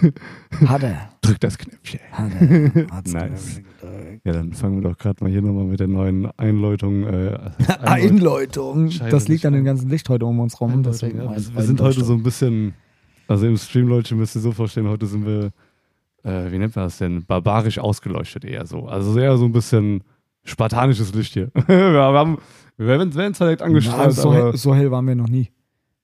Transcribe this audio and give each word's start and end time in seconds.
Hat 0.66 0.82
er. 0.82 1.10
Drück 1.20 1.40
das 1.40 1.58
Knöpfchen. 1.58 2.00
Hat 2.12 2.32
er. 2.40 2.86
Hat's 2.90 3.12
Nice. 3.12 3.56
gedrückt. 3.56 4.20
Ja, 4.24 4.32
dann 4.32 4.52
fangen 4.52 4.82
wir 4.82 4.90
doch 4.90 4.98
gerade 4.98 5.22
mal 5.22 5.30
hier 5.30 5.42
nochmal 5.42 5.64
mit 5.64 5.80
der 5.80 5.88
neuen 5.88 6.26
Einläutung. 6.36 7.04
Äh. 7.04 7.38
Scheiße, 8.90 9.10
Das 9.10 9.28
liegt 9.28 9.46
an 9.46 9.52
dem 9.52 9.64
ganzen 9.64 9.88
Licht 9.88 10.08
heute 10.08 10.26
um 10.26 10.40
uns 10.40 10.60
rum. 10.60 10.82
Deswegen 10.82 11.18
ja. 11.18 11.30
Wir 11.30 11.62
sind 11.62 11.80
heute 11.80 12.04
so 12.04 12.14
ein 12.14 12.22
bisschen, 12.22 12.74
also 13.28 13.46
im 13.46 13.56
Stream, 13.56 13.88
Leute, 13.88 14.14
müsst 14.14 14.34
ihr 14.36 14.40
so 14.40 14.52
vorstellen, 14.52 14.88
heute 14.88 15.06
sind 15.06 15.26
wir, 15.26 15.52
äh, 16.24 16.50
wie 16.50 16.58
nennt 16.58 16.74
man 16.74 16.86
das 16.86 16.98
denn, 16.98 17.24
barbarisch 17.24 17.78
ausgeleuchtet 17.78 18.44
eher 18.44 18.66
so. 18.66 18.86
Also 18.86 19.18
eher 19.18 19.36
so 19.36 19.44
ein 19.44 19.52
bisschen 19.52 20.02
spartanisches 20.44 21.14
Licht 21.14 21.34
hier. 21.34 21.50
wir 21.66 22.00
haben, 22.00 22.38
wir 22.76 22.86
werden, 22.86 23.12
zwar 23.12 23.46
direkt 23.46 23.60
Na, 23.60 23.66
angestrahlt, 23.66 24.12
so, 24.12 24.30
aber 24.30 24.44
hell, 24.44 24.56
so 24.56 24.74
hell 24.74 24.90
waren 24.90 25.06
wir 25.06 25.14
noch 25.14 25.28
nie. 25.28 25.50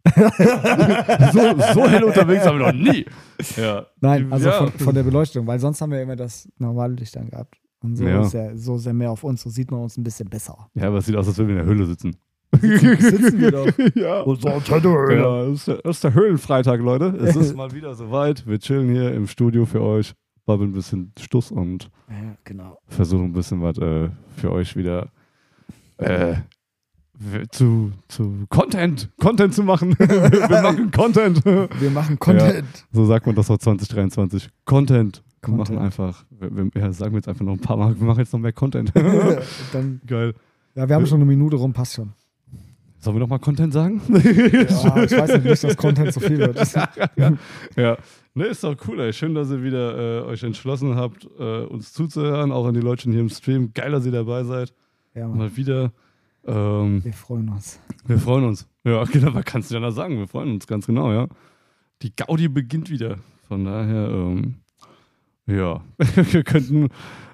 So, 0.04 1.40
so 1.74 1.88
hell 1.88 2.04
unterwegs 2.04 2.44
haben 2.44 2.58
wir 2.58 2.66
noch 2.66 2.72
nie. 2.72 3.06
Ja. 3.56 3.86
Nein, 4.00 4.32
also 4.32 4.48
ja. 4.48 4.58
von, 4.58 4.72
von 4.72 4.94
der 4.94 5.02
Beleuchtung, 5.02 5.46
weil 5.46 5.58
sonst 5.58 5.80
haben 5.80 5.92
wir 5.92 6.02
immer 6.02 6.16
das 6.16 6.48
normale 6.58 6.94
Licht 6.94 7.14
dann 7.16 7.28
gehabt. 7.30 7.54
Und 7.82 7.96
so 7.96 8.04
Ja. 8.06 8.22
ist 8.22 8.32
ja 8.34 8.56
so 8.56 8.78
sehr 8.78 8.92
mehr 8.92 9.10
auf 9.10 9.24
uns, 9.24 9.42
so 9.42 9.50
sieht 9.50 9.70
man 9.70 9.80
uns 9.80 9.96
ein 9.96 10.04
bisschen 10.04 10.28
besser. 10.28 10.56
Ja, 10.74 10.88
aber 10.88 10.98
es 10.98 11.06
sieht 11.06 11.16
aus, 11.16 11.26
als 11.28 11.38
würden 11.38 11.48
wir 11.48 11.60
in 11.60 11.66
der 11.66 11.74
Höhle 11.74 11.86
sitzen. 11.86 12.16
sitzen 12.60 13.40
wir 13.40 13.50
doch. 13.50 13.66
ja. 13.94 14.20
Unser 14.22 14.50
Ja, 15.14 15.44
das 15.46 15.54
ist, 15.54 15.68
der, 15.68 15.76
das 15.76 15.96
ist 15.96 16.04
der 16.04 16.14
Höhlenfreitag, 16.14 16.80
Leute. 16.80 17.06
Es 17.20 17.34
ist 17.34 17.56
mal 17.56 17.72
wieder 17.72 17.94
soweit. 17.94 18.46
Wir 18.46 18.58
chillen 18.58 18.90
hier 18.90 19.12
im 19.14 19.26
Studio 19.26 19.64
für 19.66 19.80
euch, 19.82 20.14
babbeln 20.46 20.70
ein 20.70 20.74
bisschen 20.74 21.12
Stuss 21.18 21.50
und 21.50 21.90
Ja, 22.08 22.36
genau. 22.44 22.78
versuchen 22.88 23.26
ein 23.26 23.32
bisschen 23.32 23.62
was 23.62 23.78
äh, 23.78 24.10
für 24.36 24.52
euch 24.52 24.76
wieder 24.76 25.08
äh, 25.98 26.34
zu, 27.50 27.92
zu 28.08 28.46
Content, 28.48 29.08
Content 29.20 29.54
zu 29.54 29.62
machen. 29.62 29.96
wir 29.98 30.62
machen 30.62 30.90
Content. 30.90 31.44
Wir 31.44 31.90
machen 31.90 32.18
Content. 32.18 32.64
So 32.92 33.04
sagt 33.04 33.26
man 33.26 33.34
das 33.34 33.50
auch 33.50 33.58
2023. 33.58 34.48
Content. 34.64 35.22
Wir 35.42 35.54
machen 35.54 35.76
Content. 35.76 35.80
einfach, 35.80 36.24
wir, 36.30 36.70
ja, 36.74 36.92
sagen 36.92 37.12
wir 37.12 37.18
jetzt 37.18 37.28
einfach 37.28 37.44
noch 37.44 37.54
ein 37.54 37.60
paar 37.60 37.76
Mal, 37.76 37.98
wir 37.98 38.06
machen 38.06 38.20
jetzt 38.20 38.32
noch 38.32 38.40
mehr 38.40 38.52
Content. 38.52 38.92
Dann, 39.72 40.00
Geil. 40.06 40.34
ja, 40.74 40.88
wir 40.88 40.94
haben 40.94 41.06
schon 41.06 41.18
eine 41.20 41.24
Minute 41.24 41.56
rum, 41.56 41.72
passt 41.72 41.94
schon. 41.94 42.12
Sollen 42.98 43.16
wir 43.16 43.20
noch 43.20 43.28
mal 43.28 43.38
Content 43.38 43.72
sagen? 43.72 44.00
Ja, 44.08 45.02
ich 45.02 45.10
weiß 45.10 45.42
nicht, 45.42 45.64
dass 45.64 45.76
Content 45.76 46.12
zu 46.12 46.20
viel 46.20 46.38
wird. 46.38 46.56
ja, 47.76 47.96
ne, 48.34 48.44
ist 48.44 48.62
doch 48.62 48.76
cool, 48.86 49.00
ey. 49.00 49.12
Schön, 49.12 49.34
dass 49.34 49.50
ihr 49.50 49.64
wieder 49.64 50.22
äh, 50.22 50.26
euch 50.26 50.44
entschlossen 50.44 50.94
habt, 50.94 51.28
äh, 51.36 51.64
uns 51.64 51.92
zuzuhören, 51.92 52.52
auch 52.52 52.64
an 52.64 52.74
die 52.74 52.80
Leute 52.80 53.10
hier 53.10 53.18
im 53.18 53.28
Stream. 53.28 53.72
Geil, 53.74 53.90
dass 53.90 54.06
ihr 54.06 54.12
dabei 54.12 54.44
seid. 54.44 54.72
Ja, 55.16 55.26
Mann, 55.26 55.38
Mal 55.38 55.56
wieder. 55.56 55.92
Ähm, 56.46 57.04
wir 57.04 57.12
freuen 57.12 57.48
uns. 57.50 57.78
wir 58.06 58.18
freuen 58.18 58.44
uns. 58.44 58.68
Ja, 58.84 59.04
genau, 59.12 59.34
was 59.34 59.44
kannst 59.44 59.70
du 59.70 59.74
denn 59.74 59.82
da 59.82 59.90
sagen? 59.92 60.18
Wir 60.18 60.26
freuen 60.28 60.50
uns 60.52 60.66
ganz 60.66 60.86
genau, 60.86 61.12
ja. 61.12 61.28
Die 62.02 62.14
Gaudi 62.14 62.48
beginnt 62.48 62.90
wieder. 62.90 63.18
Von 63.48 63.64
daher, 63.64 64.08
ähm, 64.08 64.56
ja, 65.46 65.82
wir 65.98 66.42
könnten, 66.44 66.88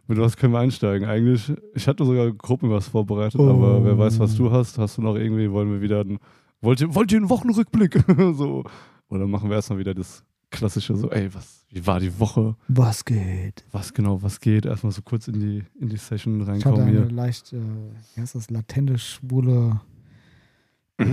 mit 0.07 0.19
was 0.19 0.37
können 0.37 0.53
wir 0.53 0.59
einsteigen? 0.61 1.09
Eigentlich, 1.09 1.53
ich 1.75 1.87
hatte 1.89 2.05
sogar 2.05 2.31
Gruppen 2.33 2.71
was 2.71 2.89
vorbereitet, 2.89 3.41
Oh. 3.41 3.49
aber 3.51 3.85
wer 3.85 3.97
weiß, 3.99 4.19
was 4.19 4.37
du 4.37 4.51
hast. 4.51 4.79
Hast 4.79 4.99
du 4.99 5.03
noch 5.03 5.17
irgendwie, 5.17 5.51
wollen 5.51 5.71
wir 5.71 5.81
wieder, 5.81 6.01
einen, 6.01 6.19
wollt, 6.61 6.81
ihr, 6.81 6.95
wollt 6.95 7.13
ihr 7.13 7.19
einen 7.19 7.31
Wochenrückblick? 7.31 8.05
so. 8.35 8.65
Oder 9.09 9.27
machen 9.27 9.49
wir 9.49 9.57
erstmal 9.57 9.79
wieder 9.79 9.95
das 9.95 10.23
klassische, 10.51 10.97
so, 10.97 11.11
ey, 11.11 11.33
was, 11.35 11.58
wie 11.71 11.87
war 11.87 12.01
die 12.01 12.19
Woche? 12.19 12.57
Was 12.69 13.05
geht? 13.05 13.65
Was 13.73 13.93
genau, 13.93 14.23
was 14.23 14.41
geht? 14.41 14.67
Erstmal 14.67 14.93
so 14.93 15.03
kurz 15.03 15.29
in 15.29 15.41
die, 15.41 15.65
in 15.81 15.89
die 15.89 15.97
Session 15.97 16.41
Ich 16.41 16.49
hatte 16.49 16.53
reinkommen 16.53 16.81
eine 16.89 17.07
hier. 17.07 17.11
leicht, 17.11 17.53
äh, 17.53 17.57
wie 18.15 18.21
heißt 18.21 18.35
das, 18.35 18.51
latente, 18.51 18.99
schwule 18.99 19.81
äh, 20.99 21.05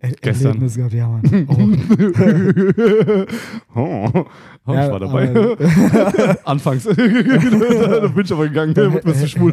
Er 0.00 0.12
Gestern. 0.12 0.46
Erlebnis 0.62 0.76
gehabt. 0.76 0.94
Ja, 0.94 1.08
Mann. 1.08 1.22
oh, 3.74 4.24
oh, 4.64 4.72
Ja, 4.72 4.86
ich 4.86 4.92
war 4.92 5.00
dabei. 5.00 5.28
aber- 5.30 6.38
Anfangs. 6.48 6.84
da 6.84 6.92
bin 6.92 8.20
ich 8.24 8.32
aber 8.32 8.46
gegangen, 8.48 8.76
wird 8.76 9.04
mir 9.04 9.14
zu 9.14 9.26
schwul. 9.28 9.52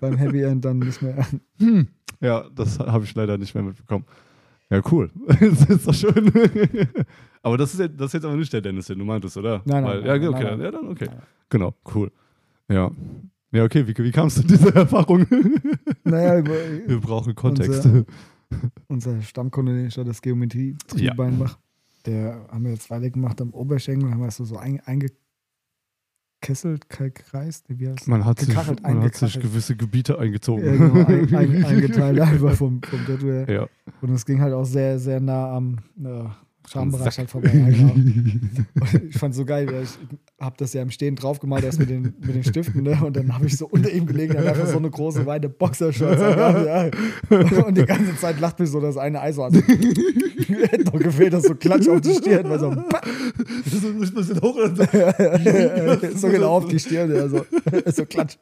Beim 0.00 0.16
Happy 0.16 0.42
End 0.42 0.64
dann 0.64 0.80
nicht 0.80 1.00
mehr. 1.02 1.24
ja, 2.20 2.44
das 2.54 2.78
habe 2.80 3.04
ich 3.04 3.14
leider 3.14 3.38
nicht 3.38 3.54
mehr 3.54 3.62
mitbekommen. 3.62 4.04
Ja, 4.70 4.80
cool. 4.90 5.10
das 5.26 5.64
ist 5.66 5.86
doch 5.86 5.94
schön. 5.94 6.32
aber 7.42 7.58
das 7.58 7.74
ist, 7.74 7.80
jetzt, 7.80 8.00
das 8.00 8.06
ist 8.08 8.12
jetzt 8.14 8.24
aber 8.24 8.36
nicht 8.36 8.52
der 8.52 8.60
Dennis, 8.60 8.86
den 8.86 8.98
du 8.98 9.04
meintest, 9.04 9.36
oder? 9.36 9.62
Nein, 9.64 9.82
nein, 9.82 9.84
Weil, 9.84 10.00
nein, 10.02 10.06
ja, 10.06 10.30
nein, 10.30 10.34
okay, 10.34 10.44
nein, 10.44 10.60
ja, 10.60 10.70
dann 10.70 10.88
okay. 10.88 11.06
nein. 11.10 11.22
Genau, 11.50 11.74
cool. 11.94 12.10
Ja. 12.68 12.90
Ja, 13.52 13.62
okay, 13.64 13.86
wie, 13.86 13.94
wie 14.02 14.10
kamst 14.10 14.38
du 14.38 14.40
zu 14.42 14.48
dieser 14.48 14.74
Erfahrung? 14.74 15.26
Naja, 16.02 16.38
über, 16.38 16.54
Wir 16.86 17.00
brauchen 17.00 17.34
Kontext. 17.34 17.84
Unser- 17.86 18.04
unser 18.88 19.22
Stammkunde, 19.22 19.86
ich 19.86 19.94
da 19.94 20.04
das 20.04 20.20
Geometrie 20.22 20.76
Ja. 20.96 21.14
Bein 21.14 21.38
mache, 21.38 21.56
der 22.06 22.46
haben 22.50 22.64
wir 22.64 22.72
jetzt 22.72 22.90
weiter 22.90 23.10
gemacht 23.10 23.40
am 23.40 23.50
Oberschenkel, 23.50 24.10
haben 24.10 24.20
wir 24.20 24.28
es 24.28 24.36
so, 24.36 24.44
so 24.44 24.56
ein, 24.56 24.80
eingekesselt, 26.44 26.88
gekreist, 26.88 27.64
wie 27.68 27.88
heißt 27.88 28.08
Man 28.08 28.24
hat, 28.24 28.40
sich, 28.40 28.54
man 28.54 29.02
hat 29.02 29.14
sich 29.14 29.40
gewisse 29.40 29.76
Gebiete 29.76 30.18
eingezogen. 30.18 30.64
ja, 30.64 30.72
genau, 30.72 31.06
ein, 31.06 31.34
ein, 31.34 31.64
eingeteilt 31.64 32.20
einfach 32.20 32.54
vom, 32.54 32.82
vom 32.82 33.06
Tattoo. 33.06 33.50
ja. 33.50 33.66
Und 34.00 34.10
es 34.10 34.24
ging 34.24 34.40
halt 34.40 34.52
auch 34.52 34.64
sehr, 34.64 34.98
sehr 34.98 35.20
nah 35.20 35.56
am 35.56 35.78
äh, 36.02 36.24
Schambereich 36.70 37.18
halt 37.18 37.30
vorbei. 37.30 37.50
Ja, 37.54 37.68
genau. 37.68 37.92
Und 37.94 39.02
ich 39.10 39.18
fand 39.18 39.34
so 39.34 39.44
geil, 39.44 39.66
weil 39.66 39.82
ich 39.82 39.90
habe 40.40 40.56
das 40.58 40.72
ja 40.72 40.82
im 40.82 40.90
Stehen 40.90 41.16
draufgemalt, 41.16 41.64
erst 41.64 41.78
mit 41.78 41.90
den, 41.90 42.14
mit 42.20 42.34
den 42.34 42.44
Stiften, 42.44 42.82
ne? 42.82 42.98
Und 43.04 43.16
dann 43.16 43.34
habe 43.34 43.46
ich 43.46 43.56
so 43.56 43.66
unter 43.66 43.90
ihm 43.90 44.06
gelegen, 44.06 44.34
dann 44.34 44.46
einfach 44.46 44.66
so 44.66 44.78
eine 44.78 44.90
große, 44.90 45.26
weite 45.26 45.48
Boxershorts. 45.48 46.20
Ja. 46.20 46.90
Und 47.64 47.76
die 47.76 47.84
ganze 47.84 48.16
Zeit 48.16 48.40
lacht 48.40 48.60
mich 48.60 48.70
so 48.70 48.80
das 48.80 48.96
eine 48.96 49.20
Ei 49.20 49.32
so 49.32 49.44
an. 49.44 49.54
Hätte 50.44 50.84
noch 50.84 50.98
gefehlt, 50.98 51.32
dass 51.32 51.44
so 51.44 51.54
Klatsch 51.54 51.88
auf 51.88 52.00
die 52.00 52.14
Stirn, 52.14 52.48
weil 52.48 52.58
so, 52.60 52.70
Das 52.70 53.72
ist 53.72 53.84
ein 53.84 53.98
bisschen 53.98 54.40
hoch. 54.40 54.56
Oder 54.56 54.74
so. 54.74 54.84
so 56.18 56.28
genau 56.28 56.50
auf 56.56 56.66
die 56.66 56.78
Stirn, 56.78 57.14
ja, 57.14 57.28
so, 57.28 57.44
so 57.86 58.04
Klatsch. 58.06 58.36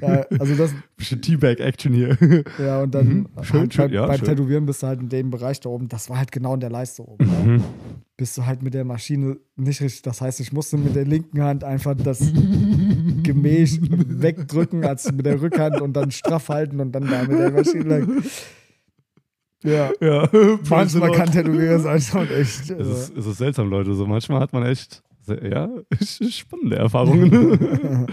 Ja, 0.00 0.26
also 0.38 0.54
das, 0.54 0.70
Bisschen 0.96 1.20
Teabag-Action 1.20 1.92
hier. 1.92 2.16
ja, 2.58 2.82
und 2.82 2.94
dann 2.94 3.12
Mhm. 3.12 3.26
Schön, 3.42 3.60
halt 3.60 3.74
schön, 3.74 3.84
beim, 3.86 3.94
ja, 3.94 4.06
beim 4.06 4.18
schön. 4.18 4.28
Tätowieren 4.28 4.66
bist 4.66 4.82
du 4.82 4.86
halt 4.86 5.00
in 5.00 5.08
dem 5.08 5.30
Bereich 5.30 5.60
da 5.60 5.68
oben, 5.68 5.88
das 5.88 6.08
war 6.08 6.18
halt 6.18 6.32
genau 6.32 6.54
in 6.54 6.60
der 6.60 6.70
Leiste 6.70 7.02
oben. 7.02 7.21
Mhm. 7.26 7.56
Ja. 7.58 7.64
Bist 8.16 8.36
du 8.38 8.46
halt 8.46 8.62
mit 8.62 8.74
der 8.74 8.84
Maschine 8.84 9.38
nicht 9.56 9.80
richtig. 9.80 10.02
Das 10.02 10.20
heißt, 10.20 10.38
ich 10.40 10.52
musste 10.52 10.76
mit 10.76 10.94
der 10.94 11.04
linken 11.06 11.42
Hand 11.42 11.64
einfach 11.64 11.94
das 11.96 12.20
Gemäß 13.22 13.80
wegdrücken, 13.82 14.84
als 14.84 15.10
mit 15.10 15.26
der 15.26 15.40
Rückhand 15.40 15.80
und 15.80 15.94
dann 15.94 16.10
straff 16.10 16.48
halten 16.48 16.78
und 16.80 16.92
dann 16.92 17.08
da 17.08 17.22
mit 17.22 17.38
der 17.38 17.50
Maschine 17.50 17.84
lang. 17.84 18.22
Ja. 19.64 19.90
Ja, 20.00 20.28
Manchmal 20.68 21.12
kann 21.12 21.30
Tätowierer 21.30 21.78
sein 21.78 22.00
schon 22.00 22.28
echt. 22.30 22.70
Es 22.70 22.86
ist, 22.88 23.16
es 23.16 23.26
ist 23.26 23.38
seltsam, 23.38 23.70
Leute. 23.70 23.94
So 23.94 24.06
manchmal 24.06 24.40
hat 24.40 24.52
man 24.52 24.64
echt 24.66 25.02
sehr, 25.22 25.44
ja, 25.48 25.68
spannende 26.02 26.76
Erfahrungen. 26.76 28.06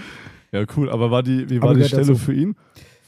ja, 0.52 0.64
cool. 0.78 0.90
Aber 0.90 1.12
war 1.12 1.24
die, 1.24 1.50
wie 1.50 1.62
war 1.62 1.72
Aber 1.72 1.80
die 1.80 1.86
Stelle 1.86 2.04
dazu. 2.06 2.16
für 2.18 2.34
ihn? 2.34 2.56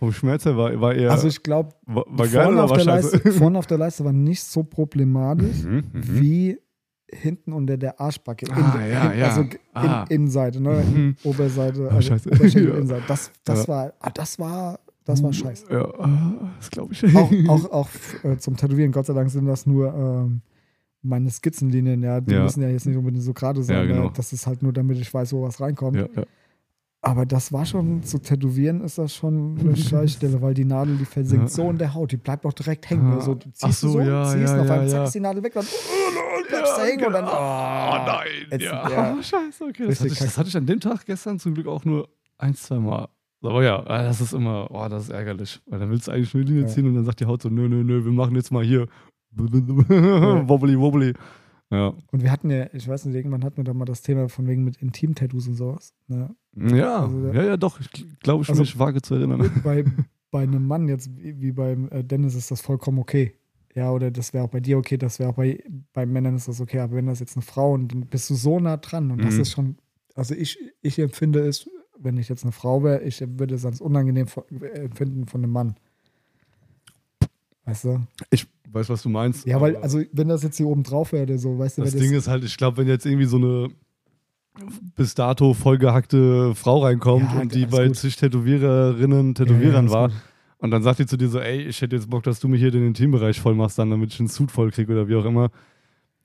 Vom 0.02 0.12
Schmerz 0.12 0.46
her 0.46 0.58
war, 0.58 0.82
war 0.82 0.96
eher 0.96 1.12
also 1.12 1.28
ich 1.28 1.44
glaube, 1.44 1.76
vorne, 1.86 2.64
auf 2.64 2.72
der? 2.74 2.86
Leiste- 2.86 3.32
vorne 3.38 3.60
auf 3.60 3.68
der 3.68 3.78
Leiste 3.78 4.04
war 4.04 4.12
nicht 4.12 4.42
so 4.44 4.64
problematisch 4.64 5.62
Mhm, 5.64 5.84
mhm. 5.94 6.20
wie 6.20 6.58
hinten 7.14 7.54
unter 7.54 7.78
der 7.78 8.00
Arschbacke. 8.02 8.48
Ah, 8.52 8.80
ja, 8.84 9.12
in, 9.12 9.20
ja. 9.20 9.26
Also 9.28 9.42
in, 9.42 9.50
Ah. 9.76 10.06
Innenseite, 10.10 10.60
ne? 10.60 10.84
Mhm. 10.92 11.16
Oberseite, 11.24 11.88
Ah, 11.92 11.96
also 11.96 12.08
scheiße. 12.10 12.30
Oberschenkel, 12.30 12.64
Ja. 12.70 12.74
Innenseite. 12.78 13.04
Das, 13.08 13.32
das 13.44 13.62
Ja. 13.62 13.68
war, 13.68 13.94
ah, 14.00 14.10
das 14.10 14.40
war, 14.40 14.80
das 15.06 15.22
war 15.22 15.32
scheiße. 15.34 15.66
Ja, 15.72 15.86
ah, 16.00 16.52
das 16.58 16.72
glaube 16.72 16.94
ich. 16.94 17.04
auch, 17.16 17.32
auch, 17.50 17.72
auch 17.72 17.90
äh, 18.24 18.38
zum 18.38 18.58
Tätowieren, 18.58 18.92
Gott 18.92 19.06
sei 19.06 19.14
Dank 19.14 19.30
sind 19.30 19.46
das 19.46 19.68
nur 19.68 19.94
ähm, 19.94 20.42
meine 21.04 21.30
Skizzenlinien, 21.30 22.02
ja. 22.02 22.22
Die 22.22 22.34
Ja. 22.34 22.42
müssen 22.44 22.64
ja 22.64 22.70
jetzt 22.70 22.88
nicht 22.88 22.98
unbedingt 22.98 23.24
so 23.24 23.34
gerade 23.34 23.62
sein. 23.62 23.76
Ja, 23.76 23.86
genau. 23.86 24.06
ne? 24.06 24.12
Das 24.16 24.34
ist 24.34 24.48
halt 24.48 24.64
nur, 24.64 24.74
damit 24.74 24.98
ich 24.98 25.14
weiß, 25.14 25.32
wo 25.34 25.44
was 25.44 25.62
reinkommt. 25.62 25.98
ja, 25.98 26.08
ja. 26.16 26.24
Aber 27.04 27.26
das 27.26 27.52
war 27.52 27.66
schon, 27.66 28.04
zu 28.04 28.20
tätowieren 28.20 28.82
ist 28.82 29.00
das 29.00 29.16
schon 29.16 29.58
eine 29.60 29.76
Scheißstelle, 29.76 30.40
weil 30.42 30.54
die 30.54 30.66
Nadel, 30.66 30.98
die 30.98 31.06
versinkt 31.06 31.46
Ja. 31.46 31.50
so 31.50 31.70
in 31.70 31.78
der 31.80 31.94
Haut, 31.96 32.12
die 32.12 32.18
bleibt 32.18 32.46
auch 32.46 32.54
direkt 32.54 32.88
hängen. 32.92 33.12
Ah. 33.12 33.16
Also, 33.16 33.34
du 33.34 33.50
ziehst 33.52 33.64
Ach 33.64 33.72
so, 33.74 33.88
du 33.88 33.94
so, 33.94 34.00
ja, 34.02 34.24
ziehst 34.26 34.54
ja, 34.54 34.62
auf 34.62 34.68
ja, 34.68 34.74
einmal, 34.74 34.88
zack, 34.88 34.98
ja. 35.00 35.04
ist 35.06 35.16
die 35.16 35.20
Nadel 35.20 35.44
weg, 35.44 35.54
dann 35.56 35.66
uh, 35.66 36.48
bleibst 36.48 36.78
da 36.78 36.84
hängen 36.84 37.06
und 37.06 37.14
dann. 37.14 37.26
Oh 37.26 37.28
ah, 37.30 38.04
nein, 38.06 38.28
Jetzt- 38.52 38.64
ja. 38.66 38.90
ja. 38.90 39.16
Oh, 39.18 39.22
scheiße, 39.22 39.64
okay. 39.64 39.88
Das 39.88 40.00
hatte, 40.00 40.14
ich, 40.14 40.20
das 40.20 40.38
hatte 40.38 40.50
ich 40.50 40.58
an 40.58 40.66
dem 40.68 40.80
Tag 40.80 41.04
gestern 41.08 41.40
zum 41.40 41.56
Glück 41.56 41.66
auch 41.68 41.84
nur 41.86 42.08
ein, 42.38 42.54
zwei 42.54 42.78
Mal. 42.78 43.08
Aber 43.44 43.64
ja, 43.64 43.80
äh, 43.82 44.04
das 44.04 44.22
ist 44.22 44.34
immer, 44.34 44.70
oh, 44.70 44.88
das 44.88 45.06
ist 45.06 45.10
ärgerlich. 45.10 45.60
Weil 45.66 45.80
dann 45.80 45.90
willst 45.90 46.08
du 46.08 46.12
eigentlich 46.12 46.36
eine 46.36 46.44
Linie 46.44 46.62
Ja. 46.62 46.68
ziehen 46.68 46.86
und 46.86 46.94
dann 46.94 47.06
sagt 47.06 47.20
die 47.20 47.26
Haut 47.26 47.42
so, 47.42 47.50
nö, 47.50 47.68
nö, 47.68 47.84
nö, 47.84 48.06
wir 48.06 48.12
machen 48.12 48.36
jetzt 48.36 48.52
mal 48.52 48.64
hier 48.64 48.86
wobbly, 49.36 50.78
wobbly. 50.80 51.14
Ja. 51.72 51.94
Und 52.12 52.22
wir 52.22 52.32
hatten 52.32 52.50
ja, 52.50 52.68
ich 52.74 52.88
weiß 52.88 53.06
nicht, 53.06 53.16
irgendwann 53.16 53.44
hatten 53.44 53.58
wir 53.58 53.64
da 53.64 53.74
mal 53.74 53.86
das 53.86 54.02
Thema 54.02 54.28
von 54.30 54.46
wegen 54.48 54.64
mit 54.66 54.78
Intim-Tattoos 54.78 55.48
und 55.48 55.56
sowas. 55.56 55.94
Ne? 56.08 56.36
Ja, 56.56 57.04
Also, 57.06 57.28
ja, 57.32 57.44
ja, 57.44 57.58
doch. 57.58 57.80
Ich 57.80 57.90
glaube, 58.20 58.44
ich 58.44 58.50
Also- 58.50 58.62
mich 58.62 58.78
vage 58.78 59.02
zu 59.02 59.16
erinnern. 59.16 59.40
bei, 59.64 59.86
bei 60.32 60.44
einem 60.44 60.68
Mann 60.68 60.88
jetzt, 60.88 61.10
wie 61.18 61.52
beim 61.54 61.88
äh, 61.90 62.04
Dennis, 62.04 62.36
ist 62.36 62.52
das 62.52 62.62
vollkommen 62.62 63.00
okay. 63.00 63.36
Ja, 63.74 63.92
oder 63.92 64.12
das 64.12 64.34
wäre 64.34 64.44
auch 64.44 64.50
bei 64.50 64.60
dir 64.60 64.78
okay, 64.78 64.98
das 64.98 65.18
wäre 65.20 65.30
auch 65.30 65.36
bei, 65.36 65.64
bei 65.94 66.06
Männern 66.06 66.36
ist 66.36 66.50
das 66.50 66.60
okay. 66.60 66.80
Aber 66.80 66.96
wenn 66.96 67.06
das 67.08 67.22
jetzt 67.22 67.38
eine 67.38 67.42
Frau 67.44 67.72
und 67.74 67.94
dann 67.94 68.02
bist 68.02 68.30
du 68.30 68.36
so 68.36 68.60
nah 68.60 68.76
dran 68.78 69.12
und 69.12 69.24
das 69.24 69.36
Mhm. 69.36 69.42
ist 69.42 69.52
schon, 69.52 69.78
also 70.14 70.36
ich, 70.36 70.58
ich 70.82 71.00
empfinde 71.00 71.40
es, 71.48 71.70
wenn 71.98 72.18
ich 72.18 72.28
jetzt 72.28 72.44
eine 72.44 72.52
Frau 72.52 72.84
wäre, 72.84 73.02
ich 73.04 73.22
würde 73.40 73.56
es 73.56 73.66
als 73.66 73.80
unangenehm 73.80 74.28
äh, 74.60 74.66
empfinden 74.80 75.26
von 75.26 75.42
einem 75.42 75.54
Mann. 75.54 75.76
Weißt 77.66 77.86
du? 77.86 78.00
Ich 78.30 78.48
weiß, 78.70 78.90
was 78.90 79.04
du 79.04 79.10
meinst. 79.10 79.46
Ja, 79.46 79.62
weil, 79.62 79.76
also, 79.78 80.02
wenn 80.12 80.28
das 80.30 80.44
jetzt 80.44 80.58
hier 80.58 80.68
oben 80.68 80.84
drauf 80.84 81.12
wäre, 81.14 81.38
so, 81.38 81.60
weißt 81.60 81.78
du, 81.78 81.82
das 81.84 81.96
Ding 81.96 82.14
ist 82.14 82.28
halt, 82.28 82.44
ich 82.44 82.58
glaube, 82.58 82.78
wenn 82.78 82.88
jetzt 82.88 83.06
irgendwie 83.06 83.26
so 83.26 83.38
eine 83.38 83.70
bis 84.96 85.14
dato 85.16 85.54
vollgehackte 85.54 86.54
Frau 86.56 86.80
reinkommt 86.84 87.32
Ja, 87.32 87.40
und 87.42 87.54
die 87.56 87.66
bei 87.66 87.88
gut. 87.88 87.96
zig 87.96 88.16
Tätowiererinnen, 88.18 89.34
Tätowierern 89.36 89.88
Ja, 89.88 89.92
war 89.92 90.08
gut. 90.10 90.18
und 90.58 90.72
dann 90.72 90.84
sagt 90.84 91.00
die 91.00 91.06
zu 91.06 91.18
dir 91.18 91.30
so, 91.30 91.40
ey, 91.40 91.62
ich 91.62 91.82
hätte 91.82 91.96
jetzt 91.96 92.10
Bock, 92.10 92.24
dass 92.24 92.40
du 92.40 92.48
mich 92.48 92.60
hier 92.60 92.72
den 92.72 92.86
Intimbereich 92.86 93.40
voll 93.40 93.56
machst, 93.56 93.80
dann 93.80 93.90
damit 93.90 94.14
ich 94.14 94.20
einen 94.20 94.28
Suit 94.30 94.52
voll 94.52 94.72
kriege 94.72 94.92
oder 94.92 95.08
wie 95.08 95.16
auch 95.16 95.26
immer. 95.26 95.52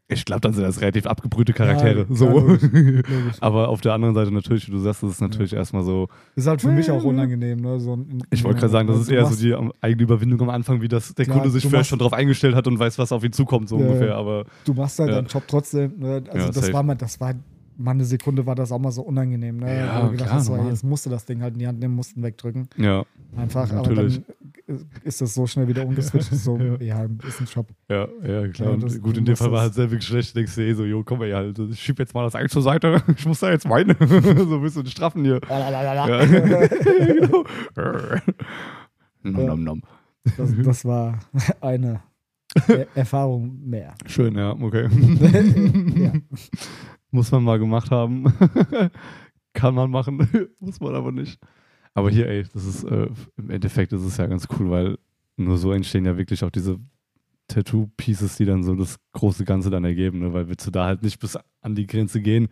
Ich 0.08 0.24
glaube, 0.24 0.40
dann 0.40 0.52
sind 0.52 0.62
das 0.62 0.80
relativ 0.80 1.04
abgebrühte 1.06 1.52
Charaktere. 1.52 2.06
Ja, 2.08 2.14
so. 2.14 2.28
logisch, 2.28 2.62
logisch. 2.62 3.36
Aber 3.40 3.68
auf 3.68 3.80
der 3.80 3.92
anderen 3.92 4.14
Seite 4.14 4.32
natürlich, 4.32 4.68
wie 4.68 4.70
du 4.70 4.78
sagst, 4.78 5.02
das 5.02 5.10
ist 5.10 5.20
natürlich 5.20 5.52
erstmal 5.52 5.82
so. 5.82 6.08
Ist 6.36 6.46
halt 6.46 6.60
für 6.62 6.70
mich 6.70 6.88
auch 6.92 7.02
unangenehm, 7.02 7.60
ne? 7.60 7.80
So 7.80 7.96
ein, 7.96 8.22
Ich 8.30 8.44
wollte 8.44 8.60
gerade 8.60 8.70
sagen, 8.70 8.86
das 8.86 9.00
ist 9.00 9.08
eher 9.08 9.24
so 9.24 9.30
machst- 9.30 9.42
die 9.42 9.52
am- 9.52 9.72
eigene 9.80 10.02
Überwindung 10.04 10.40
am 10.42 10.50
Anfang, 10.50 10.80
wie 10.80 10.86
das 10.86 11.12
der 11.14 11.24
Klar, 11.24 11.38
Kunde 11.38 11.50
sich 11.50 11.62
vielleicht 11.62 11.72
machst- 11.74 11.88
schon 11.90 11.98
drauf 11.98 12.12
eingestellt 12.12 12.54
hat 12.54 12.68
und 12.68 12.78
weiß, 12.78 12.98
was 13.00 13.10
auf 13.10 13.24
ihn 13.24 13.32
zukommt, 13.32 13.68
so 13.68 13.80
Ja, 13.80 13.84
ungefähr. 13.86 14.06
ja. 14.08 14.14
Aber 14.16 14.44
Du 14.64 14.74
machst 14.74 14.96
halt 15.00 15.08
Ja. 15.10 15.16
deinen 15.16 15.26
Job 15.26 15.42
trotzdem, 15.48 15.94
ne? 15.98 16.22
Also 16.28 16.38
Ja, 16.38 16.46
das 16.46 16.54
safe. 16.56 16.72
war 16.72 16.82
mal, 16.84 16.94
das 16.94 17.20
war 17.20 17.34
mal 17.76 17.92
eine 17.92 18.04
Sekunde 18.04 18.46
war 18.46 18.54
das 18.54 18.72
auch 18.72 18.78
mal 18.78 18.90
so 18.90 19.02
unangenehm, 19.02 19.58
ne? 19.58 19.78
Ja, 19.78 20.02
du 20.02 20.10
gedacht 20.12 20.28
klar, 20.28 20.40
hast, 20.40 20.50
jetzt 20.68 20.84
musste 20.84 21.10
das 21.10 21.24
Ding 21.24 21.42
halt 21.42 21.54
in 21.54 21.60
die 21.60 21.66
Hand 21.66 21.78
nehmen, 21.78 21.94
mussten 21.94 22.22
wegdrücken. 22.22 22.68
ja, 22.76 23.04
Einfach, 23.36 23.70
Natürlich. 23.70 24.18
aber 24.18 24.24
dann 24.68 24.86
ist 25.04 25.20
das 25.20 25.34
so 25.34 25.46
schnell 25.46 25.68
wieder 25.68 25.86
umgeswitcht. 25.86 26.34
So, 26.34 26.56
ja. 26.80 27.04
ist 27.26 27.40
ein 27.40 27.46
Job. 27.46 27.68
ja, 27.88 28.08
ja, 28.26 28.48
klar. 28.48 28.70
Ja, 28.72 28.76
das- 28.76 29.00
gut, 29.00 29.16
in 29.16 29.24
dem 29.24 29.36
Fall 29.36 29.52
war 29.52 29.60
halt 29.62 29.74
sehr 29.74 29.90
wirklich 29.90 30.06
schlecht. 30.06 30.34
Denkst 30.34 30.54
du 30.54 30.62
eh 30.62 30.74
so, 30.74 30.84
jo, 30.84 31.04
komm 31.04 31.18
mal 31.18 31.26
hier 31.26 31.36
halt, 31.36 31.58
ich 31.58 31.80
schieb 31.80 31.98
jetzt 31.98 32.14
mal 32.14 32.24
das 32.24 32.34
Ei 32.34 32.46
zur 32.46 32.62
Seite. 32.62 33.02
Ich 33.16 33.26
muss 33.26 33.40
da 33.40 33.50
jetzt 33.50 33.68
weinen. 33.68 33.96
so 34.48 34.60
bist 34.60 34.76
du 34.76 34.82
die 34.82 34.90
Straffen 34.90 35.24
hier. 35.24 35.40
Ja. 35.48 36.24
genau. 36.24 37.44
nom, 39.22 39.46
nom, 39.46 39.64
nom. 39.64 39.82
Das, 40.36 40.50
das 40.62 40.84
war 40.84 41.18
eine 41.60 42.00
er 42.68 42.86
Erfahrung 42.96 43.60
mehr. 43.64 43.94
Schön, 44.06 44.34
ja, 44.36 44.52
okay. 44.52 44.88
ja. 45.96 46.12
Muss 47.16 47.32
man 47.32 47.44
mal 47.44 47.58
gemacht 47.58 47.90
haben. 47.90 48.24
Kann 49.54 49.74
man 49.74 49.90
machen, 49.90 50.28
muss 50.60 50.80
man 50.80 50.94
aber 50.94 51.12
nicht. 51.12 51.40
Aber 51.94 52.10
hier, 52.10 52.28
ey, 52.28 52.44
das 52.52 52.66
ist 52.66 52.84
äh, 52.84 53.08
im 53.38 53.48
Endeffekt 53.48 53.94
ist 53.94 54.02
es 54.02 54.18
ja 54.18 54.26
ganz 54.26 54.46
cool, 54.58 54.70
weil 54.70 54.98
nur 55.38 55.56
so 55.56 55.72
entstehen 55.72 56.04
ja 56.04 56.18
wirklich 56.18 56.44
auch 56.44 56.50
diese 56.50 56.78
Tattoo-Pieces, 57.48 58.36
die 58.36 58.44
dann 58.44 58.62
so 58.62 58.74
das 58.74 58.98
große 59.12 59.46
Ganze 59.46 59.70
dann 59.70 59.84
ergeben, 59.84 60.18
ne? 60.18 60.34
weil 60.34 60.46
willst 60.48 60.66
du 60.66 60.70
da 60.70 60.84
halt 60.84 61.02
nicht 61.02 61.18
bis 61.18 61.38
an 61.62 61.74
die 61.74 61.86
Grenze 61.86 62.20
gehen, 62.20 62.48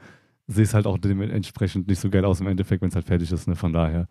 siehst 0.46 0.72
halt 0.72 0.86
auch 0.86 0.96
dementsprechend 0.96 1.86
nicht 1.86 2.00
so 2.00 2.08
geil 2.08 2.24
aus 2.24 2.40
im 2.40 2.46
Endeffekt, 2.46 2.80
wenn 2.80 2.88
es 2.88 2.94
halt 2.94 3.04
fertig 3.04 3.30
ist. 3.30 3.46
Ne? 3.46 3.54
Von 3.54 3.74
daher 3.74 4.08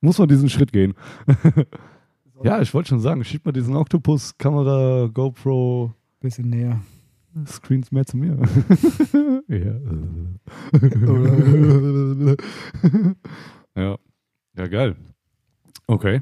muss 0.00 0.18
man 0.18 0.26
diesen 0.26 0.48
Schritt 0.48 0.72
gehen. 0.72 0.94
ja, 2.42 2.60
ich 2.60 2.74
wollte 2.74 2.88
schon 2.88 2.98
sagen, 2.98 3.22
schieb 3.22 3.46
mal 3.46 3.52
diesen 3.52 3.76
Octopus, 3.76 4.36
Kamera, 4.36 5.08
GoPro, 5.14 5.94
Bisschen 6.18 6.50
näher. 6.50 6.80
Screens 7.46 7.90
mehr 7.92 8.04
zu 8.04 8.16
mir. 8.16 8.36
ja. 9.48 9.78
ja. 13.74 13.98
Ja, 14.56 14.66
geil. 14.66 14.96
Okay. 15.86 16.20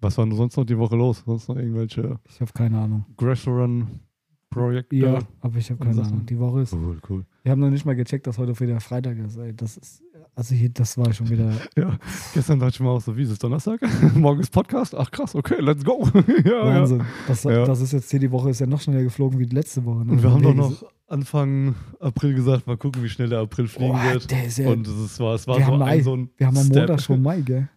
Was 0.00 0.16
war 0.16 0.24
denn 0.26 0.36
sonst 0.36 0.56
noch 0.56 0.64
die 0.64 0.78
Woche 0.78 0.96
los? 0.96 1.22
Sonst 1.26 1.48
noch 1.48 1.56
irgendwelche 1.56 2.20
Ich 2.28 2.40
habe 2.40 2.52
keine 2.52 2.78
Ahnung. 2.78 3.04
Grasshopper-Projekte? 3.16 4.94
Ja, 4.94 5.18
aber 5.40 5.56
ich 5.58 5.70
habe 5.70 5.84
keine. 5.84 6.02
Ahnung. 6.02 6.24
Die 6.26 6.38
Woche 6.38 6.60
ist. 6.60 6.72
Cool, 6.72 7.00
cool. 7.08 7.26
Wir 7.42 7.52
haben 7.52 7.60
noch 7.60 7.70
nicht 7.70 7.84
mal 7.84 7.96
gecheckt, 7.96 8.26
dass 8.28 8.38
heute 8.38 8.58
wieder 8.60 8.78
Freitag 8.80 9.18
ist. 9.18 9.36
Ey. 9.36 9.54
Das 9.54 9.76
ist. 9.76 10.02
Also 10.34 10.54
hier, 10.54 10.68
das 10.70 10.96
war 10.98 11.12
schon 11.12 11.28
wieder. 11.30 11.52
Ja, 11.76 11.98
gestern 12.34 12.58
dachte 12.60 12.74
ich 12.74 12.80
mir 12.80 12.88
auch 12.90 13.00
so, 13.00 13.16
wie 13.16 13.22
ist 13.22 13.30
es 13.30 13.38
Donnerstag? 13.38 13.80
Morgen 14.14 14.40
ist 14.40 14.52
Podcast? 14.52 14.94
Ach 14.94 15.10
krass, 15.10 15.34
okay, 15.34 15.60
let's 15.60 15.84
go. 15.84 16.06
ja, 16.44 16.64
Wahnsinn. 16.66 17.02
Das, 17.26 17.44
Ja. 17.44 17.64
das 17.64 17.80
ist 17.80 17.92
jetzt 17.92 18.10
hier 18.10 18.20
die 18.20 18.30
Woche 18.30 18.50
ist 18.50 18.60
ja 18.60 18.66
noch 18.66 18.80
schneller 18.80 19.02
geflogen 19.02 19.38
wie 19.38 19.46
die 19.46 19.54
letzte 19.54 19.84
Woche. 19.84 20.04
Ne? 20.04 20.12
Und 20.12 20.22
wir 20.22 20.30
haben 20.30 20.42
doch 20.42 20.54
noch 20.54 20.84
Anfang 21.06 21.74
April 22.00 22.34
gesagt, 22.34 22.66
mal 22.66 22.76
gucken, 22.76 23.02
wie 23.02 23.08
schnell 23.08 23.28
der 23.28 23.40
April 23.40 23.66
fliegen 23.68 23.92
Boah, 23.92 24.12
wird. 24.12 24.30
der 24.30 24.44
ist 24.46 24.58
ja, 24.58 24.68
Und 24.70 24.86
es 24.86 25.18
war, 25.20 25.34
es 25.34 25.46
war 25.46 25.60
so 25.62 25.72
ein, 25.72 25.78
Mai. 25.78 26.02
so 26.02 26.16
ein 26.16 26.30
wir 26.36 26.46
haben 26.46 26.56
am 26.56 26.64
Step. 26.66 26.76
Montag 26.88 27.00
schon 27.00 27.22
Mai, 27.22 27.40
gell? 27.40 27.68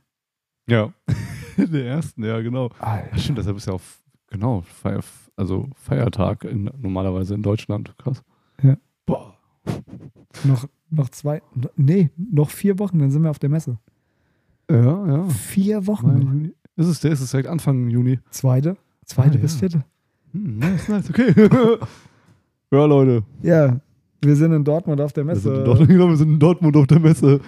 Ja, 0.67 0.93
der 1.57 1.85
ersten, 1.85 2.23
ja, 2.23 2.39
genau. 2.41 2.69
Alter. 2.79 3.17
stimmt, 3.17 3.37
deshalb 3.39 3.57
ist 3.57 3.67
ja 3.67 3.73
auch, 3.73 3.81
genau, 4.27 4.61
Feier, 4.61 5.01
also 5.35 5.69
Feiertag 5.75 6.43
in, 6.43 6.69
normalerweise 6.79 7.33
in 7.33 7.41
Deutschland. 7.43 7.95
Krass. 7.97 8.23
Ja. 8.61 8.77
Noch, 10.43 10.67
noch 10.89 11.09
zwei. 11.09 11.41
Nee, 11.75 12.09
noch 12.17 12.49
vier 12.49 12.79
Wochen, 12.79 12.99
dann 12.99 13.11
sind 13.11 13.23
wir 13.23 13.29
auf 13.29 13.39
der 13.39 13.49
Messe. 13.49 13.77
Ja, 14.69 15.07
ja. 15.07 15.29
Vier 15.29 15.87
Wochen. 15.87 16.51
Ist 16.77 16.87
es 16.87 16.99
der? 17.01 17.11
Ist 17.11 17.21
es 17.21 17.31
direkt 17.31 17.49
Anfang 17.49 17.89
Juni? 17.89 18.19
Zweite. 18.29 18.77
Zweite 19.05 19.37
Ah, 19.37 19.41
bis 19.41 19.53
ja. 19.53 19.59
vierte. 19.59 19.85
Hm, 20.31 20.59
nice, 20.59 20.87
nice, 20.87 21.09
okay. 21.09 21.33
ja, 22.71 22.85
Leute. 22.85 23.23
Ja, 23.41 23.79
wir 24.21 24.35
sind 24.35 24.53
in 24.53 24.63
Dortmund 24.63 25.01
auf 25.01 25.13
der 25.13 25.25
Wir 25.25 25.33
Messe. 25.33 25.41
sind, 25.41 25.57
in 25.57 25.65
Dortmund, 25.65 25.89
genau, 25.89 26.07
wir 26.09 26.17
sind 26.17 26.29
in 26.29 26.39
Dortmund 26.39 26.77
auf 26.77 26.87
der 26.87 26.99
Messe. 26.99 27.39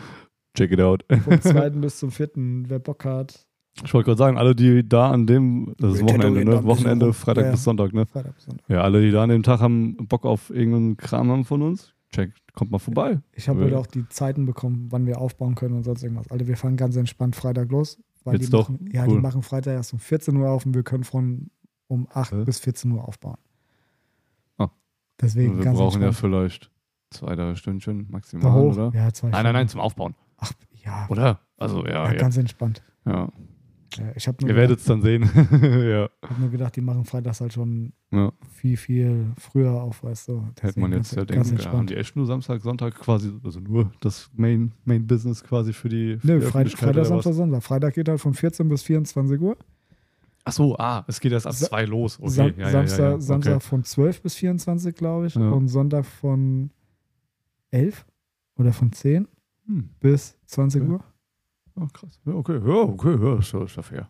Check 0.55 0.71
it 0.71 0.81
out. 0.81 1.05
Vom 1.23 1.41
zweiten 1.41 1.81
bis 1.81 1.97
zum 1.99 2.11
vierten, 2.11 2.65
wer 2.67 2.79
Bock 2.79 3.05
hat. 3.05 3.45
Ich 3.83 3.91
wollte 3.93 4.07
gerade 4.07 4.19
sagen, 4.19 4.37
alle, 4.37 4.53
die 4.53 4.87
da 4.87 5.09
an 5.09 5.25
dem, 5.25 5.73
das 5.79 5.93
ist 5.95 5.99
Wir 6.01 6.09
Wochenende, 6.09 6.45
ne? 6.45 6.63
Wochenende. 6.63 7.11
Freitag 7.13 7.45
ja. 7.45 7.51
bis 7.51 7.63
Sonntag, 7.63 7.93
ne? 7.93 8.05
Freitag 8.05 8.35
bis 8.35 8.43
Sonntag. 8.45 8.69
Ja, 8.69 8.81
alle, 8.81 9.01
die 9.01 9.09
da 9.11 9.23
an 9.23 9.29
dem 9.29 9.41
Tag 9.41 9.61
haben, 9.61 9.95
Bock 10.07 10.25
auf 10.25 10.51
irgendeinen 10.51 10.95
Kram 10.97 11.31
haben 11.31 11.43
von 11.45 11.61
uns, 11.63 11.92
check, 12.13 12.31
kommt 12.53 12.71
mal 12.71 12.79
vorbei. 12.79 13.19
Ich 13.33 13.49
habe 13.49 13.59
Ja. 13.59 13.65
heute 13.65 13.77
auch 13.79 13.87
die 13.87 14.07
Zeiten 14.09 14.45
bekommen, 14.45 14.87
wann 14.91 15.05
wir 15.05 15.19
aufbauen 15.19 15.55
können 15.55 15.75
und 15.75 15.83
sonst 15.83 16.03
irgendwas. 16.03 16.29
Alter, 16.31 16.47
wir 16.47 16.57
fangen 16.57 16.77
ganz 16.77 16.95
entspannt 16.95 17.35
Freitag 17.35 17.69
los. 17.71 17.99
Weil 18.23 18.35
Jetzt 18.35 18.47
die 18.47 18.51
doch? 18.51 18.69
Machen, 18.69 18.89
ja, 18.93 19.03
Cool. 19.05 19.15
die 19.15 19.21
machen 19.21 19.41
Freitag 19.43 19.73
erst 19.73 19.91
um 19.93 19.99
14 19.99 20.35
Uhr 20.37 20.49
auf 20.49 20.65
und 20.65 20.73
wir 20.73 20.83
können 20.83 21.03
von 21.03 21.49
um 21.87 22.07
8 22.13 22.31
Hä? 22.31 22.43
bis 22.45 22.59
14 22.59 22.91
Uhr 22.91 23.05
aufbauen. 23.05 23.37
Ah. 24.57 24.69
Deswegen 25.19 25.57
wir 25.57 25.65
ganz 25.65 25.77
brauchen 25.77 26.01
ja 26.01 26.07
entspannt. 26.07 26.33
vielleicht 26.33 26.71
zwei, 27.09 27.35
drei 27.35 27.55
Stündchen 27.55 28.07
maximal, 28.09 28.61
oder? 28.61 28.91
Ja, 28.93 29.11
zwei 29.11 29.29
Nein, 29.29 29.43
nein, 29.43 29.53
nein, 29.53 29.67
zum 29.67 29.81
Aufbauen. 29.81 30.15
Ach, 30.37 30.51
ja, 30.85 31.05
Oder? 31.09 31.41
Also, 31.57 31.85
ja, 31.85 32.05
ja, 32.05 32.11
ja. 32.13 32.17
ganz 32.17 32.37
entspannt. 32.37 32.81
ja. 33.05 33.29
Ja, 33.97 34.11
ich 34.15 34.27
habe 34.27 34.37
nur, 34.41 34.49
Ihr 34.49 34.55
werdet 34.55 34.79
es 34.79 34.85
dann 34.85 35.01
sehen. 35.01 35.23
ja. 35.51 36.09
hab 36.21 36.39
nur 36.39 36.49
gedacht, 36.49 36.75
die 36.75 36.81
machen 36.81 37.05
freitags 37.05 37.41
halt 37.41 37.53
schon 37.53 37.93
ja. 38.11 38.31
viel, 38.51 38.77
viel 38.77 39.27
früher 39.37 39.71
auf, 39.71 40.03
weißt 40.03 40.29
du. 40.29 40.43
Hätte 40.61 40.79
man 40.79 40.91
Deswegen 40.91 41.03
jetzt 41.03 41.15
ja 41.15 41.25
denken, 41.25 41.57
ja, 41.57 41.71
haben 41.71 41.87
die 41.87 41.95
echt 41.95 42.15
nur 42.15 42.25
Samstag, 42.25 42.61
Sonntag 42.61 42.95
quasi, 42.95 43.31
also 43.43 43.59
nur 43.59 43.91
das 43.99 44.29
Main, 44.35 44.71
Main 44.85 45.05
Business 45.07 45.43
quasi 45.43 45.73
für 45.73 45.89
die, 45.89 46.17
für 46.19 46.27
Nö, 46.27 46.39
die 46.39 46.45
Freitag, 46.45 46.77
Freitag? 46.77 47.05
Samstag, 47.05 47.33
Sonntag. 47.33 47.63
Freitag 47.63 47.93
geht 47.93 48.09
halt 48.09 48.19
von 48.21 48.33
14 48.33 48.67
bis 48.69 48.83
24 48.83 49.39
Uhr. 49.41 49.57
Ach 50.45 50.51
so, 50.51 50.75
ah, 50.77 51.05
es 51.07 51.19
geht 51.21 51.31
erst 51.31 51.47
ab 51.47 51.53
Sa- 51.53 51.67
zwei 51.67 51.85
los. 51.85 52.19
Okay, 52.19 52.29
Sam 52.29 52.53
ja, 52.57 52.69
Samstag, 52.69 52.99
ja, 52.99 53.11
ja. 53.11 53.19
Samstag 53.21 53.55
Okay. 53.55 53.65
von 53.65 53.83
12 53.85 54.21
bis 54.21 54.35
24, 54.35 54.93
glaube 54.95 55.27
ich. 55.27 55.35
Und 55.37 55.69
Sonntag 55.69 56.05
von 56.05 56.69
11 57.71 58.05
oder 58.57 58.73
von 58.73 58.91
10 58.91 59.27
Hm. 59.67 59.89
bis 60.01 60.35
20 60.47 60.81
Okay. 60.81 60.91
Uhr. 60.91 61.03
Oh, 61.75 61.87
krass. 61.91 62.19
Ja, 62.25 62.33
okay, 62.33 62.59
ja, 62.63 62.73
okay, 62.73 63.17
ja, 63.19 63.39
ist, 63.39 63.51
ja- 63.51 63.63
ist 63.63 63.75
ja 63.75 63.81
fair. 63.81 64.07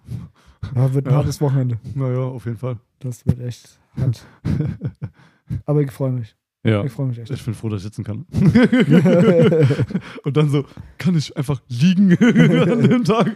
Ja, 0.76 0.94
wird 0.94 1.06
ein 1.08 1.12
Ja. 1.12 1.18
hartes 1.18 1.40
Wochenende. 1.42 1.80
Naja, 1.96 2.20
auf 2.20 2.46
jeden 2.46 2.58
Fall. 2.58 2.78
Das 3.00 3.26
wird 3.26 3.40
echt 3.40 3.80
hart. 3.96 4.26
Aber 5.66 5.82
ich 5.82 5.92
freue 5.92 6.12
mich. 6.12 6.36
ja. 6.64 6.84
Ich 6.84 6.92
freue 6.92 7.08
mich 7.08 7.20
echt. 7.20 7.30
Ich 7.32 7.44
bin 7.46 7.54
froh, 7.54 7.70
dass 7.70 7.80
ich 7.80 7.84
sitzen 7.84 8.04
kann. 8.04 8.26
Und 10.24 10.36
dann 10.38 10.50
so, 10.50 10.66
kann 10.98 11.16
ich 11.18 11.36
einfach 11.38 11.62
liegen 11.70 12.12
an 12.18 12.82
dem 12.82 13.04
Tag. 13.06 13.36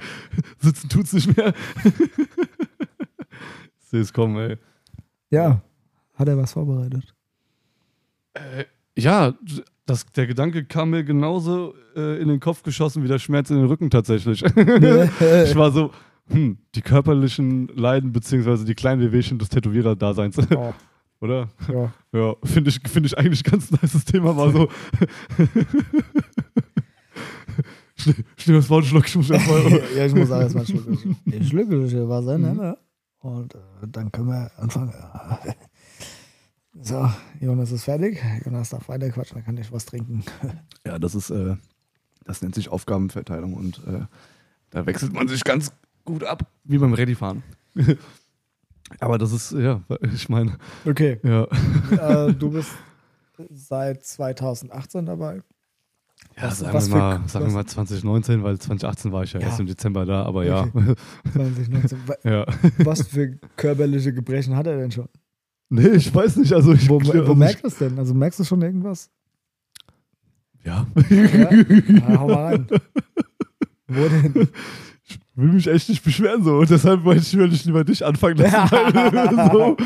Sitzen 0.60 0.90
tut's 0.90 1.14
nicht 1.14 1.36
mehr. 1.38 1.54
Seh 3.80 4.00
es 4.00 4.12
kommen, 4.14 4.38
ey. 4.38 4.58
ja, 5.30 5.62
hat 6.16 6.28
er 6.28 6.38
was 6.38 6.52
vorbereitet? 6.54 7.16
Äh, 8.34 8.66
ja, 8.98 9.34
das, 9.86 10.06
der 10.08 10.28
Gedanke 10.28 10.66
kam 10.66 10.90
mir 10.90 11.04
genauso 11.04 11.74
äh, 11.96 12.22
in 12.22 12.28
den 12.28 12.40
Kopf 12.40 12.64
geschossen 12.64 13.04
wie 13.04 13.08
der 13.08 13.20
Schmerz 13.20 13.50
in 13.50 13.58
den 13.58 13.66
Rücken 13.66 13.90
tatsächlich. 13.90 14.44
ich 14.44 15.56
war 15.56 15.72
so, 15.72 15.92
hm, 16.30 16.58
die 16.76 16.82
körperlichen 16.82 17.68
Leiden 17.70 18.12
beziehungsweise 18.12 18.66
die 18.66 18.76
kleinen 18.76 19.02
Wehwehchen 19.02 19.40
des 19.40 19.50
Tätowierer-Daseins, 19.50 20.38
oh, 20.56 20.74
oder? 21.22 21.48
ja. 21.72 21.94
Ja, 22.12 22.36
finde 22.44 22.70
ich, 22.70 22.82
find 22.88 23.06
ich 23.06 23.18
eigentlich 23.18 23.44
ganz 23.44 23.72
nice 23.72 24.04
Thema, 24.06 24.36
war 24.36 24.52
so. 24.52 24.68
Schnell, 28.38 28.58
das 28.58 28.70
Wort 28.70 28.86
schluck, 28.86 29.08
ich 29.08 29.16
muss 29.16 29.30
erstmal. 29.30 29.82
ja, 29.96 30.06
ich 30.06 30.14
muss 30.14 30.32
alles 30.32 30.54
mal 30.54 30.66
schlucken. 30.66 31.18
Ich 31.26 31.48
schlucke 31.48 31.82
das 31.82 31.92
hier 31.92 32.08
was, 32.08 32.26
ne? 32.26 32.78
Und 33.20 33.56
äh, 33.56 33.58
dann 33.88 34.12
können 34.12 34.28
wir 34.28 34.52
anfangen. 34.58 34.94
So, 36.82 37.10
Jonas 37.40 37.72
ist 37.72 37.84
fertig. 37.86 38.22
Jonas 38.46 38.70
darf 38.70 38.88
weiter 38.88 39.10
quatschen, 39.10 39.36
dann 39.36 39.46
kann 39.46 39.58
ich 39.58 39.72
was 39.72 39.86
trinken. 39.86 40.24
Ja, 40.86 40.98
das 41.00 41.16
ist, 41.16 41.30
äh, 41.32 41.56
das 42.24 42.42
nennt 42.42 42.56
sich 42.56 42.70
Aufgabenverteilung 42.70 43.54
und 43.56 43.80
äh, 43.88 44.06
da 44.70 44.86
wechselt 44.86 45.12
man 45.14 45.28
sich 45.28 45.44
ganz 45.44 45.72
gut 46.06 46.24
ab, 46.24 46.50
wie 46.64 46.78
beim 46.78 46.94
Readyfahren. 46.94 47.44
Aber 49.00 49.18
das 49.18 49.34
ist, 49.34 49.52
ja, 49.52 49.82
ich 50.14 50.30
meine, 50.30 50.58
Okay, 50.86 51.20
ja. 51.24 51.44
äh, 52.28 52.34
du 52.40 52.52
bist 52.52 52.72
seit 53.50 54.06
2018 54.06 55.06
dabei. 55.08 55.42
Ja, 56.38 56.44
Was- 56.44 56.60
sagen, 56.60 56.74
was 56.74 56.88
wir 56.88 56.92
für- 56.94 56.98
mal, 57.00 57.28
sagen 57.28 57.46
wir 57.48 57.54
mal 57.54 57.66
2019, 57.66 58.44
weil 58.44 58.58
2018 58.60 59.12
war 59.12 59.24
ich 59.24 59.34
ja, 59.34 59.42
Ja. 59.42 59.48
erst 59.48 59.60
im 59.60 59.66
Dezember 59.68 60.06
da, 60.06 60.24
aber 60.24 60.46
ja. 60.46 60.68
2019. 61.34 61.98
Wa- 62.08 62.16
ja. 62.24 62.46
Was 62.80 63.02
für 63.08 63.38
körperliche 63.58 64.14
Gebrechen 64.14 64.56
hat 64.56 64.68
er 64.68 64.78
denn 64.78 64.92
schon? 64.92 65.10
Nee, 65.70 65.90
ich 65.90 66.14
weiß 66.14 66.38
nicht. 66.38 66.54
Also 66.54 66.74
ich, 66.74 66.88
Wo, 66.90 67.00
also 67.00 67.28
wo 67.28 67.32
ich- 67.34 67.38
merkst 67.38 67.64
du 67.64 67.68
es 67.68 67.78
denn? 67.78 67.98
Also 68.00 68.14
merkst 68.14 68.40
du 68.40 68.44
schon 68.44 68.62
irgendwas? 68.62 69.10
Ja. 70.64 70.86
Ja? 71.10 71.52
ja 71.52 72.20
hau 72.20 72.28
mal 72.28 72.46
rein. 72.46 72.68
Wo 73.88 74.08
denn? 74.10 74.48
Ich 75.10 75.20
will 75.36 75.54
mich 75.54 75.68
echt 75.68 75.88
nicht 75.88 76.04
beschweren 76.04 76.44
so. 76.44 76.58
Und 76.58 76.70
deshalb 76.70 77.04
wollte 77.06 77.22
ich 77.22 77.38
will 77.38 77.54
ich 77.54 77.64
lieber 77.64 77.84
dich 77.86 78.06
anfangen 78.06 78.38
lassen. 78.38 78.54
weil, 78.72 79.52
so. 79.54 79.78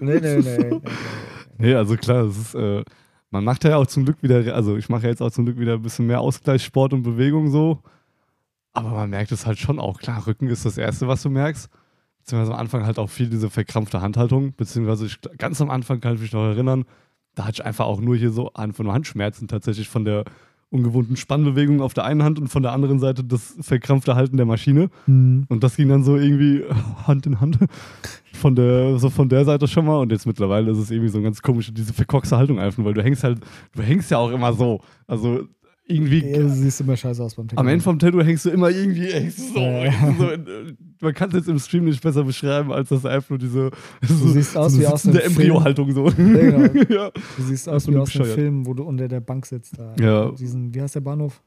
Nee, 0.00 0.20
nee, 0.20 0.38
nee. 0.38 0.80
nee. 1.58 1.74
Also 1.74 1.96
klar, 1.96 2.24
das 2.24 2.36
ist, 2.36 2.54
äh, 2.54 2.82
man 3.30 3.44
macht 3.44 3.62
ja 3.64 3.76
auch 3.76 3.86
zum 3.86 4.04
Glück 4.04 4.22
wieder, 4.22 4.54
also 4.54 4.76
ich 4.76 4.88
mache 4.88 5.04
ja 5.04 5.10
jetzt 5.10 5.22
auch 5.22 5.30
zum 5.30 5.44
Glück 5.44 5.58
wieder 5.58 5.74
ein 5.74 5.82
bisschen 5.82 6.06
mehr 6.06 6.20
Ausgleichssport 6.20 6.92
und 6.92 7.02
Bewegung 7.02 7.50
so. 7.50 7.82
Aber 8.72 8.90
man 8.90 9.10
merkt 9.10 9.30
es 9.30 9.46
halt 9.46 9.58
schon 9.58 9.78
auch. 9.78 9.98
Klar, 10.00 10.26
Rücken 10.26 10.48
ist 10.48 10.64
das 10.64 10.76
Erste, 10.78 11.06
was 11.06 11.22
du 11.22 11.30
merkst. 11.30 11.68
Beziehungsweise 12.24 12.54
am 12.54 12.60
Anfang 12.60 12.86
halt 12.86 12.98
auch 12.98 13.10
viel 13.10 13.28
diese 13.28 13.50
verkrampfte 13.50 14.00
Handhaltung. 14.00 14.54
Beziehungsweise 14.56 15.04
ich, 15.04 15.18
ganz 15.36 15.60
am 15.60 15.68
Anfang 15.68 16.00
kann 16.00 16.14
ich 16.14 16.22
mich 16.22 16.32
noch 16.32 16.44
erinnern, 16.44 16.86
da 17.34 17.44
hatte 17.44 17.60
ich 17.60 17.64
einfach 17.66 17.84
auch 17.84 18.00
nur 18.00 18.16
hier 18.16 18.30
so 18.30 18.54
einfach 18.54 18.82
nur 18.82 18.94
Handschmerzen 18.94 19.46
tatsächlich 19.46 19.90
von 19.90 20.06
der 20.06 20.24
ungewohnten 20.70 21.16
Spannbewegung 21.16 21.82
auf 21.82 21.92
der 21.92 22.04
einen 22.04 22.22
Hand 22.22 22.38
und 22.40 22.48
von 22.48 22.62
der 22.62 22.72
anderen 22.72 22.98
Seite 22.98 23.22
das 23.24 23.54
verkrampfte 23.60 24.14
Halten 24.14 24.38
der 24.38 24.46
Maschine. 24.46 24.88
Hm. 25.04 25.44
Und 25.50 25.62
das 25.62 25.76
ging 25.76 25.88
dann 25.90 26.02
so 26.02 26.16
irgendwie 26.16 26.64
Hand 27.06 27.26
in 27.26 27.40
Hand 27.40 27.58
von 28.32 28.54
der, 28.54 28.98
so 28.98 29.10
von 29.10 29.28
der 29.28 29.44
Seite 29.44 29.68
schon 29.68 29.84
mal. 29.84 30.00
Und 30.00 30.10
jetzt 30.10 30.26
mittlerweile 30.26 30.70
ist 30.70 30.78
es 30.78 30.90
irgendwie 30.90 31.10
so 31.10 31.18
eine 31.18 31.24
ganz 31.24 31.42
komische, 31.42 31.72
diese 31.72 31.92
verkorkste 31.92 32.38
Haltung 32.38 32.58
einfach, 32.58 32.82
weil 32.82 32.94
du 32.94 33.02
hängst 33.02 33.22
halt, 33.22 33.40
du 33.74 33.82
hängst 33.82 34.10
ja 34.10 34.16
auch 34.16 34.30
immer 34.30 34.54
so. 34.54 34.80
Also 35.06 35.46
irgendwie 35.86 36.24
Ja, 36.30 36.38
du 36.38 36.48
siehst 36.48 36.80
immer 36.80 36.96
scheiße 36.96 37.22
aus 37.22 37.34
beim 37.34 37.46
am 37.56 37.68
Ende 37.68 37.82
vom 37.82 37.98
Tattoo 37.98 38.22
hängst 38.22 38.46
du 38.46 38.50
immer 38.50 38.70
irgendwie 38.70 39.08
du 39.12 39.30
so. 39.30 39.58
Ja. 39.60 39.92
So 40.18 40.30
in, 40.30 40.76
man 41.00 41.12
kann 41.14 41.28
es 41.30 41.34
jetzt 41.36 41.48
im 41.48 41.58
Stream 41.58 41.84
nicht 41.84 42.02
besser 42.02 42.24
beschreiben, 42.24 42.72
als 42.72 42.88
das 42.88 43.04
einfach 43.04 43.30
nur 43.30 43.38
diese 43.38 43.70
Du 44.00 44.14
siehst 44.28 44.56
aus 44.56 44.72
so 44.72 44.80
wie 44.80 44.86
eine 44.86 44.94
aus 44.94 45.02
dem 45.02 45.12
sitzende 45.12 45.30
Film. 45.34 45.46
Embryo-Haltung 45.50 45.92
so. 45.92 46.04
genau. 46.16 46.58
ja. 46.88 47.10
Du 47.36 47.42
siehst 47.42 47.68
aus 47.68 47.86
wie 47.88 47.96
aus 47.96 48.10
dem 48.10 48.18
bescheuert. 48.20 48.34
Film, 48.34 48.66
wo 48.66 48.72
du 48.74 48.84
unter 48.84 49.08
der 49.08 49.20
Bank 49.20 49.44
sitzt. 49.46 49.78
Da. 49.78 49.94
Ja. 50.00 50.30
Diesen, 50.32 50.74
wie 50.74 50.80
heißt 50.80 50.94
der 50.94 51.00
Bahnhof? 51.00 51.42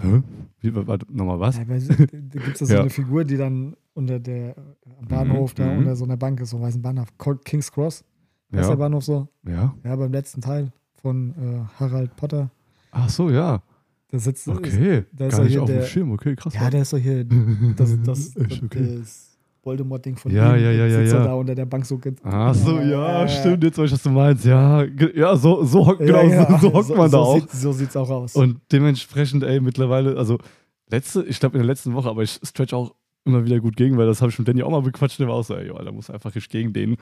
Hä? 0.00 0.22
Wie, 0.60 0.74
warte, 0.86 1.06
nochmal 1.10 1.40
was? 1.40 1.56
Ja, 1.56 1.64
da 1.64 1.74
gibt 1.76 2.48
es 2.52 2.58
da 2.60 2.66
so 2.66 2.74
Ja. 2.74 2.80
eine 2.82 2.90
Figur, 2.90 3.24
die 3.24 3.36
dann 3.36 3.74
unter 3.94 4.20
der 4.20 4.54
am 5.00 5.08
Bahnhof, 5.08 5.54
da 5.54 5.64
Mhm. 5.72 5.78
unter 5.78 5.96
so 5.96 6.04
einer 6.04 6.16
Bank 6.18 6.40
ist, 6.40 6.50
so 6.50 6.56
einen 6.58 6.66
weißen 6.66 6.82
Bahnhof. 6.82 7.08
King's 7.44 7.72
Cross. 7.72 8.00
Ist 8.00 8.04
der 8.52 8.60
Ja. 8.68 8.74
Bahnhof 8.76 9.02
so? 9.04 9.26
ja. 9.48 9.74
Ja, 9.84 9.96
beim 9.96 10.12
letzten 10.12 10.40
Teil 10.42 10.70
von 11.02 11.30
äh, 11.30 11.80
Harald 11.80 12.14
Potter. 12.16 12.50
Ach 12.98 13.08
so, 13.10 13.30
ja. 13.30 13.62
Da 14.10 14.18
sitzt 14.18 14.48
Okay. 14.48 15.04
da 15.12 15.26
ist 15.26 15.36
Gar 15.36 15.42
nicht 15.44 15.52
hier 15.52 15.62
auf 15.62 15.68
dem 15.68 15.78
der- 15.80 15.86
Schirm. 15.86 16.12
Okay, 16.12 16.36
krass. 16.36 16.54
Ja, 16.54 16.70
der 16.70 16.82
ist 16.82 16.92
doch 16.92 16.98
hier 16.98 17.24
das, 17.76 17.96
das, 18.04 18.36
Echt, 18.36 18.62
okay. 18.62 18.98
das 19.00 19.36
Voldemort-Ding 19.62 20.16
von 20.16 20.32
Ja, 20.32 20.54
ihm. 20.56 20.62
ja, 20.62 20.70
ja, 20.70 20.86
ja, 20.86 21.00
sitzt 21.00 21.12
ja. 21.12 21.24
da 21.24 21.34
unter 21.34 21.54
der 21.54 21.66
Bank 21.66 21.84
so. 21.84 22.00
Ach 22.22 22.54
so, 22.54 22.78
ja, 22.80 23.24
Äh, 23.24 23.28
stimmt, 23.28 23.64
jetzt 23.64 23.76
weiß 23.78 23.86
ich, 23.86 23.92
was 23.92 24.02
du 24.02 24.10
meinst. 24.10 24.44
Ja, 24.44 24.84
ja 24.84 25.36
so, 25.36 25.64
so, 25.64 25.84
Ja, 25.86 25.92
genau, 25.94 26.22
ja, 26.22 26.58
so, 26.60 26.68
so 26.68 26.72
hockt 26.74 26.96
man 26.96 27.10
so 27.10 27.16
da 27.16 27.22
auch. 27.22 27.40
Sieht, 27.40 27.50
so 27.50 27.72
sieht's 27.72 27.96
auch 27.96 28.08
aus. 28.08 28.36
Und 28.36 28.60
dementsprechend, 28.72 29.42
ey, 29.42 29.60
mittlerweile, 29.60 30.16
also 30.16 30.38
letzte, 30.88 31.24
ich 31.24 31.40
glaube 31.40 31.56
in 31.56 31.62
der 31.62 31.66
letzten 31.66 31.92
Woche, 31.94 32.08
aber 32.08 32.22
ich 32.22 32.38
stretch 32.44 32.72
auch 32.72 32.94
immer 33.24 33.44
wieder 33.44 33.58
gut 33.58 33.76
gegen, 33.76 33.98
weil 33.98 34.06
das 34.06 34.22
habe 34.22 34.30
ich 34.30 34.38
mit 34.38 34.46
Danny 34.46 34.62
auch 34.62 34.70
mal 34.70 34.82
bequatscht, 34.82 35.18
der 35.18 35.26
war 35.26 35.34
auch 35.34 35.42
so, 35.44 35.56
ey, 35.56 35.68
da 35.68 35.90
muss 35.90 36.10
einfach 36.10 36.32
richtig 36.34 36.50
gegen 36.50 36.72
den. 36.72 36.96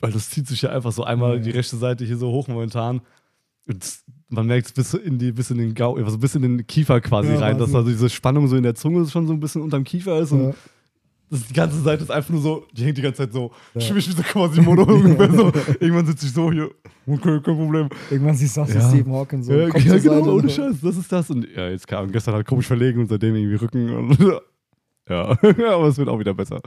Weil 0.00 0.10
das 0.10 0.30
zieht 0.30 0.48
sich 0.48 0.62
ja 0.62 0.70
einfach 0.70 0.90
so 0.92 1.04
einmal 1.04 1.40
die 1.40 1.50
rechte 1.52 1.76
Seite 1.76 2.04
hier 2.04 2.16
so 2.16 2.30
hoch 2.32 2.48
momentan. 2.48 3.00
Und 3.68 3.84
man 4.28 4.46
merkt 4.46 4.66
es 4.66 4.72
bis 4.72 4.94
in 4.94 5.18
die, 5.18 5.32
bis 5.32 5.50
in 5.50 5.58
den 5.58 5.74
Gau, 5.74 5.96
also 5.96 6.18
bis 6.18 6.34
in 6.34 6.42
den 6.42 6.66
Kiefer 6.66 7.00
quasi 7.00 7.32
Ja, 7.32 7.38
rein, 7.40 7.58
dass 7.58 7.74
also 7.74 7.88
diese 7.88 8.08
Spannung 8.10 8.46
so 8.48 8.56
in 8.56 8.62
der 8.62 8.74
Zunge 8.74 9.06
schon 9.06 9.26
so 9.26 9.32
ein 9.32 9.40
bisschen 9.40 9.62
unterm 9.62 9.84
Kiefer 9.84 10.18
ist 10.20 10.32
und 10.32 10.54
das, 11.30 11.46
die 11.46 11.52
ganze 11.52 11.80
Seite 11.82 12.04
ist 12.04 12.10
einfach 12.10 12.30
nur 12.30 12.40
so, 12.40 12.66
die 12.72 12.84
hängt 12.84 12.96
die 12.96 13.02
ganze 13.02 13.18
Zeit 13.18 13.32
so, 13.32 13.50
Ja. 13.74 13.80
schwimmig 13.82 14.08
wie 14.08 14.12
so 14.12 14.22
Quasimodo 14.22 14.82
ungefähr 14.84 15.30
so. 15.30 15.52
Irgendwann 15.78 16.06
sitze 16.06 16.24
ich 16.26 16.32
so 16.32 16.50
hier, 16.50 16.70
okay, 17.06 17.40
kein 17.42 17.56
Problem. 17.56 17.88
Irgendwann 18.10 18.34
siehst 18.34 18.56
du 18.56 18.66
wie 18.66 18.72
Ja. 18.72 18.88
Stephen 18.88 19.12
Hawking 19.12 19.42
so. 19.42 19.52
Ja, 19.52 19.68
ja 19.68 19.98
genau, 19.98 20.32
ohne 20.36 20.48
Scheiß, 20.48 20.80
das 20.82 20.96
ist 20.96 21.12
das. 21.12 21.28
Und 21.28 21.46
ja, 21.54 21.68
jetzt 21.68 21.86
kam 21.86 22.10
gestern 22.10 22.34
halt 22.34 22.46
komisch 22.46 22.66
verlegen 22.66 23.00
und 23.00 23.08
seitdem 23.08 23.34
irgendwie 23.34 23.56
Rücken 23.56 23.90
und 23.94 24.18
ja, 25.08 25.28
aber 25.42 25.88
es 25.88 25.98
wird 25.98 26.08
auch 26.08 26.18
wieder 26.18 26.32
besser. 26.32 26.62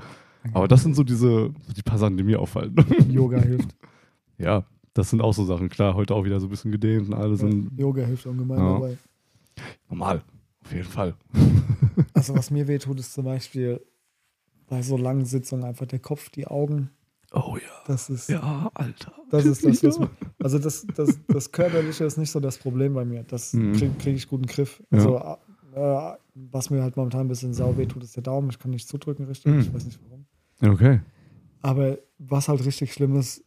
Aber 0.53 0.67
das 0.67 0.83
sind 0.83 0.95
so 0.95 1.03
diese, 1.03 1.27
so 1.27 1.73
die 1.75 1.81
paar 1.83 1.97
Sachen, 1.97 2.17
die 2.17 2.23
mir 2.23 2.39
auffallen. 2.39 2.75
Yoga 3.09 3.39
hilft. 3.39 3.69
ja, 4.37 4.63
das 4.93 5.09
sind 5.09 5.21
auch 5.21 5.33
so 5.33 5.45
Sachen. 5.45 5.69
Klar, 5.69 5.95
heute 5.95 6.13
auch 6.15 6.23
wieder 6.25 6.39
so 6.39 6.47
ein 6.47 6.49
bisschen 6.49 6.71
gedehnt 6.71 7.07
und 7.07 7.13
alles. 7.13 7.41
Und 7.43 7.71
Yoga 7.77 8.03
hilft 8.03 8.25
ungemein 8.25 8.59
Ja. 8.59 8.73
dabei. 8.73 8.97
normal, 9.89 10.21
auf 10.63 10.71
jeden 10.71 10.87
Fall. 10.87 11.15
Also 12.13 12.35
was 12.35 12.51
mir 12.51 12.67
wehtut, 12.67 12.99
ist 12.99 13.13
zum 13.13 13.25
Beispiel 13.25 13.81
bei 14.67 14.81
so 14.81 14.95
langen 14.97 15.25
Sitzungen 15.25 15.65
einfach 15.65 15.85
der 15.87 15.99
Kopf, 15.99 16.29
die 16.29 16.47
Augen. 16.47 16.89
Oh 17.33 17.55
ja. 17.57 17.61
Das 17.87 18.09
ist, 18.09 18.29
Ja, 18.29 18.69
Alter. 18.73 19.13
das, 19.29 19.45
ist 19.45 19.65
das, 19.65 19.83
was 19.83 19.97
Ja. 19.99 20.09
also 20.41 20.59
das, 20.59 20.85
das, 20.95 21.19
das 21.27 21.51
Körperliche 21.51 22.03
ist 22.05 22.17
nicht 22.17 22.31
so 22.31 22.39
das 22.39 22.57
Problem 22.57 22.93
bei 22.93 23.03
mir. 23.05 23.23
Das 23.23 23.53
Mhm. 23.53 23.73
kriege 23.73 23.93
krieg 23.97 24.15
ich 24.15 24.27
guten 24.29 24.45
Griff. 24.45 24.81
Ja. 24.91 24.97
Also 24.97 25.37
äh, 25.73 26.17
was 26.35 26.69
mir 26.69 26.81
halt 26.83 26.95
momentan 26.97 27.21
ein 27.21 27.27
bisschen 27.27 27.53
sau 27.53 27.75
wehtut, 27.77 28.03
ist 28.03 28.15
der 28.15 28.23
Daumen. 28.23 28.49
Ich 28.49 28.59
kann 28.59 28.71
nicht 28.71 28.87
zudrücken 28.87 29.25
richtig. 29.25 29.51
Mhm. 29.51 29.59
Ich 29.59 29.73
weiß 29.73 29.85
nicht 29.85 29.99
warum. 30.07 30.25
Okay. 30.75 31.01
Aber 31.61 31.97
was 32.19 32.47
halt 32.47 32.63
richtig 32.65 32.93
schlimm 32.93 33.15
ist, 33.15 33.43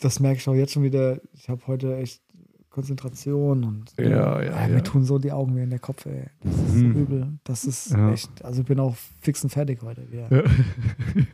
das 0.00 0.20
merke 0.20 0.38
ich 0.38 0.48
auch 0.48 0.54
jetzt 0.54 0.72
schon 0.72 0.82
wieder. 0.82 1.20
Ich 1.32 1.48
habe 1.48 1.66
heute 1.66 1.96
echt 1.96 2.22
Konzentration 2.70 3.64
und 3.64 3.92
Ja, 3.98 4.40
ja, 4.42 4.66
mir 4.68 4.74
ja. 4.74 4.80
tun 4.80 5.04
so 5.04 5.18
die 5.18 5.32
Augen 5.32 5.56
weh 5.56 5.62
in 5.62 5.70
der 5.70 5.78
Kopf, 5.80 6.06
ey. 6.06 6.26
Das 6.42 6.54
ist 6.54 6.68
so 6.74 6.84
Mhm. 6.84 6.92
übel. 6.96 7.38
Das 7.44 7.64
ist 7.64 7.92
echt, 7.94 8.44
also 8.44 8.60
ich 8.60 8.66
bin 8.66 8.78
auch 8.78 8.94
fix 9.20 9.42
und 9.42 9.50
fertig 9.50 9.80
heute. 9.82 10.06
Ja. 10.12 10.28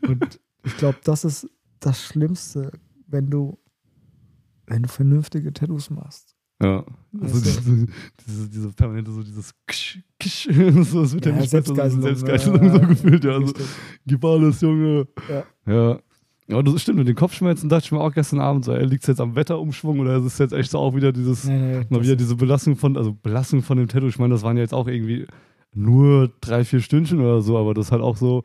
Und 0.09 0.41
ich 0.65 0.77
glaube, 0.77 0.99
das 1.05 1.25
ist 1.25 1.49
das 1.81 2.03
Schlimmste, 2.03 2.71
wenn 3.07 3.29
du, 3.31 3.59
wenn 4.67 4.83
du 4.85 4.89
vernünftige 4.89 5.53
Tattoos 5.53 5.91
machst. 5.91 6.35
Ja. 6.63 6.85
Also 7.21 7.41
diese, 7.41 7.87
diese, 8.27 8.49
diese 8.49 8.69
permanente, 8.73 9.11
so 9.13 9.23
dieses 9.23 9.53
Ksch, 9.67 9.99
Ksch, 10.21 10.49
so, 10.85 11.03
das 11.03 11.13
wird 11.13 11.27
ja, 11.27 11.33
Ja, 11.33 11.41
nicht 11.41 11.51
besser, 11.51 11.65
so 11.67 11.75
Selbstgeißelung, 11.75 12.03
Selbstgeißelung 12.03 12.71
so 12.73 12.79
gefühlt, 12.81 13.25
ja. 13.25 13.33
Also, 13.33 13.53
gib 14.07 14.25
alles, 14.25 14.61
Junge. 14.63 15.07
Ja. 15.29 15.45
Ja. 15.67 16.01
Ja, 16.47 16.63
das 16.63 16.83
stimmt. 16.83 16.99
Mit 16.99 17.09
den 17.09 17.15
Kopfschmerzen 17.15 17.69
dachte 17.71 17.87
ich 17.87 17.93
mir 17.93 18.01
auch 18.01 18.13
gestern 18.13 18.41
Abend 18.41 18.65
so, 18.67 18.75
liegt 18.75 19.03
es 19.03 19.09
jetzt 19.09 19.21
am 19.21 19.35
Wetterumschwung 19.35 20.01
oder 20.01 20.17
ist 20.19 20.25
es 20.25 20.39
jetzt 20.39 20.53
echt 20.53 20.71
so 20.71 20.79
auch 20.79 20.95
wieder 20.95 21.11
dieses, 21.13 21.45
Nee, 21.45 21.79
nee, 21.79 21.87
mal 21.89 22.03
wieder 22.03 22.17
diese 22.17 22.37
Belastung 22.37 22.77
von, 22.77 22.97
also 22.97 23.15
Belastung 23.15 23.63
von 23.63 23.79
dem 23.79 23.89
Tattoo. 23.89 24.09
Ich 24.09 24.19
meine, 24.19 24.35
das 24.35 24.43
waren 24.43 24.57
ja 24.57 24.63
jetzt 24.63 24.75
auch 24.75 24.87
irgendwie 24.87 25.27
nur 25.73 26.31
drei, 26.41 26.65
vier 26.65 26.81
Stündchen 26.81 27.21
oder 27.21 27.41
so, 27.41 27.57
aber 27.57 27.73
das 27.73 27.87
ist 27.87 27.93
halt 27.93 28.03
auch 28.03 28.17
so, 28.17 28.43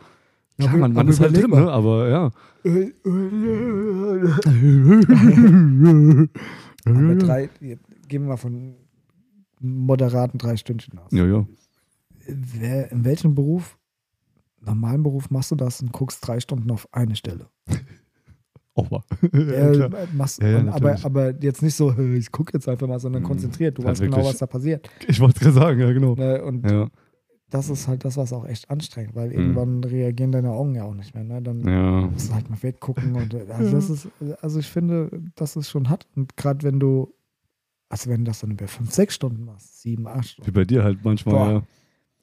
klar, 0.57 0.77
man, 0.77 0.93
man 0.93 1.07
ist 1.09 1.19
halt 1.19 1.35
drin, 1.35 1.51
ne? 1.51 1.71
aber 1.71 2.09
ja. 2.09 2.31
Aber 6.85 7.15
drei, 7.15 7.49
gehen 7.59 8.23
wir 8.23 8.29
mal 8.29 8.37
von 8.37 8.75
moderaten 9.59 10.37
drei 10.37 10.55
Stündchen 10.55 10.97
aus. 10.99 11.11
Ja, 11.11 11.25
ja. 11.25 11.45
Wer, 12.27 12.91
in 12.91 13.03
welchem 13.05 13.35
Beruf, 13.35 13.77
normalen 14.65 15.03
Beruf, 15.03 15.29
machst 15.29 15.51
du 15.51 15.55
das 15.55 15.81
und 15.81 15.91
guckst 15.91 16.25
drei 16.27 16.39
Stunden 16.39 16.69
auf 16.71 16.87
eine 16.91 17.15
Stelle? 17.15 17.47
Auch 18.75 18.89
mal. 18.91 19.03
Ja, 19.33 19.71
ja, 19.73 19.89
machst, 20.13 20.41
Ja, 20.41 20.63
aber, 20.71 21.03
aber 21.03 21.43
jetzt 21.43 21.61
nicht 21.61 21.75
so, 21.75 21.93
"Hä, 21.95 22.15
ich 22.17 22.31
gucke 22.31 22.53
jetzt 22.53 22.67
einfach 22.69 22.87
mal, 22.87 22.99
sondern 22.99 23.23
Mhm. 23.23 23.27
konzentriert. 23.27 23.77
Du 23.77 23.83
Halt 23.83 23.91
weißt 23.93 24.01
genau, 24.01 24.17
wirklich. 24.17 24.33
was 24.33 24.39
da 24.39 24.45
passiert. 24.47 24.89
Ich 25.07 25.19
wollte 25.19 25.35
es 25.35 25.41
gerade 25.41 25.53
sagen, 25.55 25.79
ja, 25.81 25.91
genau. 25.91 26.15
Ne? 26.15 26.41
Und 26.43 26.89
das 27.49 27.67
ist 27.69 27.87
halt 27.87 28.05
das, 28.05 28.15
was 28.15 28.31
auch 28.31 28.45
echt 28.45 28.69
anstrengend, 28.69 29.15
weil 29.15 29.31
irgendwann 29.33 29.83
reagieren 29.83 30.31
deine 30.31 30.51
Augen 30.51 30.75
ja 30.75 30.83
auch 30.83 30.93
nicht 30.93 31.15
mehr. 31.15 31.23
Ne? 31.23 31.41
Dann 31.41 32.11
musst 32.11 32.29
du 32.29 32.35
halt 32.35 32.47
mal 32.49 32.61
weggucken. 32.61 33.15
Und, 33.15 33.33
äh, 33.33 33.47
also, 33.49 33.71
das 33.71 33.89
ist, 33.89 34.07
also 34.41 34.59
ich 34.59 34.67
finde, 34.69 35.09
dass 35.35 35.55
es 35.55 35.67
schon 35.69 35.89
hat. 35.89 36.05
Und 36.15 36.37
gerade 36.37 36.63
wenn 36.63 36.79
du, 36.79 37.11
also 37.89 38.09
wenn 38.11 38.23
du 38.23 38.29
das 38.29 38.41
dann 38.41 38.51
über 38.51 38.67
fünf, 38.67 38.93
sechs 38.93 39.15
Stunden 39.15 39.45
machst, 39.45 39.81
sieben, 39.81 40.07
acht 40.07 40.23
Wie 40.23 40.27
Stunden. 40.27 40.53
bei 40.53 40.63
dir 40.63 40.83
halt 40.83 41.03
manchmal, 41.03 41.33
Boah. 41.35 41.51
ja. 41.53 41.63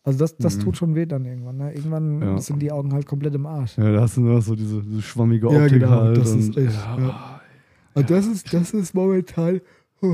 Also 0.07 0.21
das, 0.21 0.37
das 0.39 0.57
Mhm. 0.57 0.61
tut 0.63 0.77
schon 0.79 0.95
weh 0.95 1.05
dann 1.05 1.25
irgendwann. 1.27 1.57
Ne? 1.59 1.73
Irgendwann 1.75 2.23
Ja. 2.23 2.39
sind 2.39 2.61
die 2.63 2.71
Augen 2.73 2.93
halt 2.95 3.07
komplett 3.07 3.35
im 3.35 3.45
Arsch. 3.45 3.77
Ja, 3.77 3.93
da 3.93 4.01
hast 4.03 4.17
du 4.17 4.23
nur 4.23 4.41
so 4.41 4.55
diese, 4.55 4.81
diese 4.81 5.03
schwammige 5.03 5.51
Ja, 5.53 5.63
Optik 5.65 5.81
genau, 5.81 5.91
halt. 5.91 6.17
das 6.17 6.31
und, 6.31 6.39
ist 6.39 6.57
echt, 6.57 6.73
ja. 6.75 6.99
ja. 6.99 7.41
Und 7.95 8.09
das 8.11 8.27
ist, 8.27 8.55
das 8.55 8.73
ist 8.73 8.95
momentan. 8.95 9.61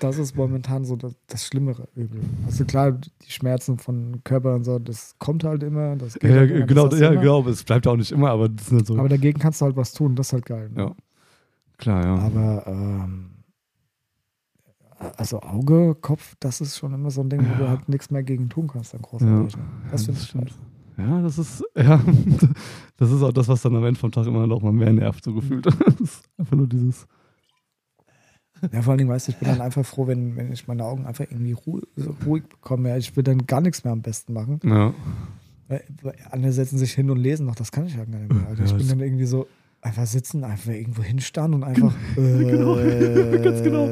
Das 0.00 0.18
ist 0.18 0.36
momentan 0.36 0.84
so 0.84 0.96
das, 0.96 1.14
das 1.28 1.46
Schlimmere 1.46 1.88
Übel. 1.94 2.20
Also 2.46 2.64
klar, 2.64 2.92
die 2.92 3.30
Schmerzen 3.30 3.78
von 3.78 4.20
Körper 4.24 4.54
und 4.54 4.64
so, 4.64 4.78
das 4.78 5.14
kommt 5.18 5.44
halt 5.44 5.62
immer. 5.62 5.96
Das 5.96 6.14
geht 6.14 6.30
Ja, 6.30 6.38
halt 6.40 6.50
ja, 6.50 6.56
immer, 6.56 6.66
genau, 6.66 6.88
das 6.88 7.00
ja, 7.00 7.10
immer. 7.12 7.20
genau. 7.20 7.46
Es 7.48 7.62
bleibt 7.64 7.86
ja 7.86 7.92
auch 7.92 7.96
nicht 7.96 8.12
immer, 8.12 8.30
aber 8.30 8.48
das 8.48 8.66
ist 8.66 8.72
nicht 8.72 8.86
so. 8.86 8.98
Aber 8.98 9.08
dagegen 9.08 9.38
kannst 9.38 9.60
du 9.60 9.66
halt 9.66 9.76
was 9.76 9.92
tun, 9.92 10.16
das 10.16 10.26
ist 10.28 10.32
halt 10.34 10.46
geil. 10.46 10.70
Ne? 10.74 10.82
ja. 10.82 10.94
Klar, 11.78 12.04
ja. 12.04 12.14
Aber 12.16 12.64
ähm, 12.66 13.26
also 15.16 15.40
Auge, 15.42 15.94
Kopf, 16.00 16.34
das 16.40 16.60
ist 16.60 16.76
schon 16.78 16.92
immer 16.94 17.10
so 17.10 17.20
ein 17.22 17.30
Ding, 17.30 17.40
wo 17.40 17.54
du 17.58 17.64
Ja. 17.64 17.70
halt 17.70 17.88
nichts 17.88 18.10
mehr 18.10 18.22
gegen 18.22 18.48
tun 18.48 18.68
kannst, 18.68 18.94
dann 18.94 19.02
großartig. 19.02 19.56
Ne? 19.56 19.62
Das 19.90 20.00
Ja, 20.02 20.06
finde 20.06 20.20
ich 20.20 20.28
stimmt. 20.28 20.54
Ja, 20.98 21.22
das 21.22 21.38
ist, 21.38 21.64
ja, 21.76 22.00
das 22.98 23.10
ist 23.10 23.22
auch 23.22 23.32
das, 23.32 23.48
was 23.48 23.62
dann 23.62 23.74
am 23.76 23.84
Ende 23.84 23.98
vom 23.98 24.12
Tag 24.12 24.26
immer 24.26 24.46
noch 24.46 24.60
mal 24.62 24.72
mehr 24.72 24.92
nervt, 24.92 25.24
so 25.24 25.32
gefühlt. 25.34 25.64
Das 25.84 26.00
ist 26.00 26.24
einfach 26.38 26.56
nur 26.56 26.66
dieses. 26.66 27.06
Ja, 28.70 28.80
vor 28.82 28.92
allen 28.92 28.98
Dingen, 28.98 29.10
weißt 29.10 29.26
du, 29.26 29.32
ich 29.32 29.38
bin 29.38 29.48
dann 29.48 29.60
einfach 29.60 29.84
froh, 29.84 30.06
wenn, 30.06 30.36
wenn 30.36 30.52
ich 30.52 30.68
meine 30.68 30.84
Augen 30.84 31.04
einfach 31.06 31.24
irgendwie 31.28 31.52
ruhig, 31.52 31.84
ruhig 32.24 32.44
bekomme. 32.44 32.90
Ja, 32.90 32.96
ich 32.96 33.16
will 33.16 33.24
dann 33.24 33.44
gar 33.46 33.60
nichts 33.60 33.82
mehr 33.82 33.92
am 33.92 34.02
besten 34.02 34.32
machen. 34.34 34.60
Ja. 34.64 34.94
Weil, 35.66 35.82
andere 36.30 36.52
setzen 36.52 36.78
sich 36.78 36.92
hin 36.92 37.10
und 37.10 37.16
lesen 37.18 37.46
noch, 37.46 37.56
das 37.56 37.72
kann 37.72 37.86
ich 37.86 37.96
ja 37.96 38.04
gar 38.04 38.18
nicht 38.20 38.32
mehr. 38.32 38.46
Also 38.46 38.62
Ja, 38.62 38.68
ich 38.68 38.76
bin 38.76 38.86
dann 38.88 39.00
irgendwie 39.00 39.24
so, 39.24 39.48
einfach 39.82 40.06
sitzen, 40.06 40.44
einfach 40.44 40.70
irgendwo 40.72 41.02
hinstarren 41.02 41.54
und 41.54 41.64
einfach 41.64 41.92
Genau. 42.16 42.78
äh, 42.78 43.38
Ganz 43.42 43.62
genau. 43.62 43.88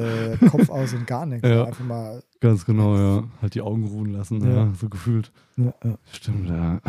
Kopf 0.50 0.68
aus 0.70 0.94
und 0.94 1.06
gar 1.06 1.26
nichts. 1.26 1.47
Ja. 1.49 1.64
Einfach 1.64 1.85
mal, 1.85 2.23
Ganz 2.40 2.64
genau, 2.64 2.97
ja. 2.97 3.25
Halt 3.42 3.54
die 3.54 3.61
Augen 3.61 3.87
ruhen 3.87 4.12
lassen, 4.12 4.40
ja, 4.42 4.64
Ja. 4.64 4.73
so 4.80 4.88
gefühlt. 4.88 5.30
ja, 5.59 5.75
ja. 5.85 5.99
Stimmt, 6.12 6.49
ja. 6.49 6.80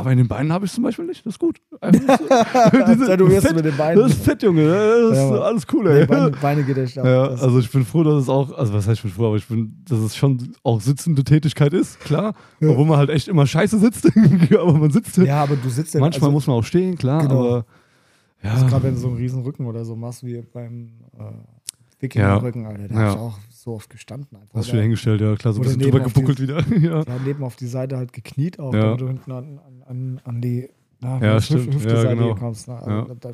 Aber 0.00 0.12
in 0.12 0.18
den 0.18 0.28
Beinen 0.28 0.52
habe 0.52 0.64
ich 0.64 0.72
zum 0.72 0.84
Beispiel 0.84 1.06
nicht. 1.06 1.26
Das 1.26 1.34
ist 1.34 1.38
gut. 1.40 1.60
Einfach 1.80 2.18
so. 2.18 2.24
Diese- 2.94 3.16
du 3.16 3.28
Fett- 3.28 3.56
mit 3.56 3.64
den 3.64 3.76
Beinen. 3.76 4.00
Das 4.00 4.12
ist 4.12 4.22
fett, 4.24 4.42
Junge. 4.44 4.64
Das 4.68 5.18
ist 5.18 5.30
Ja, 5.30 5.40
alles 5.40 5.66
cool, 5.72 5.84
Nee, 5.92 6.00
ey. 6.00 6.06
Beine, 6.06 6.30
Beine 6.30 6.62
geht 6.62 6.78
echt 6.78 6.96
ab. 6.98 7.04
Ja, 7.04 7.24
also 7.26 7.58
ich 7.58 7.68
bin 7.70 7.84
froh, 7.84 8.04
dass 8.04 8.22
es 8.22 8.28
auch, 8.28 8.56
also 8.56 8.72
was 8.74 8.86
heißt 8.86 8.98
ich 8.98 9.02
bin 9.02 9.10
froh, 9.10 9.26
aber 9.26 9.36
ich 9.36 9.46
bin, 9.48 9.82
dass 9.88 9.98
es 9.98 10.14
schon 10.14 10.54
auch 10.62 10.80
sitzende 10.80 11.24
Tätigkeit 11.24 11.72
ist, 11.74 11.98
klar. 11.98 12.34
Ja. 12.60 12.68
Obwohl 12.70 12.86
man 12.86 12.96
halt 12.98 13.10
echt 13.10 13.26
immer 13.26 13.44
scheiße 13.44 13.76
sitzt, 13.80 14.06
aber 14.56 14.72
man 14.72 14.90
sitzt. 14.92 15.16
ja, 15.18 15.42
aber 15.42 15.56
du 15.56 15.68
sitzt 15.68 15.94
ja 15.94 16.00
Manchmal 16.00 16.28
also, 16.28 16.32
muss 16.32 16.46
man 16.46 16.56
auch 16.56 16.64
stehen, 16.64 16.96
klar, 16.96 17.22
Genau. 17.22 17.40
aber 17.40 17.66
ja. 18.44 18.52
also 18.52 18.66
gerade 18.66 18.84
wenn 18.84 18.94
du 18.94 19.00
so 19.00 19.08
einen 19.08 19.16
riesen 19.16 19.42
Rücken 19.42 19.66
oder 19.66 19.84
so 19.84 19.96
machst, 19.96 20.24
wie 20.24 20.40
beim 20.52 20.90
äh, 21.18 21.22
Wikinger-Rücken, 22.00 22.66
Alter, 22.66 22.86
da 22.88 22.94
Ja. 23.00 23.10
ich 23.10 23.18
auch 23.18 23.38
so 23.68 23.74
oft 23.74 23.90
gestanden. 23.90 24.38
Einfach. 24.38 24.54
Hast 24.54 24.72
du 24.72 24.80
hingestellt, 24.80 25.20
ja 25.20 25.34
klar, 25.36 25.52
so 25.52 25.60
ein 25.60 25.64
bisschen 25.64 25.80
drüber 25.80 26.00
gebuckelt 26.00 26.40
wieder. 26.40 26.64
ja. 26.80 27.02
ja, 27.02 27.16
neben 27.24 27.44
auf 27.44 27.56
die 27.56 27.66
Seite 27.66 27.96
halt 27.98 28.12
gekniet 28.14 28.58
auch, 28.58 28.72
Ja. 28.72 28.80
damit 28.80 29.00
du 29.02 29.06
hinten 29.08 29.30
an, 29.32 29.60
an, 29.86 30.20
an, 30.24 30.40
die 30.40 30.70
na, 31.00 31.20
Ja, 31.20 31.40
stimmt. 31.40 31.74
Hüfte 31.74 31.94
Ja, 31.94 32.14
genau. 32.14 32.34
kommst. 32.34 32.66
Ne? 32.66 32.76
Also 32.76 32.90
Ja. 32.90 33.04
da, 33.04 33.14
da, 33.14 33.30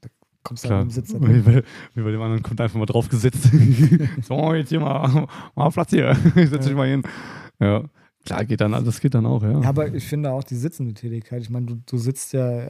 da 0.00 0.08
kommst 0.42 0.64
du 0.64 0.70
halt 0.70 0.82
im 0.82 0.90
Sitz. 0.90 1.14
Wie 1.14 1.18
bei, 1.40 1.62
wie 1.94 2.02
bei 2.02 2.10
dem 2.10 2.20
anderen 2.20 2.42
kommt 2.42 2.60
einfach 2.60 2.78
mal 2.78 2.86
drauf 2.86 3.08
gesetzt. 3.08 3.48
so, 4.22 4.54
jetzt 4.54 4.70
hier 4.70 4.80
mal, 4.80 5.28
mal 5.54 5.70
Platz 5.70 5.90
hier. 5.90 6.16
Ich 6.34 6.50
setz 6.50 6.66
dich 6.66 6.74
mal 6.74 6.88
hin. 6.88 7.02
Ja, 7.60 7.84
klar, 8.26 8.44
geht 8.44 8.60
dann, 8.60 8.72
das 8.72 9.00
geht 9.00 9.14
dann 9.14 9.24
auch, 9.26 9.42
ja. 9.42 9.60
Ja, 9.60 9.68
aber 9.68 9.94
ich 9.94 10.04
finde 10.06 10.32
auch 10.32 10.42
die 10.44 10.56
sitzende 10.56 10.94
Tätigkeit, 10.94 11.42
ich 11.42 11.50
meine, 11.50 11.66
du, 11.66 11.74
du 11.86 11.96
sitzt 11.96 12.32
ja 12.32 12.68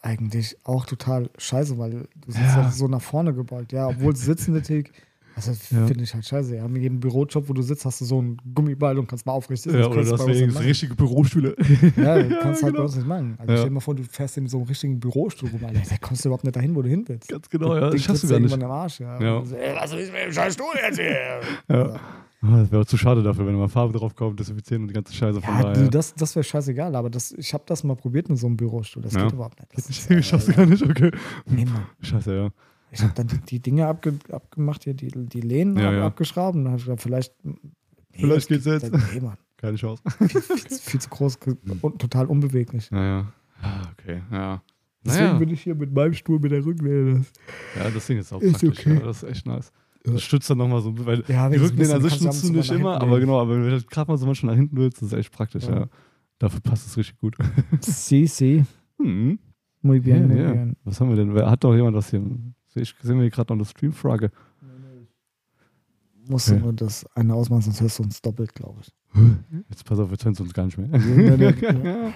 eigentlich 0.00 0.56
auch 0.64 0.84
total 0.84 1.30
scheiße, 1.38 1.78
weil 1.78 1.90
du 1.92 2.32
sitzt 2.32 2.38
Ja. 2.56 2.62
ja. 2.62 2.70
so 2.72 2.88
nach 2.88 3.00
vorne 3.02 3.32
gebeugt. 3.34 3.72
Ja, 3.72 3.86
obwohl 3.86 4.16
sitzende 4.16 4.60
Tätigkeit, 4.60 5.00
also 5.36 5.52
Ja. 5.74 5.86
finde 5.86 6.04
ich 6.04 6.12
halt 6.14 6.24
scheiße. 6.26 6.56
Ja, 6.56 6.66
in 6.66 6.76
jedem 6.76 7.00
Bürojob, 7.00 7.48
wo 7.48 7.52
du 7.52 7.62
sitzt, 7.62 7.84
hast 7.84 8.00
du 8.00 8.04
so 8.04 8.18
einen 8.18 8.36
Gummiball 8.54 8.98
und 8.98 9.06
kannst 9.08 9.24
mal 9.26 9.32
aufrichten. 9.32 9.72
ja, 9.72 9.78
Das 9.78 9.86
oder 9.88 9.96
kannst 9.96 10.12
das 10.12 10.18
bei 10.20 10.24
uns 10.26 10.34
wäre 10.34 10.44
nicht 10.46 10.52
so 10.52 10.58
machen. 10.58 10.68
richtige 10.68 10.94
Bürostühle. 10.94 11.56
Ja, 11.96 12.18
du 12.22 12.28
Ja, 12.34 12.40
kannst 12.42 12.62
halt 12.62 12.72
genau. 12.72 12.78
bei 12.78 12.82
uns 12.84 12.96
nicht 12.96 13.06
machen. 13.06 13.34
Also 13.38 13.52
Ja. 13.52 13.58
stell 13.58 13.68
dir 13.68 13.74
mal 13.74 13.80
vor, 13.80 13.94
du 13.94 14.02
fährst 14.04 14.36
in 14.38 14.46
so 14.46 14.58
einem 14.58 14.66
richtigen 14.66 15.00
Bürostuhl 15.00 15.48
rum, 15.50 15.64
Alter. 15.64 15.80
Da 15.88 15.96
kommst 16.00 16.24
du 16.24 16.28
überhaupt 16.28 16.44
nicht 16.44 16.56
dahin, 16.56 16.74
wo 16.74 16.82
du 16.82 16.88
hin 16.88 17.04
willst. 17.06 17.28
Ganz 17.28 17.48
genau, 17.48 17.74
ja, 17.74 17.90
das 17.90 18.00
schaffst 18.02 18.24
du 18.24 18.28
gar 18.28 18.40
nicht. 18.40 18.52
am 18.52 18.62
Arsch, 18.70 19.00
ja. 19.00 19.20
Ja. 19.20 19.44
So, 19.44 19.56
ey, 19.56 19.74
was 19.76 19.92
ist 19.92 20.12
mit 20.12 20.22
dem 20.26 20.32
scheiß 20.32 20.54
Stuhl 20.54 20.66
jetzt 20.86 20.98
hier? 21.00 21.40
Ja. 21.68 22.00
Ah, 22.44 22.58
Das 22.62 22.72
wäre 22.72 22.84
zu 22.84 22.96
schade 22.96 23.22
dafür, 23.22 23.46
wenn 23.46 23.54
mal 23.54 23.68
Farbe 23.68 23.96
drauf 23.96 24.16
kommt, 24.16 24.40
desinfizieren 24.40 24.82
und 24.82 24.88
die 24.88 24.94
ganze 24.94 25.14
Scheiße 25.14 25.40
von 25.40 25.54
Ja, 25.54 25.62
daher. 25.62 25.88
das, 25.88 26.12
das 26.14 26.34
wäre 26.34 26.42
scheißegal, 26.42 26.96
aber 26.96 27.08
das, 27.08 27.30
ich 27.38 27.54
habe 27.54 27.62
das 27.68 27.84
mal 27.84 27.94
probiert 27.94 28.28
mit 28.28 28.36
so 28.36 28.48
einem 28.48 28.56
Bürostuhl. 28.56 29.00
Das 29.00 29.12
Ja. 29.14 29.22
geht 29.24 29.32
überhaupt 29.34 29.60
nicht. 29.60 29.70
Das 29.78 29.88
ist, 29.90 30.10
Das 30.10 30.26
schaffst 30.26 30.48
du 30.48 30.52
gar 30.52 30.66
nicht, 30.66 30.82
okay. 30.82 31.12
nee, 31.46 31.64
Mann. 31.64 31.86
Scheiße, 32.00 32.34
ja. 32.34 32.48
Ich 32.92 33.02
habe 33.02 33.12
dann 33.14 33.26
die, 33.26 33.38
die 33.40 33.60
Dinge 33.60 33.86
abge, 33.86 34.14
abgemacht, 34.30 34.84
hier, 34.84 34.94
die, 34.94 35.08
die 35.08 35.40
Lehnen 35.40 35.76
Ja, 35.78 35.88
ab, 35.88 35.94
ja. 35.94 36.06
abgeschraubt 36.06 36.56
und 36.56 36.64
dann 36.64 36.72
habe 36.72 36.78
ich 36.80 36.84
gedacht, 36.86 37.02
vielleicht. 37.02 37.34
Nee, 37.44 37.54
Vielleicht 38.12 38.48
geht's 38.48 38.66
jetzt. 38.66 38.92
Nee, 38.92 39.20
Mann. 39.20 39.38
Keine 39.56 39.76
Chance. 39.76 40.02
Viel, 40.18 40.28
viel, 40.42 40.58
viel 40.78 41.00
zu 41.00 41.08
groß 41.08 41.38
und 41.80 41.98
total 42.00 42.26
unbeweglich. 42.26 42.90
Naja. 42.90 43.32
Okay, 43.92 44.20
ja. 44.30 44.62
Deswegen 45.04 45.24
Naja. 45.24 45.38
bin 45.38 45.48
ich 45.50 45.62
hier 45.62 45.74
mit 45.74 45.92
meinem 45.94 46.12
Stuhl 46.14 46.38
mit 46.38 46.52
der 46.52 46.64
Rücklehne. 46.64 47.24
Das, 47.74 47.84
Ja, 47.84 47.90
das 47.90 48.06
Ding 48.06 48.18
ist 48.18 48.32
auch 48.32 48.40
Ist 48.40 48.52
praktisch. 48.60 48.78
okay. 48.86 48.94
Ja, 48.94 49.00
das 49.00 49.22
ist 49.22 49.28
echt 49.30 49.46
nice. 49.46 49.72
Das 50.04 50.22
stützt 50.22 50.50
dann 50.50 50.58
nochmal 50.58 50.80
so, 50.82 50.92
weil 51.06 51.22
Ja, 51.28 51.48
die 51.48 51.56
Rücklehne 51.58 51.94
an 51.94 52.02
bisschen, 52.02 52.18
sich 52.18 52.28
kannst 52.28 52.44
du 52.48 52.52
nicht 52.52 52.70
immer, 52.72 53.00
aber 53.00 53.18
genau, 53.20 53.40
aber 53.40 53.54
wenn 53.54 53.70
du 53.70 53.82
gerade 53.84 54.10
mal 54.10 54.18
so 54.18 54.26
manchmal 54.26 54.54
nach 54.54 54.58
hinten 54.60 54.76
willst, 54.76 55.00
das 55.00 55.08
ist 55.12 55.18
echt 55.18 55.32
praktisch, 55.32 55.64
ja. 55.64 55.80
Ja. 55.80 55.86
Dafür 56.38 56.60
passt 56.60 56.86
es 56.88 56.96
richtig 56.96 57.18
gut. 57.18 57.36
Sí, 57.80 58.26
sí. 58.26 58.64
Hm. 58.98 59.38
Muy 59.80 60.00
bien, 60.00 60.22
Ja, 60.22 60.26
muy 60.28 60.42
ja. 60.42 60.52
bien. 60.52 60.76
Was 60.84 61.00
haben 61.00 61.08
wir 61.10 61.16
denn? 61.16 61.34
Hat 61.48 61.62
doch 61.64 61.74
jemand 61.74 61.96
was 61.96 62.10
hier? 62.10 62.20
Ich, 62.74 62.94
sehen 63.02 63.20
wir 63.20 63.28
gerade 63.30 63.52
noch 63.52 63.58
eine 63.58 63.64
Streamfrage. 63.64 64.30
Musst 66.28 66.48
du 66.50 66.54
Okay. 66.54 66.62
nur 66.62 66.72
das 66.72 67.04
eine 67.16 67.34
ausmachen, 67.34 67.62
sonst 67.62 67.80
hörst 67.80 67.98
du 67.98 68.02
uns 68.04 68.22
doppelt, 68.22 68.54
glaube 68.54 68.80
ich. 68.82 68.92
Jetzt 69.68 69.84
pass 69.84 69.98
auf, 69.98 70.10
jetzt 70.10 70.24
hören 70.24 70.34
sie 70.34 70.42
uns 70.42 70.54
gar 70.54 70.64
nicht 70.66 70.78
mehr. 70.78 70.88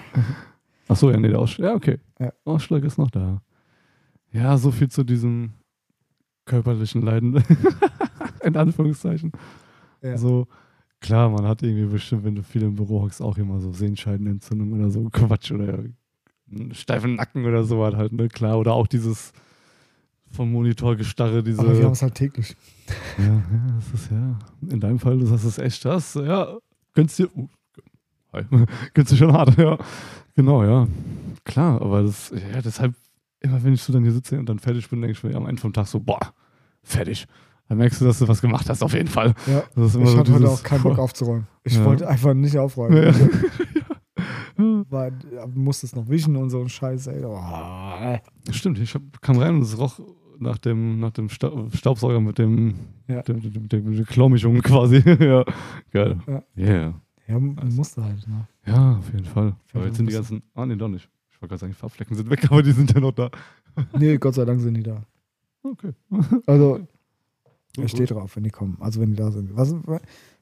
Achso, 0.87 1.11
ja, 1.11 1.17
nee, 1.17 1.27
der 1.27 1.39
Ausschlag. 1.39 1.69
Ja, 1.69 1.75
okay. 1.75 1.99
Ja. 2.19 2.31
Ausschlag 2.45 2.83
ist 2.83 2.97
noch 2.97 3.11
da. 3.11 3.41
Ja, 4.31 4.57
so 4.57 4.71
viel 4.71 4.87
zu 4.89 5.03
diesem 5.03 5.51
körperlichen 6.45 7.01
Leiden. 7.01 7.43
In 8.43 8.55
Anführungszeichen. 8.55 9.31
Ja. 10.01 10.17
So, 10.17 10.47
klar, 11.01 11.29
man 11.29 11.45
hat 11.45 11.61
irgendwie 11.61 11.85
bestimmt, 11.91 12.23
wenn 12.23 12.35
du 12.35 12.43
viel 12.43 12.63
im 12.63 12.75
Büro 12.75 13.01
hockst, 13.01 13.21
auch 13.21 13.37
immer 13.37 13.59
so 13.59 13.73
Sehenscheidenentzündung 13.73 14.71
oder 14.71 14.89
so 14.89 15.09
Quatsch 15.11 15.51
oder 15.51 15.83
einen 16.49 16.73
steifen 16.73 17.15
Nacken 17.15 17.45
oder 17.45 17.63
so 17.65 17.83
halt, 17.83 18.13
ne? 18.13 18.29
Klar. 18.29 18.57
Oder 18.57 18.73
auch 18.73 18.87
dieses 18.87 19.33
vom 20.31 20.51
Monitor 20.51 20.95
gestarre, 20.95 21.43
diese. 21.43 21.59
Aber 21.59 21.77
wir 21.77 21.85
haben 21.85 21.93
es 21.93 22.01
halt 22.01 22.15
täglich. 22.15 22.55
Ja, 23.17 23.25
ja, 23.25 23.41
das 23.75 24.01
ist 24.01 24.11
ja. 24.11 24.37
In 24.69 24.79
deinem 24.79 24.99
Fall, 24.99 25.17
das 25.19 25.43
ist 25.43 25.57
echt 25.57 25.83
das. 25.85 26.13
Ja, 26.15 26.57
gönnst 26.93 27.19
dir. 27.19 27.29
Uh, 27.35 27.47
hi. 28.33 28.43
gönnst 28.93 29.11
dir 29.11 29.17
schon 29.17 29.33
hart, 29.33 29.57
ja. 29.57 29.77
Genau, 30.35 30.63
ja. 30.63 30.87
Klar, 31.45 31.81
aber 31.81 32.03
das, 32.03 32.31
ja, 32.31 32.61
deshalb, 32.61 32.93
immer 33.39 33.63
wenn 33.63 33.73
ich 33.73 33.81
so 33.81 33.91
dann 33.93 34.03
hier 34.03 34.11
sitze 34.11 34.37
und 34.37 34.47
dann 34.47 34.59
fertig 34.59 34.89
bin, 34.89 35.01
denke 35.01 35.17
ich 35.17 35.23
mir 35.23 35.35
am 35.35 35.47
Ende 35.47 35.61
vom 35.61 35.73
Tag 35.73 35.87
so, 35.87 35.99
boah, 35.99 36.19
fertig. 36.83 37.25
Dann 37.69 37.79
merkst 37.79 37.99
du, 37.99 38.05
dass 38.05 38.19
du 38.19 38.27
was 38.27 38.41
gemacht 38.41 38.69
hast, 38.69 38.81
auf 38.81 38.93
jeden 38.93 39.09
Fall. 39.09 39.33
Ja. 39.45 39.63
Das 39.75 39.87
ist 39.87 39.95
immer 39.95 40.05
Ich 40.05 40.11
so 40.11 40.17
hatte 40.19 40.33
heute 40.33 40.49
auch 40.49 40.63
keinen 40.63 40.83
Bock 40.83 40.99
aufzuräumen. 40.99 41.47
Ich 41.63 41.75
Ja. 41.75 41.83
wollte 41.85 42.07
einfach 42.07 42.33
nicht 42.33 42.57
aufräumen. 42.57 43.03
Ja. 43.03 43.13
War, 44.89 45.11
musste 45.53 45.85
es 45.85 45.95
noch 45.95 46.07
wischen 46.07 46.35
und 46.35 46.49
so 46.49 46.61
ein 46.61 46.69
Scheiß, 46.69 47.07
ey. 47.07 47.23
Oh. 47.25 47.39
Stimmt, 48.51 48.79
ich 48.79 48.95
hab, 48.95 49.01
kam 49.21 49.37
rein 49.37 49.55
und 49.55 49.61
es 49.61 49.77
roch 49.77 49.99
nach 50.39 50.57
dem, 50.57 50.99
nach 50.99 51.11
dem 51.11 51.29
Sta- 51.29 51.51
Staubsauger 51.73 52.19
mit 52.21 52.37
dem, 52.37 52.75
Ja. 53.07 53.21
dem, 53.21 53.41
dem, 53.41 53.67
dem, 53.69 54.05
Klaumischung 54.05 54.59
quasi. 54.61 54.97
ja, 55.19 55.43
geil. 55.91 56.19
Ja. 56.27 56.43
Yeah. 56.57 57.01
Ja, 57.27 57.39
musste 57.39 58.03
halt. 58.03 58.25
Ne? 58.27 58.47
Ja, 58.65 58.97
auf 58.97 59.11
jeden 59.11 59.25
Fall. 59.25 59.55
Aber 59.73 59.85
jetzt 59.85 59.97
sind 59.97 60.07
die 60.09 60.13
ganzen. 60.13 60.43
Ah, 60.55 60.65
nee, 60.65 60.75
doch 60.77 60.87
nicht. 60.87 61.09
Ich 61.29 61.41
wollte 61.41 61.49
gerade 61.51 61.59
sagen, 61.59 61.73
die 61.73 61.77
Farbflecken 61.77 62.15
sind 62.15 62.29
weg, 62.29 62.45
aber 62.51 62.63
die 62.63 62.71
sind 62.71 62.93
ja 62.93 62.99
noch 62.99 63.11
da. 63.11 63.29
Nee, 63.97 64.17
Gott 64.17 64.33
sei 64.35 64.45
Dank 64.45 64.59
sind 64.61 64.73
die 64.75 64.83
da. 64.83 65.03
Okay. 65.61 65.91
Also, 66.47 66.79
Gut, 67.75 67.85
ich 67.85 67.91
stehe 67.91 68.07
drauf, 68.07 68.35
wenn 68.35 68.43
die 68.43 68.49
kommen. 68.49 68.77
Also, 68.79 68.99
wenn 69.01 69.11
die 69.11 69.15
da 69.17 69.29
sind. 69.31 69.55
Was, 69.55 69.75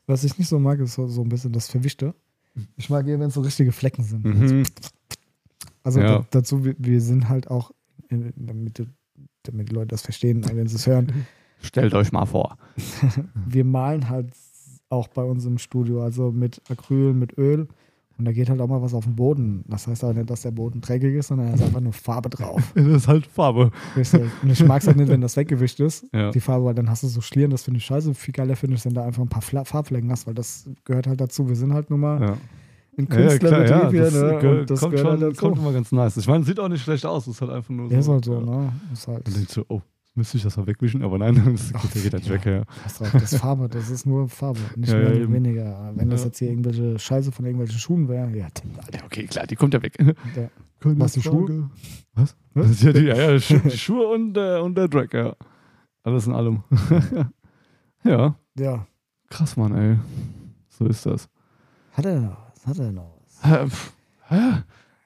was 0.07 0.23
ich 0.23 0.37
nicht 0.37 0.47
so 0.47 0.57
mag, 0.59 0.79
ist 0.79 0.93
so, 0.93 1.07
so 1.07 1.21
ein 1.21 1.27
bisschen 1.29 1.51
das 1.51 1.67
Verwischte. 1.67 2.13
Ich 2.77 2.89
mag 2.89 3.05
eher, 3.07 3.19
wenn 3.19 3.27
es 3.27 3.33
so 3.33 3.41
richtige 3.41 3.71
Flecken 3.73 4.03
sind. 4.03 4.23
Mhm. 4.23 4.63
Also 5.83 5.99
Ja. 5.99 6.19
da, 6.19 6.25
dazu, 6.29 6.63
wir, 6.63 6.75
wir 6.77 7.01
sind 7.01 7.27
halt 7.27 7.49
auch, 7.49 7.71
in, 8.07 8.31
damit, 9.47 9.69
die 9.69 9.73
Leute 9.73 9.87
das 9.87 10.01
verstehen, 10.01 10.45
wenn 10.53 10.67
sie 10.67 10.75
es 10.75 10.87
hören, 10.87 11.11
Stellt 11.61 11.93
euch 11.95 12.11
mal 12.11 12.25
vor. 12.25 12.57
wir 13.47 13.63
malen 13.65 14.09
halt 14.09 14.33
auch 14.89 15.07
bei 15.07 15.23
uns 15.23 15.45
im 15.45 15.57
Studio, 15.57 16.03
also 16.03 16.31
mit 16.31 16.61
Acryl, 16.69 17.13
mit 17.13 17.37
Öl. 17.37 17.67
Und 18.17 18.23
da 18.25 18.31
geht 18.31 18.49
halt 18.49 18.61
auch 18.61 18.67
mal 18.67 18.81
was 18.81 18.93
auf 18.93 19.03
den 19.05 19.15
Boden. 19.15 19.65
Das 19.67 19.87
heißt 19.87 20.03
aber 20.03 20.13
nicht, 20.13 20.29
dass 20.29 20.41
der 20.43 20.51
Boden 20.51 20.79
dreckig 20.79 21.15
ist, 21.15 21.27
sondern 21.27 21.47
da 21.47 21.53
ist 21.55 21.63
einfach 21.63 21.81
nur 21.81 21.91
Farbe 21.91 22.29
drauf. 22.29 22.61
Das 22.75 22.85
ist 22.85 23.07
halt 23.07 23.25
Farbe. 23.25 23.71
Und 23.95 24.49
ich 24.51 24.63
mag 24.63 24.81
es 24.81 24.87
halt 24.87 24.97
nicht, 24.97 25.09
wenn 25.09 25.21
das 25.21 25.35
weggewischt 25.37 25.79
ist, 25.79 26.05
Ja. 26.13 26.29
die 26.31 26.39
Farbe, 26.39 26.65
weil 26.65 26.75
dann 26.75 26.89
hast 26.89 27.03
du 27.03 27.07
so 27.07 27.19
Schlieren, 27.21 27.51
das 27.51 27.63
finde 27.63 27.79
ich 27.79 27.85
scheiße. 27.85 28.13
Viel 28.13 28.33
geiler 28.33 28.55
finde 28.55 28.75
ich, 28.77 28.85
wenn 28.85 28.93
da 28.93 29.03
einfach 29.05 29.21
ein 29.21 29.27
paar 29.29 29.41
Fla 29.41 29.63
Farbflecken 29.65 30.11
hast, 30.11 30.27
weil 30.27 30.33
das 30.33 30.69
gehört 30.85 31.07
halt 31.07 31.19
dazu. 31.19 31.49
Wir 31.49 31.55
sind 31.55 31.73
halt 31.73 31.89
nun 31.89 31.99
mal 32.01 32.21
Ja. 32.21 32.37
Ein 32.97 33.07
Ja, 33.11 33.19
ja, 33.19 33.37
klar, 33.37 33.65
ja. 33.65 33.89
Künstlerbetrieb 33.89 33.91
hier, 33.91 34.01
Das, 34.03 34.13
ne? 34.43 34.59
Und 34.59 34.69
das 34.69 34.79
kommt, 34.79 34.99
schon, 34.99 35.21
halt 35.21 35.37
kommt 35.37 35.57
immer 35.57 35.73
ganz 35.73 35.91
nice. 35.91 36.17
Ich 36.17 36.27
meine, 36.27 36.43
sieht 36.43 36.59
auch 36.59 36.69
nicht 36.69 36.83
schlecht 36.83 37.05
aus. 37.05 37.27
Es 37.27 37.35
ist 37.35 37.41
halt 37.41 37.51
einfach 37.51 37.69
nur 37.69 37.87
so. 37.87 37.93
Ja, 37.93 37.99
ist 37.99 38.07
halt 38.09 38.25
so, 38.25 38.33
ja. 38.33 38.41
ne? 38.41 38.71
Ist 38.93 39.07
halt, 39.07 39.27
Dann 39.27 39.33
denkst 39.33 39.53
du, 39.55 39.63
oh, 39.69 39.81
müsste 40.13 40.37
ich 40.37 40.43
das 40.43 40.55
mal 40.57 40.65
wegwischen? 40.67 41.03
Aber 41.03 41.17
nein, 41.17 41.35
das 41.51 41.71
Ach, 41.73 41.81
geht, 41.81 41.95
der 41.95 42.01
geht 42.03 42.13
halt 42.13 42.25
ja. 42.25 42.31
weg. 42.33 42.45
Ja. 42.45 42.63
was 42.83 43.11
das 43.11 43.33
ist 43.33 43.39
Farbe, 43.39 43.67
das 43.69 43.89
ist 43.89 44.05
nur 44.05 44.27
Farbe, 44.29 44.59
nicht 44.75 44.91
Ja, 44.91 44.99
mehr 44.99 45.13
ja, 45.15 45.21
eben. 45.21 45.33
weniger. 45.33 45.91
Wenn 45.95 46.09
das 46.09 46.21
Ja. 46.21 46.27
jetzt 46.27 46.39
hier 46.39 46.49
irgendwelche 46.49 46.97
Scheiße 46.99 47.31
von 47.31 47.45
irgendwelchen 47.45 47.79
Schuhen 47.79 48.07
wäre, 48.07 48.29
ja, 48.29 48.47
ja, 48.47 48.99
okay, 49.05 49.25
klar, 49.25 49.45
die 49.47 49.55
kommt 49.55 49.73
ja 49.73 49.81
weg. 49.81 49.97
Ja. 50.35 50.49
Keine 50.79 50.99
Was, 50.99 51.13
die 51.13 51.21
Frage. 51.21 51.69
Was? 52.13 52.35
Das 52.53 52.69
ist 52.69 52.83
ja, 52.83 52.93
die, 52.93 52.99
ja, 53.05 53.15
ja, 53.31 53.37
die 53.37 53.71
Schuhe 53.77 54.07
und, 54.07 54.37
äh, 54.37 54.59
und 54.59 54.75
der 54.77 54.87
Drag, 54.87 55.07
ja. 55.13 55.35
Alles 56.03 56.27
in 56.27 56.33
allem. 56.33 56.63
ja, 58.03 58.35
ja. 58.57 58.87
krass, 59.29 59.57
Mann, 59.57 59.73
ey. 59.75 59.97
So 60.69 60.85
ist 60.85 61.05
das. 61.05 61.27
Hat 61.93 62.05
er 62.05 62.37
was? 62.65 62.77
Hat 62.77 62.85
er 62.85 62.91
noch 62.91 63.11
was? 63.27 63.93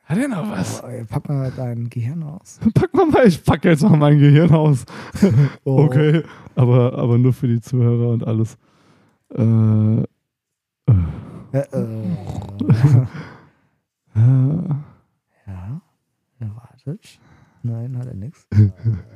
Hat 0.05 0.17
er 0.17 0.27
noch 0.27 0.49
was? 0.49 0.83
Oh, 0.83 1.05
pack 1.07 1.29
mal 1.29 1.51
dein 1.55 1.89
Gehirn 1.89 2.23
aus. 2.23 2.59
Pack 2.73 2.93
mal 2.93 3.05
mal, 3.05 3.27
ich 3.27 3.43
pack 3.43 3.63
jetzt 3.65 3.83
mal 3.83 3.97
mein 3.97 4.17
Gehirn 4.17 4.51
aus. 4.53 4.85
Oh. 5.65 5.83
Okay, 5.83 6.23
aber, 6.55 6.97
aber 6.97 7.17
nur 7.17 7.33
für 7.33 7.47
die 7.47 7.61
Zuhörer 7.61 8.09
und 8.09 8.25
alles. 8.25 8.57
Äh, 9.35 10.01
äh, 10.01 10.05
Äh, 11.51 11.57
äh, 11.57 12.17
äh, 14.15 14.73
ja, 15.47 15.81
ja, 16.39 16.55
wartet. 16.55 17.19
Nein, 17.63 17.97
hat 17.97 18.07
er 18.07 18.13
nichts. 18.15 18.47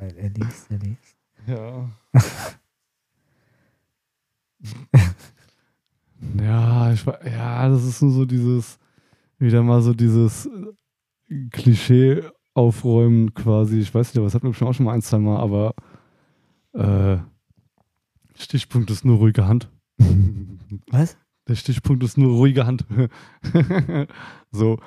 er, 0.00 0.16
er 0.16 0.28
liest, 0.30 0.70
er 0.70 0.78
liest. 0.78 1.16
Ja. 1.46 1.88
Ja, 6.38 6.92
ich, 6.92 7.04
ja, 7.04 7.68
das 7.68 7.84
ist 7.84 8.02
nur 8.02 8.12
so 8.12 8.24
dieses, 8.24 8.78
wieder 9.38 9.62
mal 9.62 9.82
so 9.82 9.94
dieses 9.94 10.46
äh, 10.46 11.48
Klischee 11.50 12.22
aufräumen 12.54 13.34
quasi. 13.34 13.80
Ich 13.80 13.94
weiß 13.94 14.14
nicht, 14.14 14.24
was 14.24 14.34
hatten 14.34 14.46
wir 14.46 14.54
schon 14.54 14.68
auch 14.68 14.74
schon 14.74 14.86
mal 14.86 14.92
ein, 14.92 15.02
zwei 15.02 15.18
Mal, 15.18 15.38
aber 15.38 15.74
äh, 16.72 17.18
Stichpunkt 18.36 18.90
ist 18.90 19.04
nur 19.04 19.18
ruhige 19.18 19.46
Hand. 19.46 19.70
Was? 20.90 21.16
Der 21.46 21.54
Stichpunkt 21.54 22.02
ist 22.02 22.16
nur 22.16 22.32
ruhige 22.32 22.66
Hand. 22.66 22.84
so, 24.50 24.78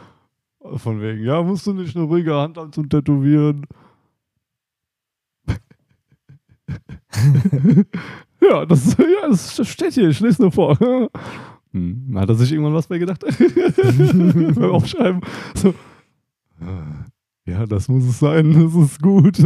von 0.76 1.02
wegen, 1.02 1.24
ja, 1.24 1.42
musst 1.44 1.68
du 1.68 1.74
nicht 1.74 1.96
eine 1.96 2.06
ruhige 2.06 2.36
Hand 2.36 2.58
haben 2.58 2.74
zum 2.74 2.90
Tätowieren. 2.90 3.66
ja, 8.42 8.66
das, 8.66 8.96
ja, 8.98 9.28
das 9.30 9.68
steht 9.68 9.94
hier, 9.94 10.10
ich 10.10 10.20
lese 10.20 10.42
nur 10.42 10.52
vor. 10.52 10.78
Hm, 11.74 12.14
hat 12.16 12.30
er 12.30 12.36
sich 12.36 12.52
irgendwann 12.52 12.74
was 12.74 12.88
bei 12.88 12.98
gedacht? 12.98 13.24
Beim 14.56 14.72
Aufschreiben. 14.72 15.22
So. 15.56 15.70
äh, 15.70 17.52
Ja, 17.52 17.66
das 17.66 17.88
muss 17.88 18.06
es 18.06 18.20
sein, 18.20 18.54
das 18.54 18.74
ist 18.76 19.02
gut. 19.02 19.38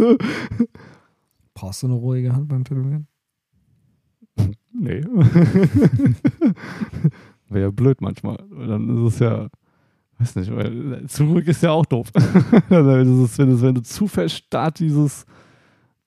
Brauchst 1.54 1.84
du 1.84 1.88
eine 1.88 1.96
ruhige 1.96 2.34
Hand 2.34 2.48
beim 2.48 2.64
Tätowieren? 2.64 3.08
Nee. 4.74 5.02
Wäre 7.50 7.66
ja 7.66 7.72
blöd 7.72 8.02
manchmal. 8.02 8.38
Dann 8.50 9.06
ist 9.06 9.14
es 9.16 9.20
ja, 9.20 9.48
weiß 10.20 10.36
nicht, 10.38 10.56
weil 10.56 11.06
zu 11.08 11.26
ruhig 11.26 11.48
ist 11.48 11.62
ja 11.64 11.72
auch 11.72 11.86
doof. 11.86 12.10
wenn, 12.70 13.06
du, 13.06 13.62
wenn 13.62 13.76
du 13.76 13.84
zu 13.84 14.08
verstarrt 14.08 14.80
dieses, 14.80 15.26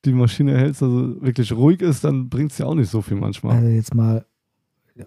die 0.05 0.13
Maschine 0.13 0.57
hältst, 0.57 0.81
also 0.83 1.21
wirklich 1.21 1.51
ruhig 1.53 1.81
ist, 1.81 2.03
dann 2.03 2.29
bringt 2.29 2.51
es 2.51 2.57
ja 2.57 2.65
auch 2.65 2.75
nicht 2.75 2.89
so 2.89 3.01
viel 3.01 3.17
manchmal. 3.17 3.57
Also 3.57 3.67
jetzt 3.69 3.93
mal, 3.93 4.25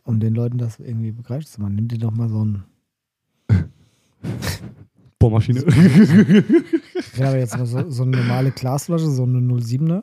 um 0.05 0.21
den 0.21 0.35
Leuten 0.35 0.59
das 0.59 0.79
irgendwie 0.81 1.13
begreiflich 1.13 1.49
zu 1.49 1.61
machen, 1.61 1.75
nimm 1.77 1.89
dir 1.89 1.99
doch 1.99 2.11
mal 2.11 2.29
so 2.29 2.45
ein, 2.45 2.65
Bohrmaschine. 5.19 5.61
ja, 7.17 7.29
aber 7.29 7.39
jetzt 7.39 7.57
mal 7.57 7.67
so, 7.67 7.91
so 7.91 8.03
eine 8.05 8.17
normale 8.19 8.51
Glasflasche, 8.53 9.09
so 9.11 9.25
eine 9.25 9.39
07er. 9.41 10.03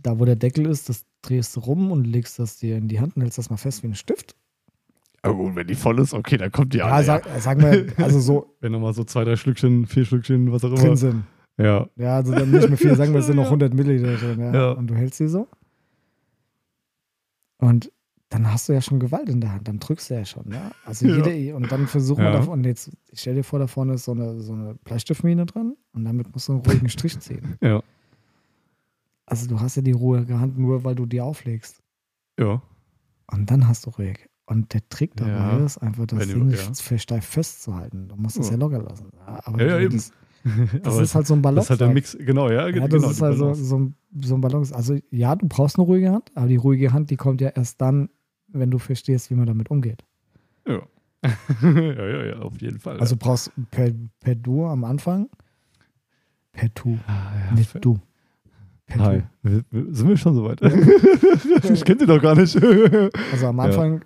Da, 0.00 0.18
wo 0.18 0.24
der 0.24 0.36
Deckel 0.36 0.66
ist, 0.66 0.88
das 0.88 1.04
drehst 1.22 1.56
du 1.56 1.60
rum 1.60 1.90
und 1.90 2.04
legst 2.04 2.38
das 2.38 2.56
dir 2.58 2.76
in 2.76 2.88
die 2.88 3.00
Hand 3.00 3.16
und 3.16 3.22
hältst 3.22 3.38
das 3.38 3.50
mal 3.50 3.56
fest 3.56 3.82
wie 3.82 3.88
ein 3.88 3.94
Stift. 3.94 4.34
Aber 5.22 5.34
gut, 5.34 5.56
wenn 5.56 5.66
die 5.66 5.74
voll 5.74 5.98
ist, 5.98 6.14
okay, 6.14 6.36
dann 6.38 6.52
kommt 6.52 6.72
die 6.72 6.78
Ja, 6.78 6.86
an. 6.86 7.04
sag, 7.04 7.26
sagen 7.40 7.60
wir, 7.60 7.86
also 8.02 8.20
so 8.20 8.54
Wenn 8.60 8.72
nochmal 8.72 8.94
so 8.94 9.02
zwei, 9.04 9.24
drei 9.24 9.36
Schlückchen, 9.36 9.86
vier 9.86 10.04
Schlückchen, 10.04 10.52
was 10.52 10.64
auch 10.64 10.72
drin 10.74 10.86
immer. 10.86 10.96
sind. 10.96 11.24
Ja. 11.58 11.88
Ja, 11.96 12.16
also 12.16 12.32
dann 12.32 12.50
nicht 12.50 12.68
mehr 12.68 12.78
viel, 12.78 12.94
sagen 12.96 13.12
wir, 13.12 13.20
es 13.20 13.26
sind 13.26 13.36
noch 13.36 13.44
100 13.50 13.74
Milliliter 13.74 14.16
drin. 14.16 14.40
Ja. 14.40 14.52
Ja. 14.54 14.70
Und 14.72 14.86
du 14.88 14.94
hältst 14.94 15.18
sie 15.18 15.28
so. 15.28 15.48
Und 17.58 17.90
dann 18.30 18.52
hast 18.52 18.68
du 18.68 18.72
ja 18.74 18.80
schon 18.80 19.00
Gewalt 19.00 19.28
in 19.28 19.40
der 19.40 19.52
Hand, 19.52 19.68
dann 19.68 19.78
drückst 19.78 20.10
du 20.10 20.14
ja 20.14 20.24
schon. 20.24 20.52
Ja? 20.52 20.70
Also 20.84 21.06
Ja. 21.06 21.26
jede, 21.26 21.56
und 21.56 21.72
dann 21.72 21.86
versuchen 21.86 22.18
wir 22.22 22.30
Ja. 22.30 22.32
davon, 22.36 22.52
und 22.60 22.64
jetzt, 22.64 22.90
ich 23.10 23.20
stell 23.20 23.34
dir 23.34 23.42
vor, 23.42 23.58
da 23.58 23.66
vorne 23.66 23.94
ist 23.94 24.04
so 24.04 24.12
eine, 24.12 24.38
so 24.40 24.52
eine 24.52 24.74
Bleistiftmine 24.84 25.46
dran 25.46 25.74
und 25.92 26.04
damit 26.04 26.30
musst 26.32 26.48
du 26.48 26.52
einen 26.52 26.60
ruhigen 26.62 26.88
Strich 26.88 27.18
ziehen. 27.20 27.56
Ja. 27.62 27.82
Also 29.26 29.46
du 29.46 29.60
hast 29.60 29.76
ja 29.76 29.82
die 29.82 29.92
ruhige 29.92 30.40
Hand 30.40 30.58
nur, 30.58 30.84
weil 30.84 30.94
du 30.94 31.04
die 31.04 31.20
auflegst. 31.20 31.82
Ja. 32.38 32.62
Und 33.30 33.50
dann 33.50 33.68
hast 33.68 33.84
du 33.84 33.90
ruhig. 33.90 34.26
Und 34.46 34.72
der 34.72 34.88
Trick 34.88 35.14
dabei 35.16 35.30
Ja. 35.32 35.58
ist 35.64 35.76
einfach, 35.78 36.06
das 36.06 36.18
Wenn 36.20 36.28
du- 36.28 36.34
Ding 36.36 36.46
nicht 36.46 36.66
ja. 36.66 36.72
für 36.74 36.98
steif 36.98 37.26
festzuhalten. 37.26 38.08
Du 38.08 38.16
musst 38.16 38.38
es 38.38 38.48
Ja. 38.48 38.56
locker 38.56 38.82
lassen. 38.82 39.10
Aber 39.26 39.60
Ja, 39.62 39.76
ja, 39.76 39.80
eben. 39.80 39.94
das, 39.96 40.12
das 40.82 40.98
ist 40.98 41.14
halt 41.14 41.26
so 41.26 41.34
ein 41.34 41.42
Ballon. 41.42 41.56
das 41.56 41.66
ist 41.66 41.70
halt 41.70 41.80
der 41.80 41.88
Mix, 41.90 42.16
genau, 42.18 42.48
ja, 42.50 42.68
Ja, 42.68 42.86
das 42.86 42.90
genau. 42.90 43.10
ist 43.10 43.18
die 43.20 43.24
halt 43.24 43.36
so, 43.36 43.44
Balance. 43.44 43.64
so, 43.64 43.78
ein, 43.78 43.94
so 44.22 44.34
ein 44.34 44.40
Ballon. 44.40 44.66
Also 44.72 44.96
ja, 45.10 45.34
du 45.36 45.46
brauchst 45.48 45.78
eine 45.78 45.86
ruhige 45.86 46.10
Hand, 46.12 46.30
aber 46.34 46.46
die 46.48 46.56
ruhige 46.56 46.92
Hand, 46.92 47.10
die 47.10 47.16
kommt 47.16 47.40
ja 47.40 47.48
erst 47.50 47.80
dann, 47.80 48.08
wenn 48.48 48.70
du 48.70 48.78
verstehst, 48.78 49.30
wie 49.30 49.34
man 49.34 49.46
damit 49.46 49.70
umgeht. 49.70 50.04
Ja. 50.66 50.80
ja, 51.62 51.70
ja, 52.08 52.24
ja, 52.26 52.38
auf 52.38 52.60
jeden 52.60 52.78
Fall. 52.78 52.98
Also 53.00 53.16
du 53.16 53.18
brauchst 53.18 53.50
per, 53.70 53.90
per 54.20 54.34
Du 54.36 54.64
am 54.66 54.84
Anfang, 54.84 55.28
per 56.52 56.72
Tu, 56.74 56.90
ja. 56.92 56.98
Ah, 57.06 57.32
ja, 57.50 57.54
mit 57.56 57.66
fe- 57.66 57.80
Du. 57.80 57.98
Per 58.86 59.00
Hi. 59.04 59.22
Du. 59.42 59.62
Sind 59.92 60.08
wir 60.08 60.16
schon 60.16 60.34
soweit? 60.34 60.60
ich 60.62 61.84
kenne 61.84 62.00
sie 62.00 62.06
doch 62.06 62.22
gar 62.22 62.34
nicht. 62.36 62.56
Also 63.32 63.46
am 63.48 63.58
Ja. 63.58 64.00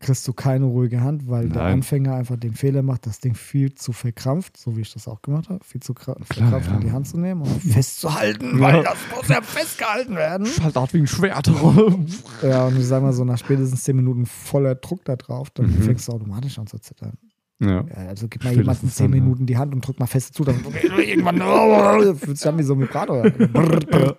Kriegst 0.00 0.28
du 0.28 0.32
keine 0.34 0.66
ruhige 0.66 1.00
Hand, 1.00 1.28
weil 1.30 1.48
der 1.48 1.62
Nein. 1.62 1.72
Anfänger 1.74 2.14
einfach 2.14 2.36
den 2.36 2.52
Fehler 2.52 2.82
macht, 2.82 3.06
das 3.06 3.20
Ding 3.20 3.34
viel 3.34 3.74
zu 3.74 3.92
verkrampft, 3.92 4.56
so 4.58 4.76
wie 4.76 4.82
ich 4.82 4.92
das 4.92 5.08
auch 5.08 5.22
gemacht 5.22 5.48
habe, 5.48 5.64
viel 5.64 5.80
zu 5.80 5.92
kra- 5.94 6.16
verkrampft 6.22 6.68
ja. 6.68 6.74
in 6.74 6.80
die 6.82 6.92
Hand 6.92 7.08
zu 7.08 7.18
nehmen 7.18 7.40
und 7.42 7.48
festzuhalten, 7.72 8.58
Ja. 8.58 8.60
weil 8.60 8.82
das 8.82 8.96
muss 9.16 9.28
ja 9.28 9.40
festgehalten 9.40 10.14
werden. 10.16 10.46
Schallart 10.46 10.92
wie 10.92 10.98
ein 10.98 11.06
Schwert. 11.06 11.50
Ja, 12.42 12.66
und 12.66 12.76
ich 12.78 12.86
sag 12.86 13.02
mal 13.02 13.12
so, 13.14 13.24
nach 13.24 13.38
spätestens 13.38 13.84
10 13.84 13.96
Minuten 13.96 14.26
voller 14.26 14.74
Druck 14.74 15.04
da 15.04 15.16
drauf, 15.16 15.48
dann 15.50 15.66
Mhm. 15.66 15.82
fängst 15.82 16.08
du 16.08 16.12
automatisch 16.12 16.58
an 16.58 16.66
zu 16.66 16.78
zittern. 16.78 17.16
ja. 17.60 17.84
Ja, 17.86 18.08
also 18.08 18.26
gib 18.28 18.44
mal 18.44 18.52
jemandem 18.54 18.90
10 18.90 19.10
dann. 19.10 19.20
Minuten 19.22 19.46
die 19.46 19.56
Hand 19.56 19.72
und 19.74 19.86
drück 19.86 19.98
mal 20.00 20.06
fest 20.06 20.34
zu, 20.34 20.44
dann 20.44 20.56
irgendwann 20.98 22.16
fühlt 22.18 22.36
sich 22.36 22.46
an 22.48 22.58
wie 22.58 22.62
so 22.62 22.74
ein 22.74 22.80
Vibrator. 22.80 23.24
ja. 23.26 24.14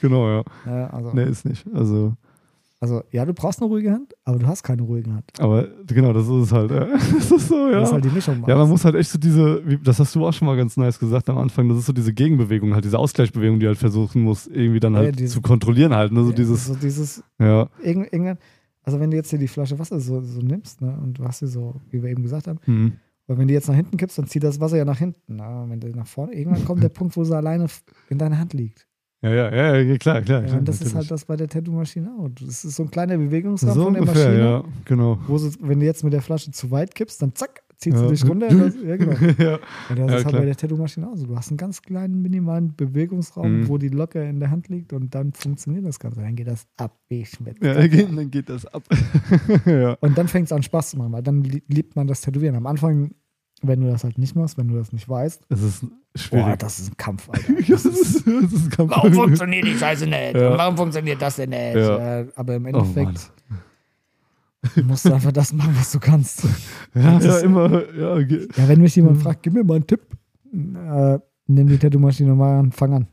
Genau, 0.00 0.28
ja. 0.28 0.42
Ja, 0.66 0.86
also, 0.90 1.12
Nee, 1.12 1.24
ist 1.24 1.44
nicht. 1.44 1.66
Also, 1.74 2.14
also, 2.84 3.02
ja, 3.12 3.24
du 3.24 3.32
brauchst 3.32 3.60
eine 3.62 3.68
ruhige 3.70 3.90
Hand, 3.92 4.12
aber 4.24 4.38
du 4.38 4.46
hast 4.46 4.62
keine 4.62 4.82
ruhige 4.82 5.10
Hand. 5.10 5.24
aber 5.40 5.66
genau, 5.86 6.12
das 6.12 6.24
ist 6.26 6.32
es 6.32 6.52
halt. 6.52 6.70
Ja. 6.70 6.86
Das 7.14 7.30
ist 7.32 7.48
so, 7.48 7.54
ja. 7.70 7.80
Das 7.80 7.88
ist 7.88 7.92
halt 7.94 8.04
die 8.04 8.08
Mischung. 8.10 8.44
Ja, 8.46 8.56
man 8.56 8.68
muss 8.68 8.84
halt 8.84 8.94
echt 8.96 9.10
so 9.10 9.18
diese, 9.18 9.66
wie, 9.66 9.78
das 9.78 9.98
hast 9.98 10.14
du 10.14 10.26
auch 10.26 10.32
schon 10.32 10.46
mal 10.46 10.56
ganz 10.56 10.76
nice 10.76 10.98
gesagt 10.98 11.28
am 11.30 11.38
Anfang, 11.38 11.68
das 11.68 11.78
ist 11.78 11.86
so 11.86 11.92
diese 11.94 12.12
Gegenbewegung, 12.12 12.74
halt 12.74 12.84
diese 12.84 12.98
Ausgleichsbewegung, 12.98 13.58
die 13.58 13.66
halt 13.66 13.78
versuchen 13.78 14.22
muss, 14.22 14.46
irgendwie 14.46 14.80
dann 14.80 14.92
Ja, 14.94 15.00
halt 15.00 15.18
diese- 15.18 15.34
zu 15.34 15.40
kontrollieren 15.42 15.94
halt. 15.94 16.12
Ne? 16.12 16.22
So 16.24 16.30
ja, 16.30 16.36
dieses, 16.36 16.66
so 16.66 16.74
dieses 16.74 17.24
ja. 17.40 17.68
irgend, 17.82 18.12
irgendwann, 18.12 18.38
also 18.82 19.00
wenn 19.00 19.10
du 19.10 19.16
jetzt 19.16 19.30
hier 19.30 19.38
die 19.38 19.48
Flasche 19.48 19.78
Wasser 19.78 19.98
so, 19.98 20.20
so 20.20 20.40
nimmst, 20.42 20.82
ne, 20.82 20.96
und 21.02 21.18
du 21.18 21.24
hast 21.24 21.38
sie 21.38 21.46
so, 21.46 21.80
wie 21.90 22.02
wir 22.02 22.10
eben 22.10 22.22
gesagt 22.22 22.46
haben, 22.48 22.58
Hm. 22.64 22.92
weil 23.26 23.38
wenn 23.38 23.48
die 23.48 23.54
jetzt 23.54 23.68
nach 23.68 23.74
hinten 23.76 23.96
kippst, 23.96 24.18
dann 24.18 24.26
zieht 24.26 24.44
das 24.44 24.60
Wasser 24.60 24.76
ja 24.76 24.84
nach 24.84 24.98
hinten. 24.98 25.36
Ne? 25.36 25.62
Und 25.62 25.70
wenn 25.70 25.80
du 25.80 25.88
nach 25.88 26.06
vorne, 26.06 26.34
irgendwann 26.34 26.64
kommt 26.66 26.82
der 26.82 26.88
Punkt, 26.90 27.16
wo 27.16 27.24
sie 27.24 27.34
alleine 27.34 27.66
in 28.10 28.18
deiner 28.18 28.38
Hand 28.38 28.52
liegt. 28.52 28.86
Ja, 29.24 29.30
ja, 29.30 29.54
ja, 29.54 29.76
ja, 29.80 29.96
klar, 29.98 30.22
klar. 30.22 30.44
Ja, 30.46 30.58
und 30.58 30.68
das 30.68 30.76
ist 30.76 30.80
natürlich. 30.82 30.94
halt 30.96 31.10
das 31.10 31.24
bei 31.24 31.36
der 31.36 31.48
Tattoo-Maschine 31.48 32.10
auch. 32.18 32.28
Das 32.40 32.64
ist 32.64 32.76
so 32.76 32.82
ein 32.82 32.90
kleiner 32.90 33.16
Bewegungsraum 33.16 33.74
so 33.74 33.84
von 33.84 33.92
der 33.94 34.02
ungefähr, 34.02 34.28
Maschine. 34.28 34.44
ja, 34.44 34.64
genau. 34.84 35.18
Wo 35.26 35.38
sie, 35.38 35.50
wenn 35.60 35.80
du 35.80 35.86
jetzt 35.86 36.04
mit 36.04 36.12
der 36.12 36.22
Flasche 36.22 36.50
zu 36.50 36.70
weit 36.70 36.94
kippst, 36.94 37.22
dann 37.22 37.34
zack, 37.34 37.62
zieht 37.78 37.94
Ja. 37.94 38.00
sie 38.00 38.08
dich 38.08 38.28
runter. 38.28 38.48
Das, 38.54 38.74
ja, 38.84 38.96
genau. 38.96 39.12
ja. 39.12 39.54
Und 39.88 39.98
das 39.98 39.98
Ja, 39.98 40.04
ist 40.04 40.12
halt 40.12 40.28
klar. 40.28 40.40
bei 40.42 40.44
der 40.46 40.56
Tattoo-Maschine 40.56 41.08
auch 41.08 41.16
so. 41.16 41.26
Du 41.26 41.36
hast 41.36 41.48
einen 41.50 41.56
ganz 41.56 41.80
kleinen, 41.82 42.20
minimalen 42.22 42.74
Bewegungsraum, 42.76 43.60
Mhm. 43.62 43.68
wo 43.68 43.78
die 43.78 43.88
locker 43.88 44.22
in 44.28 44.40
der 44.40 44.50
Hand 44.50 44.68
liegt 44.68 44.92
und 44.92 45.14
dann 45.14 45.32
funktioniert 45.32 45.84
das 45.86 45.98
Ganze. 45.98 46.20
Dann 46.20 46.36
geht 46.36 46.46
das 46.48 46.66
ab 46.76 46.98
wie 47.08 47.24
Schmidt. 47.24 47.62
ja 47.64 47.74
dann, 47.74 47.90
geht, 47.90 48.08
dann 48.16 48.30
geht 48.30 48.48
das 48.48 48.66
ab. 48.66 48.82
ja. 49.66 49.94
Und 50.00 50.18
dann 50.18 50.28
fängt 50.28 50.46
es 50.46 50.52
an 50.52 50.62
Spaß 50.62 50.90
zu 50.90 50.98
machen, 50.98 51.12
weil 51.12 51.22
dann 51.22 51.42
li- 51.42 51.62
liebt 51.68 51.96
man 51.96 52.06
das 52.06 52.20
Tätowieren. 52.20 52.56
Am 52.56 52.66
Anfang, 52.66 53.12
wenn 53.66 53.80
du 53.80 53.90
das 53.90 54.04
halt 54.04 54.18
nicht 54.18 54.34
machst, 54.36 54.56
wenn 54.58 54.68
du 54.68 54.76
das 54.76 54.92
nicht 54.92 55.08
weißt, 55.08 55.46
Es 55.48 55.62
ist 55.62 55.80
boah, 55.82 55.90
schwierig. 56.16 56.58
das 56.58 56.78
ist 56.80 56.92
ein 56.92 56.96
Kampf, 56.96 57.28
Alter. 57.32 57.52
das 57.68 57.84
ist, 57.84 58.26
das 58.26 58.52
ist 58.52 58.64
ein 58.66 58.70
Kampf. 58.70 58.90
Warum 58.90 59.12
funktioniert 59.14 59.64
die 59.66 59.76
Scheiße 59.76 60.06
nicht? 60.06 60.34
Ja. 60.34 60.56
Warum 60.58 60.76
funktioniert 60.76 61.20
das 61.22 61.36
denn 61.36 61.50
nicht? 61.50 61.76
Ja. 61.76 62.20
Äh, 62.20 62.26
aber 62.36 62.54
im 62.56 62.64
Oh, 62.66 62.68
Endeffekt 62.68 63.30
musst 64.84 65.04
du 65.04 65.12
einfach 65.12 65.32
das 65.32 65.52
machen, 65.52 65.74
was 65.78 65.92
du 65.92 66.00
kannst. 66.00 66.42
Ja, 66.94 67.14
Das 67.18 67.24
ja, 67.24 67.38
immer. 67.40 67.92
Ja, 67.94 68.22
ge- 68.22 68.48
Ja, 68.56 68.68
wenn 68.68 68.80
mich 68.80 68.94
jemand 68.96 69.16
Mhm. 69.16 69.20
fragt, 69.20 69.42
gib 69.42 69.52
mir 69.52 69.64
mal 69.64 69.74
einen 69.74 69.86
Tipp, 69.86 70.00
äh, 70.52 71.18
nimm 71.48 71.66
die 71.66 71.76
Tattoo-Maschine 71.78 72.34
mal 72.34 72.60
an, 72.60 72.70
fang 72.72 72.94
an. 72.94 73.06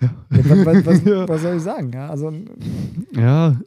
Ja. 0.00 0.10
Ja, 0.30 0.66
was, 0.66 0.86
was, 0.86 1.04
Ja. 1.04 1.28
was 1.28 1.40
soll 1.42 1.56
ich 1.56 1.62
sagen? 1.62 1.90
Ja, 1.92 2.08
also, 2.10 2.28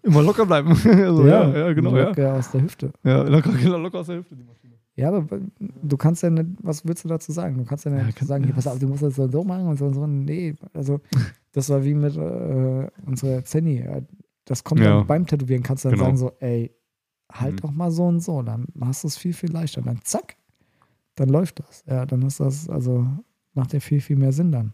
immer 0.04 0.22
locker 0.22 0.46
bleiben. 0.46 0.70
also, 0.70 1.26
ja, 1.26 1.74
genau. 1.74 1.96
Ja, 1.98 2.10
locker 2.10 2.34
aus 2.36 2.52
der 2.52 2.62
Hüfte. 2.62 2.92
ja 3.04 3.24
locker, 3.24 3.52
locker 3.52 4.00
aus 4.00 4.08
der 4.08 4.18
Hüfte. 4.18 4.36
Die 4.36 4.44
Maschine. 4.44 4.76
Ja, 4.98 5.10
aber 5.10 5.40
du 5.60 5.96
kannst 5.98 6.24
ja 6.24 6.30
nicht, 6.32 6.48
was 6.62 6.84
willst 6.86 7.04
du 7.06 7.08
dazu 7.08 7.32
sagen? 7.32 7.56
Du 7.58 7.64
kannst 7.66 7.86
ja 7.86 7.92
nicht 7.92 8.06
Ja, 8.06 8.12
kann- 8.12 8.28
sagen, 8.28 8.44
hier, 8.44 8.54
pass 8.54 8.66
auf, 8.68 8.80
du 8.80 8.88
musst 8.88 9.04
das 9.04 9.16
so 9.16 9.24
und 9.24 9.32
so 9.32 9.44
machen 9.44 9.68
und 9.68 9.78
so 9.78 9.86
und 9.86 9.94
so. 9.94 10.08
Nee, 10.08 10.56
also 10.74 11.00
das 11.54 11.70
war 11.70 11.84
wie 11.86 11.94
mit 11.94 12.18
äh, 12.18 12.90
unserer 13.06 13.44
Zenny. 13.46 13.84
Ja. 13.86 14.02
Das 14.46 14.64
kommt 14.64 14.82
Ja. 14.82 14.98
dann 14.98 15.08
beim 15.08 15.28
Tätowieren, 15.28 15.62
kannst 15.62 15.86
du 15.86 15.90
dann 15.90 15.98
Genau. 16.00 16.06
sagen 16.08 16.18
so, 16.18 16.32
ey, 16.40 16.72
halt 17.32 17.54
Mhm. 17.54 17.58
doch 17.60 17.72
mal 17.72 17.92
so 17.92 18.06
und 18.08 18.22
so, 18.22 18.42
dann 18.42 18.66
hast 18.82 19.04
du 19.04 19.08
es 19.08 19.18
viel, 19.18 19.34
viel 19.34 19.52
leichter. 19.52 19.82
Dann 19.84 20.00
zack, 20.04 20.36
dann 21.16 21.30
läuft 21.30 21.60
das. 21.60 21.84
Ja, 21.88 22.06
dann 22.08 22.24
ist 22.24 22.40
das, 22.40 22.68
also 22.68 23.06
macht 23.54 23.74
ja 23.74 23.80
viel, 23.80 24.02
viel 24.02 24.16
mehr 24.16 24.32
Sinn 24.34 24.52
dann. 24.52 24.74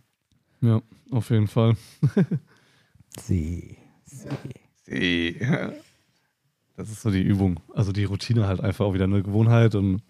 Ja, 0.62 0.82
auf 1.12 1.30
jeden 1.32 1.48
Fall. 1.48 1.76
Sie. 3.20 3.78
Sie. 4.86 5.36
Das 6.76 6.90
ist 6.90 7.02
so 7.02 7.12
die 7.12 7.22
Übung. 7.22 7.60
Also 7.74 7.92
die 7.92 8.04
Routine 8.06 8.48
halt 8.48 8.62
einfach 8.62 8.86
auch 8.86 8.94
wieder 8.94 9.04
eine 9.04 9.22
Gewohnheit 9.22 9.76
und 9.76 10.02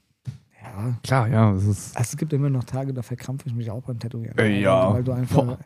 Ja. 0.63 0.97
klar, 1.03 1.27
ja, 1.27 1.53
es 1.53 1.65
ist. 1.65 1.97
Also 1.97 2.11
es 2.13 2.17
gibt 2.17 2.33
immer 2.33 2.49
noch 2.49 2.63
Tage, 2.63 2.93
da 2.93 3.01
verkrampfe 3.01 3.47
ich 3.47 3.53
mich 3.55 3.69
auch 3.69 3.83
beim 3.83 3.99
Tätowieren. 3.99 4.37
Äh, 4.37 4.61
ja. 4.61 4.93
Weil 4.93 5.03
du 5.03 5.11
einfach, 5.11 5.43
Boah. 5.43 5.59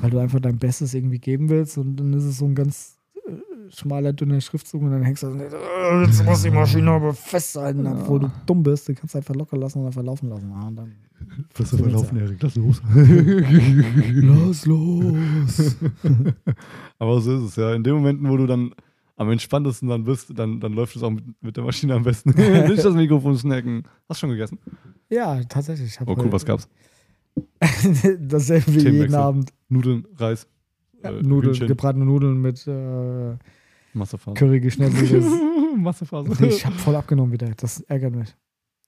weil 0.00 0.10
du 0.10 0.18
einfach 0.18 0.40
dein 0.40 0.58
Bestes 0.58 0.92
irgendwie 0.94 1.18
geben 1.18 1.48
willst 1.48 1.78
und 1.78 1.96
dann 1.96 2.12
ist 2.12 2.24
es 2.24 2.38
so 2.38 2.44
ein 2.46 2.54
ganz 2.54 2.96
äh, 3.26 3.30
schmaler, 3.70 4.12
dünner 4.12 4.40
Schriftzug 4.40 4.82
und 4.82 4.90
dann 4.90 5.02
hängst 5.02 5.22
du 5.22 5.30
so, 5.30 5.36
äh, 5.38 6.04
jetzt 6.04 6.24
muss 6.24 6.42
die 6.42 6.50
Maschine 6.50 6.90
aber 6.90 7.14
festhalten, 7.14 7.84
Ja. 7.84 7.92
obwohl 7.92 8.20
du 8.20 8.30
dumm 8.46 8.62
bist. 8.62 8.88
Du 8.88 8.94
kannst 8.94 9.14
einfach 9.16 9.34
locker 9.34 9.56
lassen 9.56 9.80
und 9.80 9.86
einfach 9.86 10.02
laufen 10.02 10.28
lassen. 10.28 10.50
Ja, 10.50 10.66
und 10.68 10.76
dann 10.76 10.92
Was 11.56 11.70
soll 11.70 11.88
laufen, 11.90 12.16
Erik? 12.18 12.42
Lass 12.42 12.54
los. 12.56 12.80
Lass 12.94 14.66
los. 14.66 15.76
Aber 16.98 17.20
so 17.20 17.36
ist 17.38 17.42
es 17.50 17.56
ja. 17.56 17.74
In 17.74 17.82
den 17.82 17.94
Momenten, 17.94 18.28
wo 18.28 18.36
du 18.36 18.46
dann 18.46 18.72
am 19.18 19.30
entspanntesten 19.30 19.88
dann 19.88 20.04
bist, 20.04 20.32
dann, 20.38 20.60
dann 20.60 20.72
läuft 20.72 20.96
es 20.96 21.02
auch 21.02 21.10
mit, 21.10 21.24
mit 21.42 21.56
der 21.56 21.64
Maschine 21.64 21.94
am 21.94 22.04
besten. 22.04 22.30
Nicht 22.68 22.78
das 22.84 22.94
Mikrofon 22.94 23.36
snacken. 23.36 23.82
Hast 24.08 24.18
du 24.22 24.26
schon 24.26 24.30
gegessen? 24.30 24.58
ja, 25.10 25.42
tatsächlich. 25.44 25.98
Oh 26.06 26.14
cool, 26.16 26.32
was 26.32 26.44
gab's? 26.44 26.68
Dasselbe 28.20 28.74
wie 28.74 28.88
jeden. 28.88 29.14
Abend. 29.14 29.52
Nudeln, 29.68 30.06
Reis, 30.16 30.48
Ja, 31.02 31.10
äh, 31.10 31.22
Nudeln, 31.22 31.52
Hühnchen, 31.52 31.66
gebratene 31.66 32.04
Nudeln 32.04 32.40
mit 32.40 32.66
äh. 32.66 33.36
Curry 34.34 34.60
geschnetzeltes. 34.60 35.26
Massephase. 35.76 36.46
ich 36.46 36.64
habe 36.64 36.76
voll 36.76 36.94
abgenommen 36.94 37.32
wieder. 37.32 37.50
Das 37.56 37.80
ärgert 37.80 38.14
mich. 38.14 38.34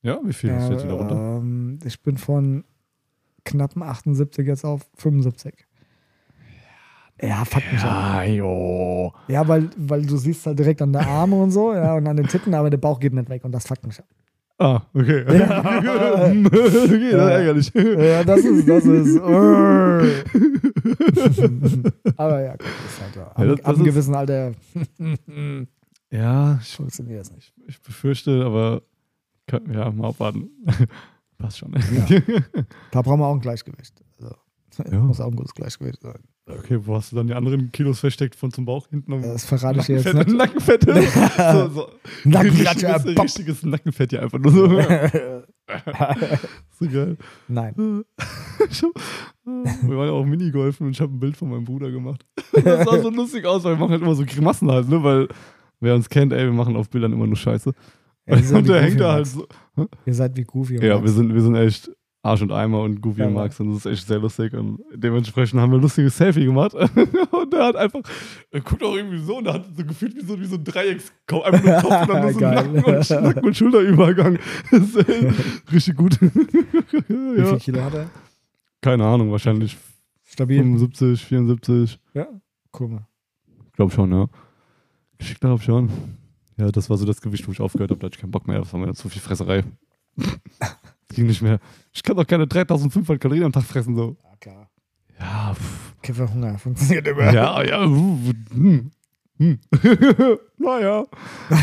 Ja, 0.03 0.21
wie 0.25 0.33
viel 0.33 0.51
ist 0.51 0.71
jetzt 0.71 0.85
wieder 0.85 0.95
runter? 0.95 1.39
ähm, 1.39 1.79
ich 1.85 2.01
bin 2.03 2.17
von 2.17 2.65
knappen 3.45 3.83
78 3.83 4.47
jetzt 4.47 4.65
auf 4.65 4.89
75. 4.97 5.67
Ja, 7.23 7.45
fuck 7.45 7.63
mich. 7.73 7.83
Ja, 7.83 8.23
jo. 8.23 9.13
Ja, 9.29 9.47
weil, 9.47 9.69
weil 9.77 10.05
du 10.07 10.17
siehst 10.17 10.47
halt 10.47 10.59
direkt 10.59 10.81
an 10.83 10.93
der 10.93 11.07
Arme 11.07 11.37
und 11.37 11.51
so, 11.51 11.75
ja, 11.75 11.95
und 11.95 12.07
an 12.07 12.17
den 12.17 12.27
Titten, 12.29 12.55
aber 12.55 12.71
der 12.71 12.79
Bauch 12.79 12.99
geht 13.01 13.13
nicht 13.13 13.29
weg 13.29 13.45
und 13.45 13.53
das 13.53 13.67
fuckt 13.67 13.87
mich 13.87 13.99
ab. 13.99 14.07
Ah, 14.59 14.83
okay. 14.95 15.25
Ja. 15.39 15.61
okay, 15.79 16.43
das 16.51 16.75
ist 16.75 16.91
Ja. 17.13 17.29
ärgerlich. 17.31 17.73
Ja, 17.75 18.25
das 18.25 18.41
ist, 18.41 18.69
das 18.69 18.85
ist. 18.85 19.19
aber 22.17 22.41
ja, 22.43 22.53
gut, 22.53 22.67
ist 22.87 23.01
halt. 23.03 23.19
Ab, 23.27 23.35
Ja, 23.39 23.45
das- 23.47 23.59
ab 23.61 23.65
das 23.65 23.75
einem 23.77 23.85
gewissen 23.85 24.15
Alter 24.15 24.53
Ja, 26.11 26.59
ich, 26.61 26.77
funktioniert 26.77 27.21
das 27.21 27.33
nicht. 27.33 27.53
ich 27.67 27.81
befürchte, 27.83 28.45
aber 28.45 28.83
ja, 29.73 29.91
mal 29.91 30.09
abwarten. 30.09 30.51
Passt 31.39 31.59
schon. 31.59 31.73
Da 32.91 33.03
brauchen 33.03 33.21
wir 33.21 33.27
auch 33.27 33.35
ein 33.35 33.41
Gleichgewicht. 33.41 33.95
Also, 34.21 34.35
Ja. 34.91 34.99
Muss 35.01 35.21
auch 35.21 35.29
ein 35.29 35.37
gutes 35.37 35.55
Gleichgewicht 35.55 36.01
sein. 36.03 36.19
Okay, 36.59 36.79
wo 36.83 36.97
hast 36.97 37.13
du 37.13 37.17
dann 37.17 37.27
die 37.27 37.35
anderen 37.35 37.73
Kilos 37.73 38.01
versteckt 38.01 38.35
von 38.37 38.51
zum 38.53 38.65
Bauch 38.65 38.89
hinten 38.89 39.23
Das 39.23 39.45
verrate 39.45 39.81
ich 39.81 39.87
dir 39.87 39.97
jetzt 39.97 40.13
Nackenfett? 40.13 40.87
nicht. 40.87 41.17
Nackenfette? 41.17 41.53
so, 41.53 41.69
so. 41.69 41.89
Nackenklatsche, 42.25 42.95
richtiges, 42.95 43.23
richtiges 43.23 43.63
Nackenfett 43.63 44.11
hier 44.11 44.23
einfach 44.23 44.39
nur 44.39 44.53
so. 44.53 44.69
so 46.79 46.89
geil. 46.89 47.17
Nein. 47.49 47.75
Hab, 48.17 49.83
wir 49.83 49.97
waren 49.97 50.07
ja 50.07 50.13
auch 50.13 50.25
Minigolfen 50.25 50.87
und 50.87 50.93
ich 50.93 51.01
habe 51.01 51.15
ein 51.15 51.21
Bild 51.21 51.37
von 51.37 51.51
meinem 51.51 51.65
Bruder 51.65 51.91
gemacht. 51.91 52.25
Das 52.53 52.85
sah 52.89 53.01
so 53.01 53.11
lustig 53.11 53.47
aus, 53.47 53.65
weil 53.65 53.75
wir 53.75 53.79
machen 53.79 53.93
halt 53.93 54.03
immer 54.03 54.15
so 54.15 54.25
Grimassen 54.25 54.71
halt, 54.71 54.89
ne? 54.89 55.03
Weil 55.03 55.29
wer 55.81 55.95
uns 55.95 56.09
kennt, 56.09 56.33
ey, 56.33 56.45
wir 56.45 56.53
machen 56.53 56.77
auf 56.77 56.91
Bildern 56.91 57.13
immer 57.13 57.27
nur 57.27 57.37
Scheiße. 57.37 57.73
Ja, 58.27 58.37
und 58.57 58.69
der 58.69 58.83
hängt 58.83 59.01
da 59.01 59.15
halt 59.15 59.27
so. 59.27 59.47
Ihr 60.07 60.15
seid 60.15 60.37
wie 60.37 60.45
Goofy. 60.45 60.85
Ja, 60.85 61.03
wir 61.03 61.11
sind, 61.11 61.35
wir 61.35 61.41
sind 61.41 61.57
echt 61.57 61.91
Arsch 62.23 62.43
und 62.43 62.53
Eimer 62.53 62.83
und 62.83 63.01
Goofy 63.01 63.21
Ja, 63.21 63.29
und. 63.29 63.35
Max 63.35 63.59
und 63.61 63.71
das 63.71 63.87
ist 63.87 63.93
echt 63.93 64.07
sehr 64.07 64.19
lustig 64.19 64.53
und 64.53 64.81
dementsprechend 64.95 65.59
haben 65.61 65.73
wir 65.73 65.79
ein 65.79 65.83
lustiges 65.83 66.17
Selfie 66.17 66.45
gemacht 66.45 66.75
und 66.75 67.53
der 67.53 67.65
hat 67.65 67.77
einfach, 67.77 68.01
er 68.51 68.61
guckt 68.61 68.83
auch 68.83 68.95
irgendwie 68.95 69.19
so 69.19 69.39
und 69.39 69.45
der 69.45 69.55
hat 69.55 69.65
so 69.75 69.85
gefühlt 69.85 70.15
wie 70.17 70.25
so, 70.25 70.39
wie 70.39 70.45
so 70.45 70.57
ein 70.57 70.65
Dreiecks, 70.65 71.13
einfach 71.29 71.65
nur 71.65 71.75
Kopf 71.81 72.03
und 72.03 72.09
dann 72.09 72.23
nur 72.23 72.33
so. 72.33 72.41
Nacken 72.41 72.85
und, 72.85 73.11
Nacken 73.11 73.45
und 73.45 73.57
Schulterübergang. 73.57 74.39
Das 74.71 74.81
ist 74.81 74.97
äh, 75.09 75.33
richtig 75.73 75.97
gut. 75.97 76.21
Wie 76.21 77.39
ja. 77.39 77.47
viel 77.47 77.59
Kilo 77.59 77.83
hat 77.83 77.95
er? 77.95 78.11
Keine 78.83 79.05
Ahnung, 79.05 79.31
wahrscheinlich 79.31 79.77
Stabil. 80.25 80.59
75, 80.59 81.25
74. 81.25 81.99
Ja, 82.15 82.27
cool. 82.79 82.89
mal. 82.89 83.07
Glaub 83.73 83.93
schon, 83.93 84.13
ja. 84.13 84.29
Geschickt 85.19 85.41
glaube 85.41 85.63
schon. 85.63 85.91
Ja, 86.57 86.71
das 86.71 86.89
war 86.89 86.97
so 86.97 87.07
das 87.07 87.21
Gewicht, 87.21 87.49
wo 87.49 87.53
ich 87.53 87.61
aufgehört 87.61 87.91
habe. 87.91 88.01
Da 88.01 88.07
hatte 88.07 88.17
ich 88.17 88.21
keinen 88.21 88.31
Bock 88.31 88.47
mehr. 88.47 88.59
Das 88.59 88.73
war 88.73 88.81
mir 88.81 88.93
zu 88.95 89.09
viel 89.09 89.23
Fresserei. 89.23 89.65
Ging 91.15 91.27
nicht 91.27 91.43
mehr. 91.43 91.59
Ich 91.93 92.03
kann 92.03 92.17
doch 92.17 92.27
keine 92.27 92.47
3500 92.47 93.21
Kalorien 93.21 93.45
am 93.45 93.53
Tag 93.53 93.65
fressen, 93.65 93.95
so. 93.97 94.17
Ja, 94.23 94.37
klar. 94.41 94.71
Ja, 95.19 95.55
pff. 95.55 95.95
Kifferhunger 96.03 96.57
funktioniert 96.59 97.07
immer. 97.09 97.33
ja, 97.33 97.63
ja. 97.63 97.85
Hm. 97.85 98.91
Hm. 99.39 99.59
naja. 100.59 101.05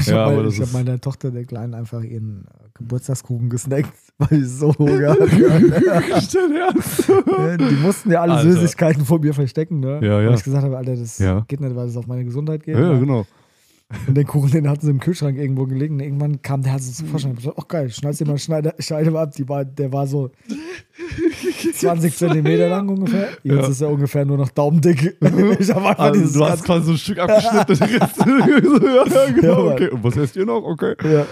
Ich 0.02 0.08
Ja, 0.08 0.26
habe 0.26 0.50
hab 0.52 0.74
meiner 0.74 1.00
Tochter, 1.00 1.30
der 1.32 1.46
Kleinen, 1.46 1.74
einfach 1.76 2.02
ihren 2.04 2.46
Geburtstagskuchen 2.74 3.50
gesnackt, 3.50 3.94
weil 4.18 4.42
ich 4.42 4.48
so 4.50 4.74
Hunger 4.78 5.10
hatte. 5.12 5.28
Ja, 5.86 7.58
Die 7.58 7.76
mussten 7.76 8.12
ja 8.12 8.22
alle 8.22 8.34
Alter. 8.34 8.52
Süßigkeiten 8.52 9.06
vor 9.06 9.20
mir 9.20 9.34
verstecken, 9.34 9.80
ne? 9.80 10.00
Ja, 10.04 10.22
ja. 10.22 10.30
Und 10.30 10.36
ich 10.36 10.44
gesagt 10.44 10.64
habe, 10.64 10.78
Alter, 10.78 10.96
das 10.96 11.20
Ja. 11.20 11.46
geht 11.48 11.60
nicht, 11.62 11.76
weil 11.76 11.88
es 11.88 11.98
auf 11.98 12.08
meine 12.08 12.26
Gesundheit 12.26 12.64
geht. 12.64 12.76
Ja, 12.76 12.94
ne? 12.94 13.00
genau. 13.00 13.26
Und 14.06 14.16
den 14.18 14.28
Kuchen, 14.28 14.52
den 14.52 14.68
hatten 14.70 14.82
sie 14.86 14.92
im 14.92 15.00
Kühlschrank 15.00 15.38
irgendwo 15.38 15.66
gelegen. 15.66 15.96
Und 15.96 16.02
irgendwann 16.02 16.42
kam 16.42 16.62
der, 16.62 16.74
hat 16.74 16.82
so 16.82 16.92
zum 16.92 17.08
Vorschein. 17.08 17.32
Ich 17.32 17.38
hab 17.38 17.44
gesagt, 17.56 17.58
ach 17.62 17.68
geil, 17.70 17.90
schneidest 17.90 18.20
dir 18.22 18.26
mal 18.28 18.38
Schneide, 18.38 18.74
Scheide 18.80 19.12
mal 19.12 19.24
ab. 19.24 19.32
Die 19.32 19.48
war, 19.48 19.64
der 19.64 19.94
war 19.94 20.06
so 20.08 20.30
20 21.74 22.16
Zentimeter 22.16 22.70
lang 22.70 22.90
ungefähr. 22.90 23.30
Jetzt 23.44 23.56
Ja. 23.64 23.68
ist 23.68 23.82
er 23.82 23.90
ungefähr 23.90 24.26
nur 24.26 24.38
noch 24.38 24.50
daumendick. 24.50 25.18
Ich 25.60 25.74
einfach 25.74 25.98
Also, 26.00 26.40
du 26.40 26.46
hast 26.46 26.64
quasi 26.66 26.86
so 26.88 26.92
ein 26.92 26.98
Stück 26.98 27.20
abgeschnitten. 27.20 27.76
ja, 29.14 29.32
genau. 29.32 29.72
Okay. 29.72 29.90
Und 29.90 30.04
was 30.04 30.18
esst 30.18 30.36
ihr 30.36 30.46
noch? 30.46 30.64
Okay. 30.64 30.96
Ja. 31.04 31.26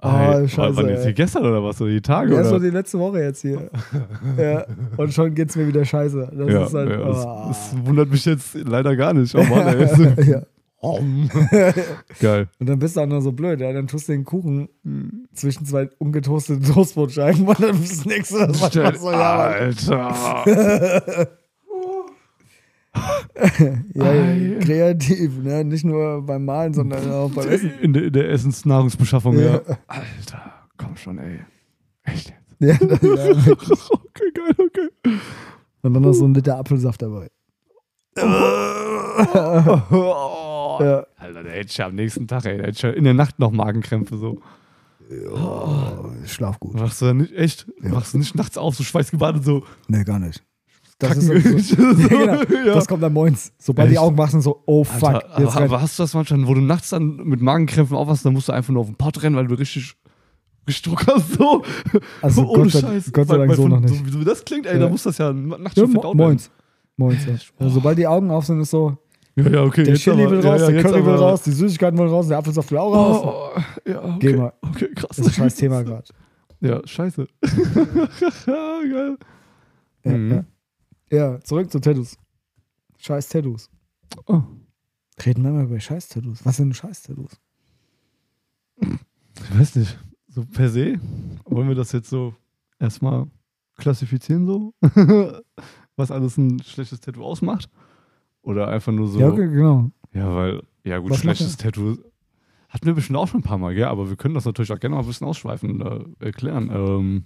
Ah, 0.00 0.38
Oh, 0.40 0.46
scheiße. 0.46 0.76
Wann 0.76 0.88
jetzt 0.88 1.02
hier 1.04 1.12
gestern 1.12 1.44
oder 1.44 1.62
was? 1.62 1.80
Oder 1.80 1.90
die 1.90 2.00
Tage? 2.00 2.32
Ja, 2.34 2.44
so 2.44 2.58
die 2.58 2.70
letzte 2.70 2.98
Woche 3.00 3.20
jetzt 3.20 3.42
hier. 3.42 3.68
ja. 4.38 4.64
Und 4.96 5.12
schon 5.12 5.34
geht's 5.34 5.56
mir 5.56 5.66
wieder 5.66 5.84
scheiße. 5.84 6.30
Das 6.32 6.48
Ja, 6.52 6.64
ist 6.66 6.74
halt. 6.74 6.90
ja, 6.90 7.00
oh. 7.00 7.48
das, 7.48 7.72
das 7.72 7.86
wundert 7.86 8.08
mich 8.10 8.24
jetzt 8.24 8.54
leider 8.54 8.94
gar 8.96 9.12
nicht. 9.12 9.34
Oh 9.34 9.42
Mann, 9.42 9.66
ey. 9.66 10.30
ja. 10.30 10.42
Geil. 12.20 12.48
Und 12.60 12.68
dann 12.68 12.78
bist 12.78 12.96
du 12.96 13.00
auch 13.00 13.06
nur 13.06 13.20
so 13.20 13.32
blöd, 13.32 13.60
ja. 13.60 13.72
Dann 13.72 13.88
tust 13.88 14.08
du 14.08 14.12
den 14.12 14.24
Kuchen 14.24 14.68
zwischen 15.32 15.66
zwei 15.66 15.90
ungetoasteten 15.98 16.62
Toastbrotscheiben 16.64 17.46
und 17.46 17.60
dann 17.60 17.80
das 17.80 18.04
nächste, 18.04 18.46
das 18.46 18.62
einfach 18.62 18.94
so, 19.00 19.10
ja. 19.10 19.36
Alter. 19.36 21.28
ja, 23.94 24.58
kreativ, 24.60 25.38
ne? 25.38 25.64
Nicht 25.64 25.84
nur 25.84 26.22
beim 26.22 26.44
Malen, 26.44 26.74
sondern 26.74 27.10
auch 27.10 27.30
beim 27.30 27.48
Essen. 27.48 27.72
In 27.80 27.92
der, 27.92 28.04
in 28.04 28.12
der 28.12 28.30
Essensnahrungsbeschaffung, 28.30 29.38
ja. 29.38 29.54
Ja. 29.54 29.78
Alter, 29.88 30.52
komm 30.76 30.96
schon, 30.96 31.18
ey. 31.18 31.40
Echt 32.04 32.28
jetzt? 32.30 32.48
Ja, 32.60 32.68
ja. 32.86 33.30
okay, 33.50 34.30
geil, 34.34 34.54
okay. 34.58 34.88
Und 35.82 35.94
dann 35.94 36.02
noch 36.02 36.12
so 36.12 36.24
ein 36.24 36.34
Liter 36.34 36.58
Apfelsaft 36.58 37.02
dabei. 37.02 37.28
Oh. 40.80 40.84
Ja. 40.84 41.06
Alter, 41.16 41.42
der 41.42 41.52
hätte 41.52 41.68
ich 41.70 41.76
ja 41.76 41.86
am 41.86 41.94
nächsten 41.94 42.26
Tag, 42.28 42.44
ey. 42.46 42.56
Der 42.56 42.66
hätte 42.66 42.76
ich 42.76 42.82
ja 42.82 42.90
in 42.90 43.04
der 43.04 43.14
Nacht 43.14 43.38
noch 43.38 43.50
Magenkrämpfe 43.50 44.16
so. 44.16 44.40
Oh, 45.32 46.10
ich 46.24 46.32
schlaf 46.32 46.60
gut. 46.60 46.74
Machst 46.74 47.00
du 47.00 47.06
da 47.06 47.14
nicht, 47.14 47.32
echt? 47.34 47.66
Machst 47.80 48.12
du 48.14 48.18
nicht 48.18 48.34
nachts 48.34 48.58
auf, 48.58 48.74
so 48.76 48.84
schweißgebadet, 48.84 49.44
so. 49.44 49.64
Nee, 49.88 50.04
gar 50.04 50.18
nicht. 50.18 50.42
Das 50.98 51.16
ist 51.16 51.68
so, 51.68 51.76
ja, 51.82 52.42
genau. 52.42 52.42
Ja. 52.66 52.74
Das 52.74 52.86
kommt 52.88 53.02
dann 53.02 53.12
moins. 53.12 53.52
Sobald 53.58 53.90
die? 53.90 53.98
Augen 53.98 54.18
wachsen, 54.18 54.40
so, 54.42 54.62
oh 54.66 54.84
fuck. 54.84 55.14
Alter, 55.14 55.40
jetzt 55.40 55.56
aber, 55.56 55.80
hast 55.80 55.98
du 55.98 56.02
das 56.02 56.12
manchmal, 56.12 56.46
wo 56.46 56.54
du 56.54 56.60
nachts 56.60 56.90
dann 56.90 57.16
mit 57.24 57.40
Magenkrämpfen 57.40 57.96
aufwachst, 57.96 58.24
dann 58.26 58.32
musst 58.34 58.48
du 58.48 58.52
einfach 58.52 58.72
nur 58.72 58.80
auf 58.82 58.88
den 58.88 58.96
Pott 58.96 59.22
rennen, 59.22 59.36
weil 59.36 59.46
du 59.46 59.54
richtig 59.54 59.94
Druck 60.82 61.06
hast, 61.06 61.34
so. 61.34 61.64
Also 62.20 62.42
Ohne 62.50 62.64
Gott 62.64 62.72
sei- 62.72 62.80
Scheiß. 62.80 63.12
Gott 63.12 63.28
sei 63.28 63.36
Dank 63.38 63.48
weil 63.48 63.56
so 63.56 63.62
von- 63.62 63.70
noch 63.70 63.80
nicht. 63.80 63.94
So, 63.94 64.04
wie 64.06 64.10
so 64.10 64.24
das 64.24 64.44
klingt, 64.44 64.66
ey, 64.66 64.74
Ja. 64.74 64.80
da 64.80 64.88
muss 64.90 65.04
das 65.04 65.16
ja 65.16 65.32
nachts 65.32 65.76
ja, 65.76 65.84
schon 65.84 65.92
mo 65.94 66.12
moins. 66.14 66.50
Moins, 66.98 67.24
ja. 67.24 67.32
Also, 67.58 67.74
sobald 67.74 67.96
die 67.96 68.06
Augen 68.06 68.30
auf 68.30 68.44
sind, 68.44 68.60
ist 68.60 68.70
so, 68.70 68.86
werden. 68.88 68.98
Ja, 69.44 69.50
ja, 69.50 69.62
okay. 69.64 69.84
der 69.84 69.94
Chili 69.96 70.28
will 70.30 70.40
raus, 70.40 70.60
ja, 70.60 70.70
der 70.70 70.82
Curry 70.82 71.04
will 71.04 71.14
raus, 71.14 71.42
die 71.42 71.52
Süßigkeiten 71.52 71.98
will 71.98 72.06
raus, 72.08 72.28
der 72.28 72.38
Apfelsaft 72.38 72.70
will 72.70 72.78
auch 72.78 72.94
raus. 72.94 73.52
Oh, 73.56 73.88
ja, 73.90 74.02
okay. 74.04 74.18
Geh 74.18 74.36
mal. 74.36 74.52
Okay, 74.62 74.88
krass. 74.94 75.08
Das 75.16 75.18
ist 75.20 75.26
ein 75.26 75.32
scheiß 75.32 75.54
Thema 75.56 75.82
gerade. 75.84 76.04
Ja, 76.60 76.80
scheiße. 76.86 77.26
Geil. 78.46 79.16
Ja, 80.04 80.12
Mhm. 80.12 80.44
ja. 81.10 81.40
zurück 81.40 81.70
zu 81.70 81.80
Tattoos. 81.80 82.16
Scheiß 82.98 83.28
Tattoos. 83.28 83.70
Oh. 84.26 84.42
Reden 85.24 85.42
wir 85.44 85.50
mal 85.52 85.64
über 85.64 85.78
scheiß 85.78 86.08
Tattoos. 86.08 86.44
Was 86.44 86.56
sind 86.56 86.74
scheiß 86.74 87.02
Tattoos? 87.02 87.32
Ich 88.80 89.58
weiß 89.58 89.76
nicht. 89.76 89.98
So 90.28 90.44
per 90.44 90.68
se, 90.68 90.98
wollen 91.44 91.68
wir 91.68 91.74
das 91.74 91.92
jetzt 91.92 92.10
so 92.10 92.34
erstmal 92.78 93.26
klassifizieren, 93.76 94.46
so? 94.46 94.74
Was 95.96 96.10
alles 96.10 96.36
ein 96.36 96.62
schlechtes 96.62 97.00
Tattoo 97.00 97.24
ausmacht? 97.24 97.68
Oder 98.48 98.68
einfach 98.68 98.92
nur 98.92 99.08
so. 99.08 99.20
Ja, 99.20 99.28
okay, 99.28 99.46
genau. 99.46 99.90
Ja, 100.14 100.34
weil, 100.34 100.62
ja 100.82 100.96
gut, 100.98 101.10
Was 101.10 101.18
schlechtes 101.18 101.58
Tattoo 101.58 101.98
hatten 102.70 102.86
wir 102.86 102.94
bestimmt 102.94 103.18
auch 103.18 103.28
schon 103.28 103.40
ein 103.40 103.42
paar 103.44 103.58
Mal, 103.58 103.74
gell? 103.74 103.84
Aber 103.84 104.08
wir 104.08 104.16
können 104.16 104.32
das 104.34 104.46
natürlich 104.46 104.72
auch 104.72 104.80
gerne 104.80 104.94
mal 104.96 105.02
ein 105.02 105.06
bisschen 105.06 105.26
ausschweifen 105.26 105.82
äh, 105.82 106.24
erklären. 106.24 106.70
Ähm, 106.72 107.24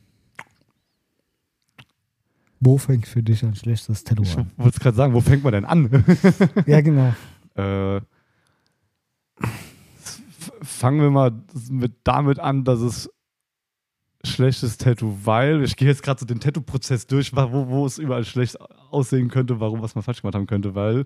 Wo 2.59 2.77
fängt 2.77 3.07
für 3.07 3.23
dich 3.23 3.45
ein 3.45 3.55
schlechtes 3.55 4.03
Tattoo 4.03 4.25
ich 4.25 4.37
an? 4.37 4.51
wollte 4.57 4.81
gerade 4.81 4.97
sagen, 4.97 5.15
wo 5.15 5.21
fängt 5.21 5.45
man 5.45 5.53
denn 5.53 5.65
an? 5.65 5.89
Ja, 6.67 6.81
genau. 6.81 7.15
äh, 7.55 8.01
fangen 10.63 11.01
wir 11.03 11.11
mal 11.13 11.33
mit 11.71 11.93
damit 12.03 12.41
an, 12.41 12.65
dass 12.65 12.81
es 12.81 13.09
schlechtes 14.25 14.79
Tattoo, 14.79 15.19
weil 15.25 15.63
ich 15.63 15.77
gehe 15.77 15.89
jetzt 15.89 16.03
gerade 16.03 16.21
so 16.21 16.27
den 16.27 16.41
Tattoo-Prozess 16.41 17.07
durch, 17.07 17.35
wo, 17.35 17.69
wo 17.69 17.87
es 17.87 17.99
überall 17.99 18.25
schlecht 18.25 18.57
aussehen 18.91 19.29
könnte, 19.29 19.61
warum 19.61 19.83
was 19.83 19.95
man 19.95 20.03
falsch 20.03 20.23
gemacht 20.23 20.35
haben 20.35 20.47
könnte, 20.47 20.75
weil 20.75 21.05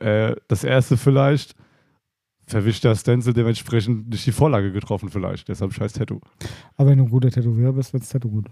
äh, 0.00 0.36
das 0.46 0.64
erste 0.64 0.96
vielleicht 0.96 1.54
verwischt 2.46 2.84
der 2.84 2.94
Stencil 2.94 3.32
dementsprechend 3.34 4.08
nicht 4.08 4.26
die 4.26 4.32
Vorlage 4.32 4.72
getroffen 4.72 5.10
vielleicht. 5.10 5.48
Deshalb 5.48 5.72
scheiß 5.74 5.92
Tattoo. 5.92 6.20
Aber 6.76 6.90
wenn 6.90 6.98
du 6.98 7.04
ein 7.04 7.10
guter 7.10 7.30
Tätowierer 7.30 7.72
bist, 7.72 7.92
wird 7.92 8.02
das 8.02 8.10
Tattoo 8.10 8.30
gut. 8.30 8.46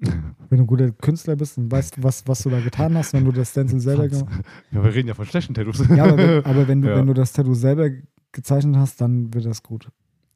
wenn 0.00 0.34
du 0.50 0.64
ein 0.64 0.66
guter 0.66 0.90
Künstler 0.90 1.36
bist 1.36 1.56
und 1.58 1.70
weißt, 1.70 2.02
was, 2.02 2.26
was 2.26 2.42
du 2.42 2.50
da 2.50 2.60
getan 2.60 2.96
hast, 2.96 3.12
wenn 3.12 3.24
du 3.24 3.32
das 3.32 3.50
Stencil 3.50 3.80
selber 3.80 4.08
gemacht 4.08 4.28
hast. 4.30 4.44
Ja, 4.72 4.84
wir 4.84 4.94
reden 4.94 5.08
ja 5.08 5.14
von 5.14 5.24
schlechten 5.26 5.54
Tattoos. 5.54 5.82
Ja, 5.88 6.04
aber 6.04 6.18
wenn, 6.18 6.44
aber 6.44 6.68
wenn, 6.68 6.82
du, 6.82 6.88
Ja. 6.88 6.96
wenn 6.96 7.06
du 7.06 7.14
das 7.14 7.32
Tattoo 7.32 7.54
selber 7.54 7.90
gezeichnet 8.32 8.76
hast, 8.76 9.00
dann 9.00 9.32
wird 9.32 9.46
das 9.46 9.62
gut. 9.62 9.88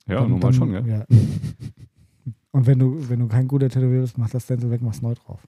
ja, 0.07 0.16
dann, 0.21 0.31
normal 0.31 0.53
dann, 0.53 0.55
schon, 0.55 0.73
ja. 0.73 0.81
ja. 0.81 1.05
Und 2.53 2.67
wenn 2.67 2.79
du, 2.79 3.09
wenn 3.09 3.21
du 3.21 3.29
kein 3.29 3.47
guter 3.49 3.69
Tätowierer 3.69 4.03
bist, 4.03 4.19
mach 4.19 4.31
das 4.31 4.45
Stencil 4.45 4.71
weg, 4.71 4.81
mach's 4.83 5.03
neu 5.03 5.15
drauf. 5.15 5.47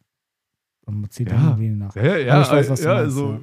Und 0.86 1.12
zieht 1.12 1.28
Ja. 1.30 1.36
dann 1.36 1.48
irgendwie 1.62 1.70
nach. 1.70 1.94
Ja, 1.96 2.16
ja, 2.16 2.40
weiß, 2.50 2.80
ja, 2.82 2.94
meinst, 2.94 3.14
so. 3.14 3.32
ja. 3.32 3.40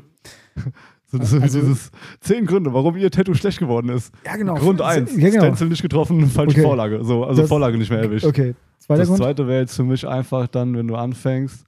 So, 1.10 1.24
so 1.24 1.38
Also- 1.40 1.62
dieses 1.62 1.90
zehn 2.20 2.46
Gründe, 2.46 2.74
warum 2.74 2.98
ihr 2.98 3.10
Tattoo 3.10 3.34
schlecht 3.34 3.60
geworden 3.60 3.88
ist. 3.88 4.14
Ja, 4.26 4.36
genau. 4.36 4.56
Grund 4.56 4.82
1, 4.82 5.16
Ja, 5.16 5.30
genau. 5.30 5.44
Stencil 5.46 5.70
nicht 5.70 5.82
getroffen, 5.82 6.26
falsche 6.28 6.58
Okay. 6.58 6.64
Vorlage. 6.64 7.02
So, 7.06 7.24
also 7.24 7.44
Das- 7.44 7.48
Vorlage 7.50 7.78
nicht 7.78 7.90
mehr 7.90 8.02
erwischt. 8.02 8.26
Okay, 8.26 8.56
zweiter 8.78 9.00
Das 9.00 9.08
Grund. 9.08 9.20
zweite 9.22 9.48
wäre 9.48 9.62
jetzt 9.62 9.74
für 9.78 9.86
mich 9.86 10.06
einfach 10.06 10.50
dann, 10.50 10.76
wenn 10.76 10.86
du 10.86 10.96
anfängst 10.96 11.66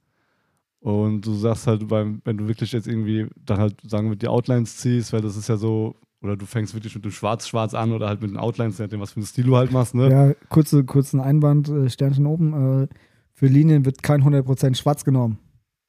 und 0.81 1.25
du 1.25 1.33
sagst 1.35 1.67
halt, 1.67 1.87
beim, 1.87 2.21
wenn 2.25 2.35
du 2.37 2.49
wirklich 2.49 2.73
jetzt 2.73 2.85
irgendwie 2.85 3.27
dann 3.45 3.59
halt, 3.59 3.75
sagen 3.89 4.09
wir, 4.09 4.17
die 4.17 4.27
Outlines 4.27 4.75
ziehst, 4.75 5.13
weil 5.13 5.21
das 5.21 5.37
ist 5.37 5.47
ja 5.47 5.55
so, 5.55 5.95
oder 6.21 6.35
du 6.37 6.45
fängst 6.45 6.73
wirklich 6.73 6.93
mit 6.95 7.05
dem 7.05 7.11
Schwarz-Schwarz 7.11 7.73
an 7.73 7.91
oder 7.93 8.07
halt 8.07 8.21
mit 8.21 8.29
den 8.31 8.37
Outlines, 8.37 8.77
je 8.77 8.85
nachdem, 8.85 8.99
was 8.99 9.11
für 9.11 9.17
einen 9.17 9.25
Stil 9.25 9.45
du 9.45 9.55
halt 9.55 9.71
machst, 9.71 9.95
ne? 9.95 10.09
Ja, 10.09 10.33
kurze, 10.49 10.83
kurzen 10.83 11.19
Einwand, 11.19 11.69
äh, 11.69 11.89
Sternchen 11.89 12.25
oben. 12.25 12.83
Äh, 12.83 12.87
für 13.33 13.47
Linien 13.47 13.85
wird 13.85 14.03
kein 14.03 14.23
100% 14.23 14.75
schwarz 14.75 15.05
genommen. 15.05 15.39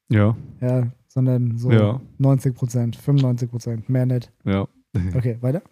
Ja, 0.09 0.37
Ja, 0.61 0.89
sondern 1.09 1.57
so 1.59 1.71
Ja. 1.73 2.01
90%, 2.21 2.97
95%, 2.97 3.85
mehr 3.89 4.07
nicht. 4.07 4.31
ja. 4.45 4.67
Okay, 5.17 5.39
weiter? 5.41 5.63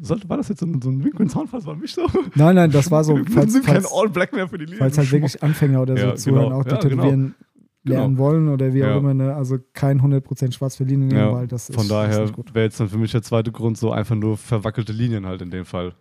Sollte, 0.00 0.28
war 0.28 0.36
das 0.36 0.48
jetzt 0.48 0.58
so 0.58 0.66
ein, 0.66 0.82
so 0.82 0.90
ein 0.90 1.04
Wink 1.04 1.20
und 1.20 1.28
Zaunfall? 1.30 1.64
War 1.64 1.76
mich 1.76 1.92
so? 1.94 2.06
Nein, 2.34 2.56
nein, 2.56 2.72
das 2.72 2.90
war 2.90 3.04
so, 3.04 3.16
Wir 3.16 3.24
falls, 3.26 3.52
sind 3.52 3.64
kein 3.64 3.76
falls, 3.82 3.92
All-Black 3.92 4.32
mehr 4.32 4.48
für 4.48 4.58
die 4.58 4.64
Linie. 4.64 4.78
falls 4.80 4.98
halt 4.98 5.12
wirklich 5.12 5.40
Anfänger 5.44 5.82
oder 5.82 5.96
so 5.96 6.06
Ja, 6.06 6.14
zuhören, 6.16 6.44
genau. 6.46 6.60
auch 6.60 6.66
Ja, 6.66 6.78
genau. 6.88 7.02
Tätowieren 7.86 8.16
lernen 8.16 8.18
wollen 8.18 8.48
oder 8.48 8.74
wie 8.74 8.82
auch 8.84 8.88
Ja. 8.88 8.98
immer, 8.98 9.14
ne? 9.14 9.34
also 9.34 9.56
kein 9.72 10.00
100% 10.02 10.52
schwarz 10.52 10.76
für 10.76 10.84
Linien 10.84 11.08
nehmen, 11.08 11.20
Ja, 11.20 11.32
weil 11.32 11.46
das 11.46 11.68
ist, 11.70 11.74
Von 11.74 11.84
ist 11.84 11.90
daher 11.90 12.30
wäre 12.52 12.64
jetzt 12.66 12.80
dann 12.80 12.88
für 12.88 12.98
mich 12.98 13.12
der 13.12 13.22
zweite 13.22 13.52
Grund 13.52 13.78
so 13.78 13.90
einfach 13.92 14.14
nur 14.16 14.36
verwackelte 14.36 14.92
Linien 14.92 15.26
halt 15.26 15.42
in 15.42 15.50
dem 15.50 15.64
Fall. 15.64 15.94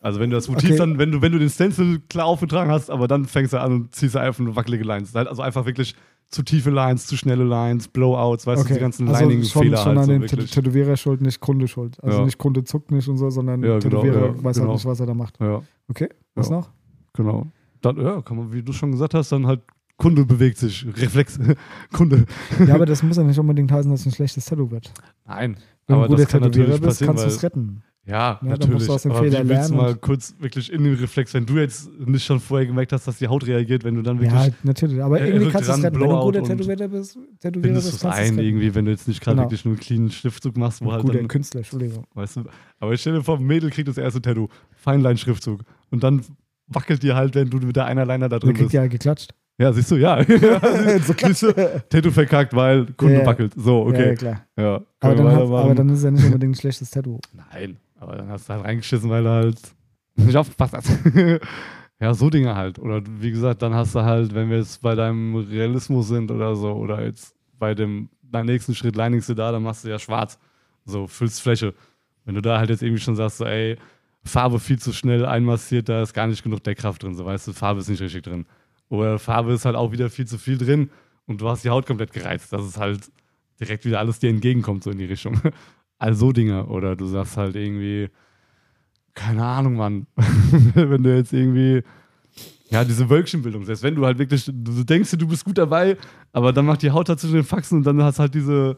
Also 0.00 0.18
wenn 0.18 0.30
du 0.30 0.36
das 0.36 0.48
Motiv 0.48 0.70
Okay. 0.70 0.78
dann, 0.78 0.98
wenn 0.98 1.12
du, 1.12 1.20
wenn 1.20 1.32
du 1.32 1.38
den 1.38 1.50
Stencil 1.50 2.00
klar 2.08 2.24
aufgetragen 2.26 2.70
hast, 2.70 2.90
aber 2.90 3.06
dann 3.06 3.26
fängst 3.26 3.52
du 3.52 3.60
an 3.60 3.72
und 3.72 3.94
ziehst 3.94 4.16
einfach 4.16 4.42
nur 4.42 4.56
wackelige 4.56 4.82
Lines. 4.84 5.14
Halt 5.14 5.28
Also 5.28 5.42
einfach 5.42 5.66
wirklich 5.66 5.94
zu 6.30 6.42
tiefe 6.42 6.70
Lines, 6.70 7.06
zu 7.06 7.16
schnelle 7.16 7.44
Lines, 7.44 7.88
Blowouts, 7.88 8.46
weißt 8.46 8.68
du, 8.68 8.74
die 8.74 8.80
ganzen 8.80 9.08
also 9.08 9.20
schon, 9.20 9.28
Lining-Fehler 9.30 9.76
schon 9.78 9.86
halt 9.86 9.98
an 9.98 10.04
so 10.04 10.12
den 10.36 10.46
Tätowierer 10.46 10.96
schuld, 10.96 11.20
nicht 11.22 11.40
Kunde 11.40 11.68
schuld. 11.68 12.02
Also 12.02 12.18
Ja. 12.20 12.24
nicht 12.24 12.38
Kunde 12.38 12.64
zuckt 12.64 12.90
nicht 12.90 13.08
und 13.08 13.16
so, 13.18 13.28
sondern 13.30 13.62
Ja, 13.62 13.78
genau, 13.78 14.02
Tätowierer 14.02 14.26
ja, 14.36 14.42
weiß 14.44 14.56
genau. 14.56 14.68
halt 14.68 14.76
nicht, 14.76 14.86
was 14.86 15.00
er 15.00 15.06
da 15.06 15.14
macht. 15.14 15.38
Ja, 15.40 15.62
Okay, 15.88 16.08
was 16.34 16.48
noch? 16.50 16.70
genau. 17.14 17.46
Dann, 17.80 17.96
ja, 18.00 18.20
kann 18.22 18.36
man, 18.36 18.52
wie 18.52 18.62
du 18.62 18.72
schon 18.72 18.90
gesagt 18.92 19.14
hast, 19.14 19.32
dann 19.32 19.46
halt 19.46 19.60
Kunde 19.98 20.24
bewegt 20.24 20.56
sich, 20.58 20.86
Reflex, 20.96 21.38
Kunde. 21.92 22.24
Ja, 22.66 22.74
aber 22.76 22.86
das 22.86 23.02
muss 23.02 23.16
ja 23.18 23.22
nicht 23.24 23.38
unbedingt 23.38 23.70
heißen, 23.70 23.90
dass 23.90 24.00
es 24.00 24.06
ein 24.06 24.12
schlechtes 24.12 24.46
Tattoo 24.46 24.70
wird. 24.70 24.90
Nein, 25.26 25.56
Wenn 25.86 25.96
aber 25.96 26.06
du 26.08 26.14
ein 26.14 26.16
guter 26.16 26.22
das 26.22 26.30
kann 26.32 26.42
Tätowierer 26.42 26.68
natürlich 26.68 26.86
bist, 26.88 27.02
kannst 27.04 27.24
du 27.24 27.28
es 27.28 27.42
retten. 27.42 27.82
Ja, 28.06 28.38
dann 28.40 28.48
natürlich. 28.50 28.72
musst 28.74 28.88
du 28.88 28.92
aus 28.94 29.02
dem 29.02 29.10
aber 29.12 29.20
Fehler 29.24 29.44
wie 29.44 29.48
willst 29.50 29.68
du 29.68 29.74
lernen 29.74 29.86
mal 29.88 29.94
kurz 29.96 30.34
wirklich 30.38 30.72
in 30.72 30.82
den 30.82 30.94
Reflex, 30.94 31.34
wenn 31.34 31.44
du 31.44 31.58
jetzt 31.58 31.90
nicht 31.98 32.24
schon 32.24 32.40
vorher 32.40 32.66
gemerkt 32.66 32.92
hast, 32.94 33.06
dass 33.06 33.18
die 33.18 33.28
Haut 33.28 33.46
reagiert, 33.46 33.84
wenn 33.84 33.96
du 33.96 34.00
dann 34.02 34.18
wirklich 34.18 34.32
Ja, 34.46 34.48
natürlich. 34.62 35.02
Aber 35.02 35.18
Er- 35.18 35.26
er 35.26 35.34
irgendwie 35.34 35.52
kannst 35.52 35.68
du 35.68 35.72
es 35.74 35.82
retten. 35.82 36.00
Wenn 36.00 36.08
du 36.08 36.14
ein 36.16 36.22
guter 36.22 36.42
Tätowierer 36.42 36.88
bist, 36.88 37.18
Tätowierer 37.40 37.74
bist 37.74 37.86
du 37.92 37.96
es 37.96 38.00
kannst 38.00 38.18
ein, 38.18 38.24
retten. 38.30 38.38
irgendwie, 38.38 38.74
wenn 38.74 38.84
du 38.86 38.92
jetzt 38.92 39.08
nicht 39.08 39.20
gerade 39.20 39.34
Genau. 39.36 39.46
wirklich 39.50 39.64
nur 39.66 39.74
einen 39.74 39.80
cleanen 39.80 40.10
Schriftzug 40.10 40.56
machst, 40.56 40.80
wo 40.82 40.90
halt 40.92 41.02
Guter 41.02 41.18
dann, 41.18 41.28
Künstler, 41.28 41.58
Entschuldigung. 41.58 42.06
weißt 42.14 42.36
du, 42.36 42.44
aber 42.80 42.96
stell 42.96 43.12
dir 43.14 43.22
vor, 43.24 43.36
ein 43.36 43.44
Mädel 43.44 43.68
kriegt 43.68 43.88
das 43.88 43.98
erste 43.98 44.22
Tattoo, 44.22 44.48
Feinlein-Schriftzug 44.76 45.60
und 45.90 46.02
dann 46.02 46.22
wackelt 46.66 47.02
dir 47.02 47.14
halt, 47.14 47.34
wenn 47.34 47.50
du 47.50 47.58
mit 47.58 47.76
der 47.76 47.84
Einerliner 47.86 48.28
da 48.30 48.38
Der 48.38 48.40
drin 48.40 48.50
kriegt 48.54 48.66
bist. 48.68 48.74
ja 48.74 48.86
geklatscht. 48.86 49.34
Ja, 49.58 49.72
siehst 49.72 49.90
du, 49.90 49.96
ja. 49.96 50.22
so 51.02 51.12
Siehst 51.12 51.42
du, 51.42 51.52
Tattoo 51.88 52.10
verkackt, 52.10 52.54
weil 52.54 52.86
Kunde 52.96 53.14
Ja, 53.14 53.20
ja. 53.20 53.26
wackelt. 53.26 53.52
So, 53.56 53.90
Ja, 53.92 53.98
ja, 53.98 54.04
okay. 54.06 54.14
klar. 54.14 54.44
Ja, 54.56 54.80
Aber 55.00 55.14
dann, 55.16 55.26
hat, 55.26 55.42
aber 55.42 55.74
dann 55.74 55.88
ist 55.88 56.04
ja 56.04 56.10
nicht 56.10 56.24
unbedingt 56.24 56.52
ein 56.52 56.60
schlechtes 56.60 56.90
Tattoo. 56.90 57.18
Nein, 57.52 57.76
aber 57.98 58.16
dann 58.16 58.28
hast 58.28 58.48
du 58.48 58.54
halt 58.54 58.64
reingeschissen, 58.64 59.10
weil 59.10 59.24
du 59.24 59.30
halt 59.30 59.58
nicht 60.16 60.36
aufgepasst 60.36 60.74
hast. 60.74 60.90
ja, 62.00 62.14
so 62.14 62.30
Dinge 62.30 62.54
halt. 62.54 62.78
Oder 62.78 63.02
wie 63.20 63.30
gesagt, 63.30 63.62
dann 63.62 63.74
hast 63.74 63.94
du 63.94 64.02
halt, 64.02 64.34
wenn 64.34 64.48
wir 64.50 64.58
jetzt 64.58 64.80
bei 64.80 64.94
deinem 64.94 65.34
Realismus 65.34 66.08
sind 66.08 66.30
oder 66.30 66.54
so, 66.54 66.72
oder 66.72 67.04
jetzt 67.04 67.34
bei 67.58 67.74
dem 67.74 68.08
beim 68.30 68.46
nächsten 68.46 68.74
Schritt 68.74 68.94
Linings 68.94 69.26
da, 69.26 69.52
dann 69.52 69.62
machst 69.62 69.84
du 69.84 69.88
ja 69.88 69.98
schwarz. 69.98 70.38
So, 70.84 71.06
füllst 71.06 71.40
Fläche. 71.40 71.74
Wenn 72.24 72.34
du 72.34 72.42
da 72.42 72.58
halt 72.58 72.70
jetzt 72.70 72.82
irgendwie 72.82 73.00
schon 73.00 73.16
sagst, 73.16 73.38
so, 73.38 73.44
ey, 73.44 73.76
Farbe 74.24 74.58
viel 74.58 74.78
zu 74.78 74.92
schnell 74.92 75.24
einmassiert, 75.24 75.88
da 75.88 76.02
ist 76.02 76.12
gar 76.12 76.26
nicht 76.26 76.42
genug 76.42 76.62
Deckkraft 76.62 77.02
drin, 77.02 77.14
so 77.14 77.24
weißt 77.24 77.48
du, 77.48 77.52
Farbe 77.52 77.80
ist 77.80 77.88
nicht 77.88 78.02
richtig 78.02 78.22
drin. 78.22 78.44
Oder 78.88 79.18
Farbe 79.18 79.52
ist 79.52 79.64
halt 79.64 79.76
auch 79.76 79.92
wieder 79.92 80.10
viel 80.10 80.26
zu 80.26 80.38
viel 80.38 80.58
drin 80.58 80.90
und 81.26 81.40
du 81.40 81.48
hast 81.48 81.64
die 81.64 81.70
Haut 81.70 81.86
komplett 81.86 82.12
gereizt. 82.12 82.52
Das 82.52 82.66
ist 82.66 82.78
halt 82.78 83.10
direkt 83.60 83.84
wieder 83.84 83.98
alles 83.98 84.18
dir 84.18 84.30
entgegenkommt, 84.30 84.84
so 84.84 84.90
in 84.90 84.98
die 84.98 85.06
Richtung. 85.06 85.40
Also 86.00 86.26
so 86.26 86.32
Dinge. 86.32 86.66
Oder 86.66 86.94
du 86.94 87.06
sagst 87.06 87.36
halt 87.36 87.56
irgendwie, 87.56 88.08
keine 89.14 89.44
Ahnung, 89.44 89.74
Mann. 89.74 90.06
wenn 90.74 91.02
du 91.02 91.12
jetzt 91.12 91.32
irgendwie, 91.32 91.82
ja, 92.70 92.84
diese 92.84 93.10
Wölkchenbildung, 93.10 93.64
selbst 93.64 93.82
wenn 93.82 93.96
du 93.96 94.06
halt 94.06 94.16
wirklich, 94.16 94.44
du 94.44 94.84
denkst 94.84 95.10
du 95.10 95.26
bist 95.26 95.44
gut 95.44 95.58
dabei, 95.58 95.96
aber 96.32 96.52
dann 96.52 96.66
macht 96.66 96.82
die 96.82 96.92
Haut 96.92 97.08
dazwischen 97.08 97.34
den 97.34 97.44
Faxen 97.44 97.78
und 97.78 97.84
dann 97.84 98.00
hast 98.00 98.20
halt 98.20 98.32
diese 98.32 98.76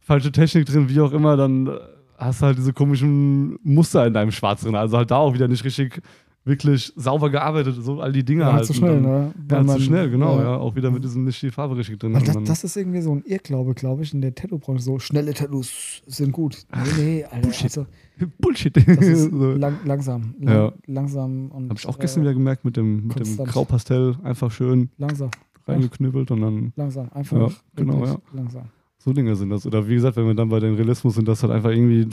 falsche 0.00 0.32
Technik 0.32 0.64
drin, 0.64 0.88
wie 0.88 0.98
auch 1.02 1.12
immer, 1.12 1.36
dann 1.36 1.68
hast 2.16 2.40
du 2.40 2.46
halt 2.46 2.56
diese 2.56 2.72
komischen 2.72 3.58
Muster 3.62 4.06
in 4.06 4.14
deinem 4.14 4.32
Schwarz 4.32 4.62
drin. 4.62 4.74
Also 4.74 4.96
halt 4.96 5.10
da 5.10 5.16
auch 5.16 5.34
wieder 5.34 5.48
nicht 5.48 5.64
richtig 5.64 6.00
wirklich 6.44 6.92
sauber 6.96 7.30
gearbeitet, 7.30 7.76
so 7.80 8.00
all 8.00 8.12
die 8.12 8.24
Dinge 8.24 8.42
Ja, 8.42 8.52
halt. 8.54 8.66
zu 8.66 8.74
schnell, 8.74 9.00
dann, 9.00 9.02
ne? 9.02 9.34
Ja, 9.50 9.66
zu 9.76 9.80
schnell, 9.80 10.10
genau, 10.10 10.38
ja. 10.38 10.42
ja. 10.44 10.56
Auch 10.56 10.74
wieder 10.74 10.90
mit 10.90 11.04
diesem 11.04 11.24
nicht 11.24 11.40
die 11.42 11.50
Farbe 11.50 11.76
richtig 11.76 12.00
drin. 12.00 12.12
Das, 12.14 12.36
das 12.44 12.64
ist 12.64 12.76
irgendwie 12.76 13.00
so 13.00 13.14
ein 13.14 13.22
Irrglaube, 13.24 13.74
glaube 13.74 14.02
ich, 14.02 14.12
in 14.12 14.20
der 14.20 14.34
Tattoo-Branche. 14.34 14.82
So 14.82 14.98
schnelle 14.98 15.34
Tattoos 15.34 16.02
sind 16.06 16.32
gut. 16.32 16.64
Nee, 16.74 17.02
nee, 17.02 17.24
Alter. 17.24 17.40
Bullshit. 17.42 17.64
Also, 17.64 17.86
Bullshit. 18.40 18.76
das 18.76 18.86
ist 19.06 19.30
lang, 19.32 19.78
langsam. 19.84 20.34
Lang, 20.40 20.54
Ja. 20.54 20.72
Langsam 20.86 21.50
und. 21.50 21.68
Habe 21.70 21.78
ich 21.78 21.86
auch 21.86 21.98
gestern 21.98 22.20
äh, 22.22 22.24
wieder 22.26 22.34
gemerkt 22.34 22.64
mit 22.64 22.76
dem, 22.76 23.06
mit 23.06 23.20
dem. 23.20 23.36
Graupastell 23.44 24.16
einfach 24.24 24.50
schön 24.50 24.90
Langsam, 24.98 25.30
reingeknüppelt 25.66 26.30
und 26.32 26.40
dann 26.40 26.72
langsam. 26.76 27.08
Einfach. 27.12 27.50
Ja, 27.50 27.56
genau, 27.76 28.04
ja. 28.04 28.16
Langsam. 28.32 28.64
So 29.04 29.12
Dinge 29.12 29.34
sind 29.36 29.50
das. 29.50 29.66
Oder 29.66 29.86
wie 29.88 29.94
gesagt, 29.94 30.16
wenn 30.16 30.26
wir 30.26 30.34
dann 30.34 30.48
bei 30.48 30.60
den 30.60 30.74
Realismus 30.74 31.14
sind, 31.14 31.26
das 31.28 31.42
halt 31.42 31.52
einfach 31.52 31.70
irgendwie 31.70 32.06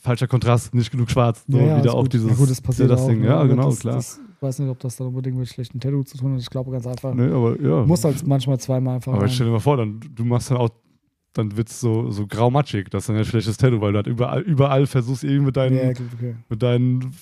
falscher 0.00 0.26
Kontrast, 0.28 0.74
nicht 0.74 0.90
genug 0.90 1.10
schwarz. 1.10 1.44
So 1.48 1.58
Ja, 1.58 1.66
ja, 1.66 1.78
wieder 1.78 1.94
auch 1.94 2.02
gut. 2.02 2.12
dieses 2.12 2.30
ja, 2.30 2.36
gut, 2.36 2.50
das 2.50 2.60
passiert 2.60 2.90
das 2.90 3.02
auch, 3.02 3.08
Ding. 3.08 3.20
ne? 3.20 3.26
Ja, 3.26 3.44
genau, 3.44 3.70
das, 3.70 3.80
klar. 3.80 3.94
Das, 3.96 4.20
ich 4.36 4.42
weiß 4.42 4.58
nicht, 4.60 4.68
ob 4.68 4.78
das 4.80 4.96
dann 4.96 5.08
unbedingt 5.08 5.36
mit 5.36 5.48
schlechten 5.48 5.80
Tattoo 5.80 6.02
zu 6.04 6.18
tun 6.18 6.34
hat. 6.34 6.40
Ich 6.40 6.50
glaube 6.50 6.70
ganz 6.70 6.86
einfach. 6.86 7.14
nee, 7.14 7.26
aber 7.26 7.60
ja. 7.60 7.84
Muss 7.86 8.04
halt 8.04 8.26
manchmal 8.26 8.58
zweimal 8.60 8.96
einfach. 8.96 9.12
aber 9.12 9.22
rein. 9.22 9.30
stell 9.30 9.46
dir 9.46 9.52
mal 9.52 9.60
vor, 9.60 9.76
dann, 9.76 9.98
du 10.14 10.24
machst 10.24 10.50
dann 10.50 10.58
auch, 10.58 10.70
dann 11.32 11.56
wird 11.56 11.68
es 11.68 11.80
so, 11.80 12.10
so 12.10 12.26
grau-matschig. 12.26 12.88
Das 12.90 13.02
ist 13.04 13.08
dann 13.08 13.16
ein 13.16 13.24
schlechtes 13.24 13.56
Tattoo, 13.56 13.80
weil 13.80 13.92
du 13.92 13.96
halt 13.96 14.06
überall, 14.06 14.42
überall 14.42 14.86
versuchst 14.86 15.24
irgendwie 15.24 15.46
mit 15.46 15.56
deinen, 15.56 15.76
ja, 15.76 15.88
okay. 15.90 16.36
mit 16.48 16.62
deinen 16.62 17.12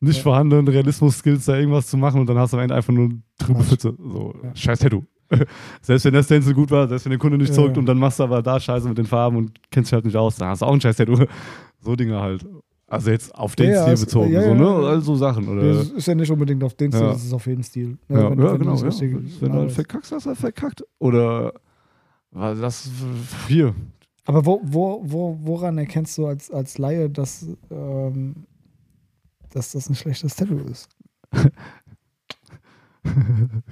nicht 0.00 0.16
Ja. 0.18 0.22
vorhandenen 0.22 0.68
Realismus-Skills 0.68 1.46
da 1.46 1.56
irgendwas 1.56 1.86
zu 1.88 1.96
machen 1.96 2.20
und 2.20 2.26
dann 2.28 2.36
hast 2.38 2.52
du 2.52 2.56
am 2.58 2.62
Ende 2.62 2.74
einfach 2.74 2.92
nur 2.92 3.10
trübe. 3.38 3.62
Pfütze. 3.62 3.94
So, 3.98 4.34
Ja. 4.42 4.54
scheiß 4.54 4.78
Tattoo. 4.80 5.02
selbst 5.82 6.04
wenn 6.04 6.12
der 6.14 6.22
Stencil 6.22 6.54
gut 6.54 6.70
war, 6.70 6.88
selbst 6.88 7.04
wenn 7.06 7.10
der 7.10 7.18
Kunde 7.18 7.38
nicht 7.38 7.52
zuckt 7.54 7.76
ja. 7.76 7.80
und 7.80 7.86
dann 7.86 7.98
machst 7.98 8.18
du 8.18 8.24
aber 8.24 8.42
da 8.42 8.58
Scheiße 8.60 8.88
mit 8.88 8.98
den 8.98 9.06
Farben 9.06 9.36
und 9.36 9.52
kennst 9.70 9.90
dich 9.90 9.94
halt 9.94 10.04
nicht 10.04 10.16
aus, 10.16 10.36
dann 10.36 10.48
hast 10.48 10.62
du 10.62 10.66
auch 10.66 10.72
ein 10.72 10.80
scheiß 10.80 10.96
Tattoo. 10.96 11.24
So 11.80 11.94
Dinge 11.96 12.18
halt. 12.18 12.46
Also 12.86 13.10
jetzt 13.10 13.34
auf 13.34 13.56
den 13.56 13.70
Ja, 13.70 13.82
Stil 13.82 13.96
bezogen, 14.06 14.32
ja, 14.32 14.42
so, 14.42 14.54
ne? 14.54 14.68
Also 14.86 15.00
so 15.12 15.16
Sachen. 15.16 15.48
Oder, 15.48 15.74
Das 15.74 15.90
ist 15.90 16.06
ja 16.06 16.14
nicht 16.14 16.30
unbedingt 16.30 16.62
auf 16.64 16.72
den 16.74 16.90
Stil, 16.92 17.02
das 17.08 17.24
ist 17.24 17.32
auf 17.34 17.46
jeden 17.46 17.62
Stil. 17.62 17.98
Ja, 18.08 18.30
wenn- 18.30 18.38
wenn 18.38 18.58
genau. 18.58 18.74
richtige- 18.76 19.22
Wenn 19.40 19.52
du 19.52 19.58
halt 19.58 19.72
verkackst, 19.72 20.12
hast 20.12 20.24
du 20.24 20.28
halt 20.30 20.38
verkackt. 20.38 20.82
Oder 20.98 21.52
war 22.30 22.54
das 22.54 22.88
hier? 23.48 23.74
Aber 24.24 24.46
wo, 24.46 24.60
wo, 24.64 25.02
wo, 25.04 25.38
woran 25.42 25.76
erkennst 25.76 26.16
du 26.16 26.26
als, 26.26 26.50
als 26.50 26.78
Laie, 26.78 27.10
dass, 27.10 27.46
ähm, 27.70 28.34
dass 29.50 29.72
das 29.72 29.90
ein 29.90 29.94
schlechtes 29.94 30.36
Tattoo 30.36 30.56
ist? 30.70 30.88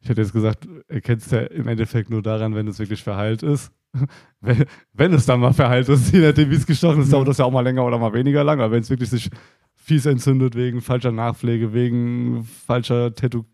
Ich 0.00 0.08
hätte 0.08 0.20
jetzt 0.20 0.32
gesagt, 0.32 0.66
erkennst 0.88 1.30
du 1.32 1.36
ja 1.36 1.42
im 1.42 1.68
Endeffekt 1.68 2.10
nur 2.10 2.22
daran, 2.22 2.54
wenn 2.54 2.66
es 2.68 2.78
wirklich 2.78 3.02
verheilt 3.02 3.42
ist. 3.42 3.70
Wenn, 4.40 4.64
wenn 4.92 5.12
es 5.14 5.24
dann 5.24 5.38
mal 5.38 5.52
verheilt 5.52 5.88
ist, 5.88 6.12
je 6.12 6.18
nachdem, 6.18 6.50
wie 6.50 6.56
es 6.56 6.66
gestochen 6.66 7.00
ist, 7.02 7.12
dauert 7.12 7.28
das 7.28 7.38
ja 7.38 7.44
auch 7.44 7.52
mal 7.52 7.60
länger 7.60 7.84
oder 7.86 7.96
mal 7.96 8.12
weniger 8.12 8.42
lang. 8.42 8.60
Aber 8.60 8.72
wenn 8.72 8.82
es 8.82 8.90
wirklich 8.90 9.08
sich 9.08 9.30
fies 9.72 10.04
entzündet 10.04 10.56
wegen 10.56 10.80
falscher 10.80 11.12
Nachpflege, 11.12 11.72
wegen 11.72 12.42
falscher 12.66 13.14
Tattoo, 13.14 13.44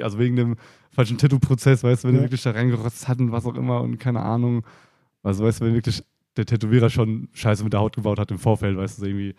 also 0.00 0.18
wegen 0.18 0.36
dem 0.36 0.56
falschen 0.90 1.18
Tattoo-Prozess, 1.18 1.84
weißt 1.84 2.04
du, 2.04 2.08
wenn 2.08 2.14
Ja. 2.14 2.20
du 2.20 2.24
wirklich 2.24 2.42
da 2.42 2.52
reingerotzt 2.52 3.06
hat 3.08 3.18
und 3.20 3.30
was 3.30 3.44
auch 3.44 3.56
immer 3.56 3.82
und 3.82 3.98
keine 3.98 4.22
Ahnung. 4.22 4.64
Also 5.22 5.44
weißt 5.44 5.60
du, 5.60 5.66
wenn 5.66 5.74
wirklich 5.74 6.02
der 6.38 6.46
Tätowierer 6.46 6.88
schon 6.88 7.28
Scheiße 7.34 7.62
mit 7.62 7.74
der 7.74 7.80
Haut 7.80 7.94
gebaut 7.96 8.18
hat 8.18 8.30
im 8.30 8.38
Vorfeld, 8.38 8.78
weißt 8.78 9.02
du, 9.02 9.06
irgendwie 9.06 9.34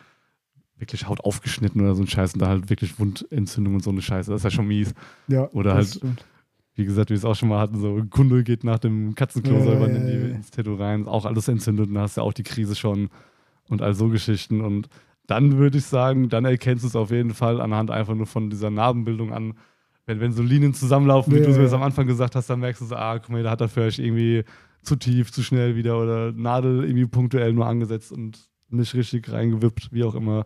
wirklich 0.80 1.07
Haut 1.07 1.21
aufgeschnitten 1.21 1.82
oder 1.82 1.95
so 1.95 2.03
ein 2.03 2.07
Scheiß 2.07 2.34
und 2.34 2.41
da 2.41 2.47
halt 2.47 2.69
wirklich 2.69 2.99
Wundentzündung 2.99 3.75
und 3.75 3.84
so 3.84 3.89
eine 3.89 4.01
Scheiße, 4.01 4.30
das 4.32 4.41
ist 4.41 4.43
ja 4.45 4.51
schon 4.51 4.67
mies. 4.67 4.93
Ja, 5.28 5.49
Oder 5.51 5.73
halt- 5.75 5.88
stimmt. 5.88 6.25
Wie 6.75 6.86
gesagt, 6.86 7.09
wie 7.09 7.13
wir 7.13 7.17
es 7.17 7.25
auch 7.25 7.36
schon 7.36 7.49
mal 7.49 7.59
hatten, 7.59 7.80
so 7.82 7.97
ein 7.97 8.11
Kunde 8.11 8.43
geht 8.43 8.63
nach 8.63 8.78
dem 8.78 9.15
Katzenklo 9.15 9.57
Ja, 9.57 9.73
ja, 9.80 9.86
in 9.88 10.05
die, 10.05 10.30
ins 10.36 10.51
Tattoo 10.51 10.75
rein, 10.75 11.01
ist 11.01 11.07
auch 11.07 11.25
alles 11.25 11.47
entzündet 11.47 11.88
und 11.88 11.95
da 11.95 12.01
hast 12.01 12.17
du 12.17 12.21
ja 12.21 12.28
auch 12.28 12.34
die 12.34 12.43
Krise 12.43 12.75
schon. 12.75 13.09
und 13.69 13.82
all 13.82 13.95
so 13.95 14.09
Geschichten. 14.09 14.61
Und 14.61 14.88
dann 15.25 15.57
würde 15.57 15.80
ich 15.80 15.86
sagen, 15.86 16.30
dann 16.30 16.45
erkennst 16.45 16.84
du 16.84 16.88
es 16.88 16.95
auf 16.95 17.09
jeden 17.11 17.34
Fall 17.34 17.59
anhand 17.59 17.89
einfach 17.91 18.13
nur 18.15 18.28
von 18.28 18.49
dieser 18.51 18.69
Narbenbildung 18.69 19.34
an. 19.34 19.55
Wenn, 20.05 20.19
wenn 20.21 20.32
so 20.32 20.41
Linien 20.43 20.73
zusammenlaufen, 20.73 21.34
wie 21.34 21.39
du 21.41 21.49
es 21.49 21.57
jetzt 21.57 21.73
am 21.73 21.82
Anfang 21.84 22.07
gesagt 22.07 22.36
hast, 22.36 22.49
dann 22.49 22.59
merkst 22.61 22.82
du 22.82 22.86
so, 22.86 22.95
ah, 22.95 23.17
guck 23.19 23.30
mal, 23.32 23.43
da 23.43 23.49
hat 23.51 23.59
er 23.59 23.67
vielleicht 23.67 23.99
irgendwie 23.99 24.43
zu 24.84 24.95
tief, 24.95 25.32
zu 25.34 25.43
schnell 25.43 25.75
wieder 25.75 26.01
oder 26.01 26.32
Nadel 26.32 26.84
irgendwie 26.86 27.07
punktuell 27.07 27.51
nur 27.51 27.65
angesetzt 27.65 28.11
und 28.13 28.39
nicht 28.69 28.93
richtig 28.93 29.30
reingewippt, 29.32 29.89
wie 29.91 30.03
auch 30.05 30.15
immer. 30.15 30.45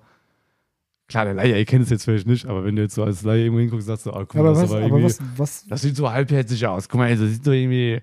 Klar, 1.12 1.26
der 1.26 1.34
Laie 1.34 1.54
erkennt 1.58 1.84
es 1.84 1.90
jetzt 1.90 2.06
vielleicht 2.06 2.26
nicht, 2.26 2.46
aber 2.46 2.64
wenn 2.64 2.78
du 2.78 2.84
jetzt 2.84 2.96
so 2.96 3.04
als 3.04 3.22
Laie 3.24 3.42
irgendwo 3.44 3.60
hinguckst, 3.60 3.86
sagst 3.86 4.06
du, 4.06 4.12
ah, 4.12 4.20
guck 4.24 4.36
mal, 4.36 4.40
aber 4.40 4.50
das 4.52 4.62
was, 4.64 4.72
aber 4.72 4.82
irgendwie, 4.82 5.04
was, 5.04 5.20
was, 5.36 5.66
das 5.68 5.82
sieht 5.82 5.98
so 5.98 6.10
halbherzig 6.10 6.66
aus. 6.66 6.88
Guck 6.88 7.00
mal, 7.00 7.10
das 7.14 7.20
sieht 7.30 7.44
so 7.44 7.52
irgendwie, 7.52 8.02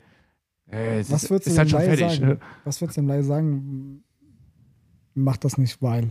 äh, 0.67 0.99
was 1.09 1.23
ist, 1.25 1.31
würdest 1.31 1.47
du 1.47 1.51
ist 1.51 1.57
dem 1.57 1.59
halt 1.59 1.71
schon 1.71 1.79
Laie 1.81 1.97
fertig. 1.97 2.19
sagen? 2.19 2.29
ne? 2.33 2.39
Was 2.65 2.81
würdest 2.83 2.97
du 2.99 3.01
dem 3.01 3.09
Laie 3.09 3.23
sagen? 3.23 4.05
Mach 5.15 5.39
das 5.39 5.57
nicht, 5.57 5.81
weil. 5.81 6.11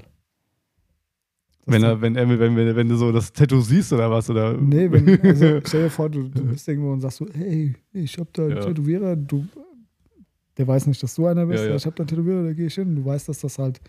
Das 1.65 1.73
Wenn, 1.75 1.83
er, 1.83 2.01
wenn, 2.01 2.15
er, 2.15 2.27
wenn, 2.27 2.55
wenn, 2.55 2.75
wenn 2.75 2.89
du 2.89 2.95
so 2.95 3.11
das 3.11 3.31
Tattoo 3.31 3.61
siehst 3.61 3.93
oder 3.93 4.09
was, 4.09 4.27
oder? 4.31 4.53
Nee, 4.53 4.89
wenn, 4.91 5.21
also 5.21 5.59
stell 5.65 5.83
dir 5.83 5.89
vor, 5.91 6.09
du, 6.09 6.23
du 6.29 6.45
bist 6.45 6.67
irgendwo 6.67 6.93
und 6.93 7.01
sagst 7.01 7.17
so, 7.17 7.27
hey, 7.31 7.75
ich 7.93 8.17
hab 8.17 8.33
da 8.33 8.41
einen 8.45 8.55
Ja. 8.57 8.61
Tätowierer, 8.61 9.15
du, 9.15 9.45
der 10.57 10.67
weiß 10.67 10.87
nicht, 10.87 11.03
dass 11.03 11.13
du 11.13 11.27
einer 11.27 11.45
bist, 11.45 11.59
Ja, 11.59 11.65
ja, 11.65 11.69
ja. 11.71 11.75
ich 11.75 11.85
hab 11.85 11.95
da 11.95 12.01
einen 12.01 12.07
Tätowierer, 12.07 12.43
da 12.43 12.53
gehe 12.53 12.65
ich 12.65 12.73
hin, 12.73 12.95
du 12.95 13.05
weißt, 13.05 13.29
dass 13.29 13.41
das 13.41 13.59
halt, 13.59 13.79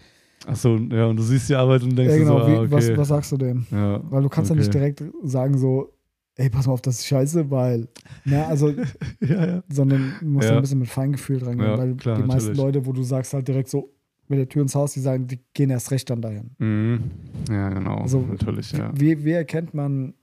Achso, 0.47 0.76
ja, 0.76 1.07
und 1.07 1.16
du 1.16 1.22
siehst 1.22 1.49
die 1.49 1.55
Arbeit 1.55 1.82
und 1.82 1.97
denkst 1.97 2.12
ja 2.12 2.18
dir 2.18 2.24
genau, 2.24 2.39
so, 2.39 2.45
ah, 2.47 2.61
okay. 2.62 2.70
was, 2.70 2.97
was 2.97 3.09
sagst 3.09 3.32
du 3.32 3.36
dem? 3.36 3.66
ja, 3.70 4.01
Weil 4.11 4.22
du 4.22 4.28
kannst 4.28 4.51
okay. 4.51 4.59
ja 4.61 4.64
nicht 4.64 4.74
direkt 4.74 5.05
sagen 5.24 5.59
so, 5.59 5.93
ey, 6.36 6.49
pass 6.49 6.66
mal 6.66 6.72
auf, 6.74 6.80
das 6.80 7.01
ist 7.01 7.07
scheiße, 7.07 7.51
weil, 7.51 7.89
na, 8.24 8.47
also, 8.47 8.68
ja, 9.20 9.47
ja. 9.47 9.62
sondern 9.68 10.14
du 10.20 10.26
musst 10.26 10.49
Ja. 10.49 10.57
ein 10.57 10.61
bisschen 10.62 10.78
mit 10.78 10.89
Feingefühl 10.89 11.39
dran 11.41 11.59
gehen, 11.59 11.76
weil 11.78 11.95
klar, 11.97 12.16
die 12.16 12.22
meisten 12.22 12.51
natürlich. 12.51 12.59
Leute, 12.59 12.86
wo 12.86 12.93
du 12.93 13.03
sagst 13.03 13.34
halt 13.34 13.49
direkt 13.49 13.68
so, 13.68 13.93
mit 14.28 14.39
der 14.39 14.49
Tür 14.49 14.62
ins 14.62 14.74
Haus, 14.74 14.93
die 14.93 15.01
sagen, 15.01 15.26
die 15.26 15.41
gehen 15.55 15.70
erst 15.70 15.91
recht 15.91 16.09
dann 16.11 16.20
dahin. 16.22 16.51
Mhm. 16.59 17.11
Ja, 17.51 17.70
genau. 17.70 17.97
Also, 17.99 18.20
natürlich, 18.20 18.72
ja. 18.72 18.93
Wie, 18.95 19.24
wie 19.24 19.32
erkennt 19.32 19.74
man, 19.74 20.14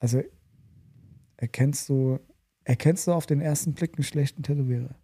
also 0.00 0.20
erkennst 1.36 1.88
du, 1.88 2.18
erkennst 2.64 3.06
du 3.06 3.12
auf 3.12 3.26
den 3.26 3.40
ersten 3.40 3.72
Blick 3.72 3.94
einen 3.96 4.04
schlechten 4.04 4.42
Tätowierer? 4.42 4.94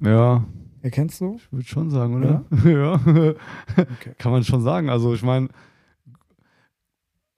Ja, 0.00 0.44
Erkennst 0.82 1.20
du? 1.20 1.36
ich 1.36 1.52
würde 1.52 1.66
schon 1.66 1.90
sagen, 1.90 2.14
oder? 2.16 2.44
Ja. 2.64 2.94
Okay. 3.76 4.14
Kann 4.18 4.32
man 4.32 4.44
schon 4.44 4.62
sagen. 4.62 4.90
Also, 4.90 5.12
ich 5.14 5.22
meine, 5.22 5.48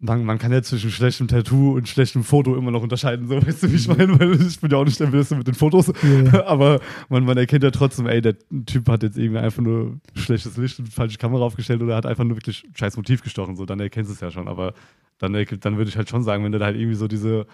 man, 0.02 0.24
man 0.24 0.38
kann 0.38 0.50
ja 0.50 0.62
zwischen 0.62 0.90
schlechtem 0.90 1.28
Tattoo 1.28 1.74
und 1.76 1.86
schlechtem 1.88 2.24
Foto 2.24 2.56
immer 2.56 2.70
noch 2.70 2.82
unterscheiden, 2.82 3.28
so 3.28 3.36
weißt 3.36 3.62
du, 3.64 3.70
wie 3.70 3.76
ich 3.76 3.86
Mhm. 3.88 3.96
meine, 3.96 4.18
weil 4.18 4.40
ich 4.46 4.58
bin 4.58 4.70
ja 4.70 4.78
auch 4.78 4.84
nicht 4.84 4.98
der 4.98 5.06
Beste 5.06 5.36
mit 5.36 5.46
den 5.46 5.54
Fotos. 5.54 5.92
Ja. 6.32 6.44
Aber 6.46 6.80
man, 7.10 7.24
man 7.24 7.36
erkennt 7.36 7.64
ja 7.64 7.70
trotzdem, 7.70 8.06
ey, 8.06 8.20
der 8.22 8.36
Typ 8.66 8.88
hat 8.88 9.02
jetzt 9.02 9.18
irgendwie 9.18 9.40
einfach 9.40 9.62
nur 9.62 10.00
schlechtes 10.14 10.56
Licht 10.56 10.78
und 10.78 10.88
falsche 10.88 11.18
Kamera 11.18 11.42
aufgestellt 11.42 11.82
oder 11.82 11.96
hat 11.96 12.06
einfach 12.06 12.24
nur 12.24 12.36
wirklich 12.38 12.66
scheiß 12.74 12.96
Motiv 12.96 13.22
gestochen. 13.22 13.56
So, 13.56 13.66
dann 13.66 13.78
erkennst 13.80 14.10
du 14.10 14.14
es 14.14 14.20
ja 14.20 14.30
schon. 14.30 14.48
Aber 14.48 14.72
dann, 15.18 15.32
dann 15.32 15.76
würde 15.76 15.90
ich 15.90 15.96
halt 15.98 16.08
schon 16.08 16.22
sagen, 16.22 16.44
wenn 16.44 16.52
der 16.52 16.60
da 16.60 16.66
halt 16.66 16.76
irgendwie 16.76 16.96
so 16.96 17.06
diese, 17.06 17.46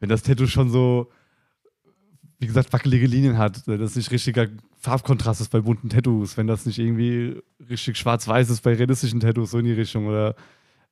wenn 0.00 0.08
das 0.08 0.22
Tattoo 0.22 0.46
schon 0.46 0.70
so, 0.70 1.10
wie 2.38 2.46
gesagt, 2.46 2.72
wackelige 2.72 3.06
Linien 3.06 3.36
hat, 3.36 3.68
das 3.68 3.94
nicht 3.96 4.10
richtiger 4.10 4.46
Farbkontrast 4.80 5.40
ist 5.42 5.50
bei 5.50 5.60
bunten 5.60 5.90
Tattoos, 5.90 6.36
wenn 6.36 6.46
das 6.46 6.64
nicht 6.64 6.78
irgendwie 6.78 7.36
richtig 7.68 7.98
schwarz-weiß 7.98 8.48
ist 8.50 8.62
bei 8.62 8.74
realistischen 8.74 9.20
Tattoos, 9.20 9.50
so 9.50 9.58
in 9.58 9.66
die 9.66 9.72
Richtung 9.72 10.06
oder 10.06 10.34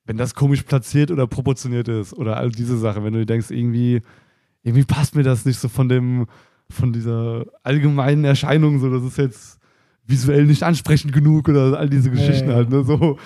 wenn 0.05 0.19
das 0.19 0.35
komisch 0.35 0.63
platziert 0.63 1.11
oder 1.11 1.27
proportioniert 1.27 1.89
ist 1.89 2.13
oder 2.13 2.37
all 2.37 2.51
diese 2.51 2.79
Sachen, 2.79 3.03
wenn 3.05 3.15
du 3.15 3.21
dir 3.21 3.27
denkst, 3.27 3.51
irgendwie, 3.51 4.03
irgendwie 4.63 4.85
passt 4.85 5.15
mir 5.15 5.23
das 5.23 5.45
nicht 5.45 5.59
so 5.59 5.69
von 5.69 5.89
dem, 5.89 6.27
von 6.71 6.93
dieser 6.93 7.47
allgemeinen 7.63 8.25
Erscheinung, 8.25 8.79
so 8.79 8.91
das 8.93 9.03
ist 9.05 9.19
jetzt 9.19 9.59
visuell 10.07 10.47
nicht 10.47 10.63
ansprechend 10.63 11.13
genug 11.13 11.49
oder 11.49 11.79
all 11.79 11.89
diese 11.89 12.09
Ja, 12.09 12.15
Geschichten 12.15 12.49
ja. 12.49 12.57
halt, 12.57 12.71
ne? 12.71 12.83
So, 12.85 13.19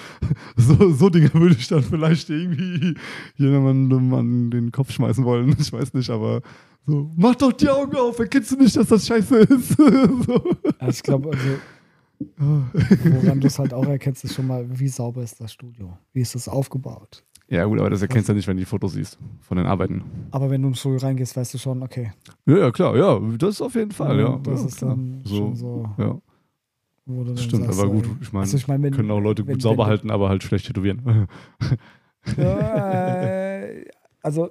so, 0.57 0.93
so 0.93 1.09
Dinge 1.09 1.33
würde 1.35 1.57
ich 1.57 1.69
dann 1.69 1.83
vielleicht 1.83 2.29
irgendwie 2.31 2.95
jemandem 3.37 4.13
an 4.15 4.51
den 4.51 4.73
Kopf 4.73 4.93
schmeißen 4.93 5.25
wollen. 5.25 5.57
Ich 5.61 5.73
weiß 5.73 5.95
nicht, 5.95 6.11
aber 6.11 6.43
so, 6.87 7.11
mach 7.17 7.35
doch 7.37 7.53
die 7.53 7.69
Augen 7.69 7.95
auf, 7.97 8.19
erkennst 8.19 8.51
du 8.53 8.57
nicht, 8.57 8.77
dass 8.77 8.89
das 8.89 9.07
scheiße 9.07 9.37
ist? 9.39 9.69
so. 9.77 10.43
Also 10.79 10.91
ich 10.91 11.03
glaube, 11.03 11.31
also, 12.39 12.63
woran 13.23 13.41
du 13.41 13.47
es 13.47 13.59
halt 13.59 13.73
auch 13.75 13.87
erkennst, 13.87 14.25
ist 14.25 14.35
schon 14.35 14.47
mal, 14.47 14.67
wie 14.79 14.89
sauber 14.89 15.23
ist 15.23 15.41
das 15.41 15.53
Studio? 15.53 15.97
Wie 16.13 16.21
ist 16.21 16.35
das 16.35 16.49
aufgebaut? 16.49 17.25
Ja, 17.49 17.65
gut, 17.65 17.79
aber 17.81 17.91
das 17.91 18.01
erkennst 18.01 18.29
du 18.29 18.33
ja 18.33 18.37
nicht, 18.37 18.49
wenn 18.49 18.57
du 18.57 18.63
die 18.63 18.67
Fotos 18.67 18.93
siehst 18.95 19.19
von 19.41 19.57
den 19.59 19.67
Arbeiten. 19.67 20.03
Aber 20.31 20.49
wenn 20.51 20.63
du 20.63 20.69
ins 20.69 20.81
Studio 20.81 20.99
reingehst, 21.01 21.37
weißt 21.37 21.53
du 21.55 21.59
schon, 21.59 21.83
okay, 21.83 22.13
Ja, 22.47 22.57
ja, 22.59 22.71
klar, 22.71 22.97
ja, 22.97 23.21
das 23.37 23.61
auf 23.61 23.75
jeden 23.75 23.91
Fall, 23.91 24.19
ja. 24.21 24.39
das 24.43 24.61
ja, 24.63 24.67
ist 24.69 24.77
klar. 24.79 24.91
dann 24.91 25.21
so, 25.25 25.37
schon 25.37 25.57
so, 25.57 25.89
Ja, 25.99 26.19
wo 27.05 27.25
du 27.25 27.29
dann 27.35 27.39
stimmt, 27.39 27.65
sagst, 27.65 27.79
aber 27.81 27.91
gut, 27.91 28.05
ich 28.23 28.33
meine, 28.33 28.43
also 28.45 28.57
ich 28.57 28.69
wenn, 28.69 28.91
können 28.93 29.11
auch 29.11 29.21
Leute 29.21 29.43
gut 29.43 29.53
wenn- 29.55 29.61
sauber 29.61 29.83
wenn- 29.85 29.91
halten, 29.91 30.11
aber 30.11 30.29
halt 30.29 30.43
schlecht 30.43 30.67
tätowieren. 30.67 31.27
Äh, 32.39 33.85
also, 34.23 34.51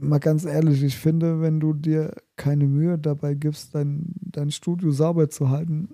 mal 0.00 0.18
ganz 0.18 0.44
ehrlich, 0.44 0.82
ich 0.82 0.96
finde, 0.96 1.40
wenn 1.40 1.60
du 1.60 1.72
dir 1.74 2.14
keine 2.36 2.66
Mühe 2.66 2.98
dabei 2.98 3.34
gibst, 3.34 3.74
dein, 3.74 4.14
dein 4.20 4.50
Studio 4.50 4.90
sauber 4.90 5.28
zu 5.28 5.48
halten, 5.50 5.88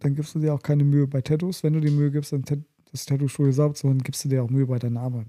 dann 0.00 0.14
gibst 0.14 0.34
du 0.34 0.38
dir 0.38 0.54
auch 0.54 0.62
keine 0.62 0.84
Mühe 0.84 1.06
bei 1.06 1.20
Tattoos. 1.20 1.62
Wenn 1.62 1.72
du 1.74 1.80
dir 1.80 1.90
Mühe 1.90 2.10
gibst, 2.10 2.32
das 2.92 3.04
Tattoo-Studio 3.06 3.52
sauber 3.52 3.74
zu 3.74 3.88
halten, 3.88 4.02
gibst 4.02 4.24
du 4.24 4.28
dir 4.28 4.42
auch 4.42 4.50
Mühe 4.50 4.66
bei 4.66 4.78
deiner 4.78 5.00
Arbeit. 5.00 5.26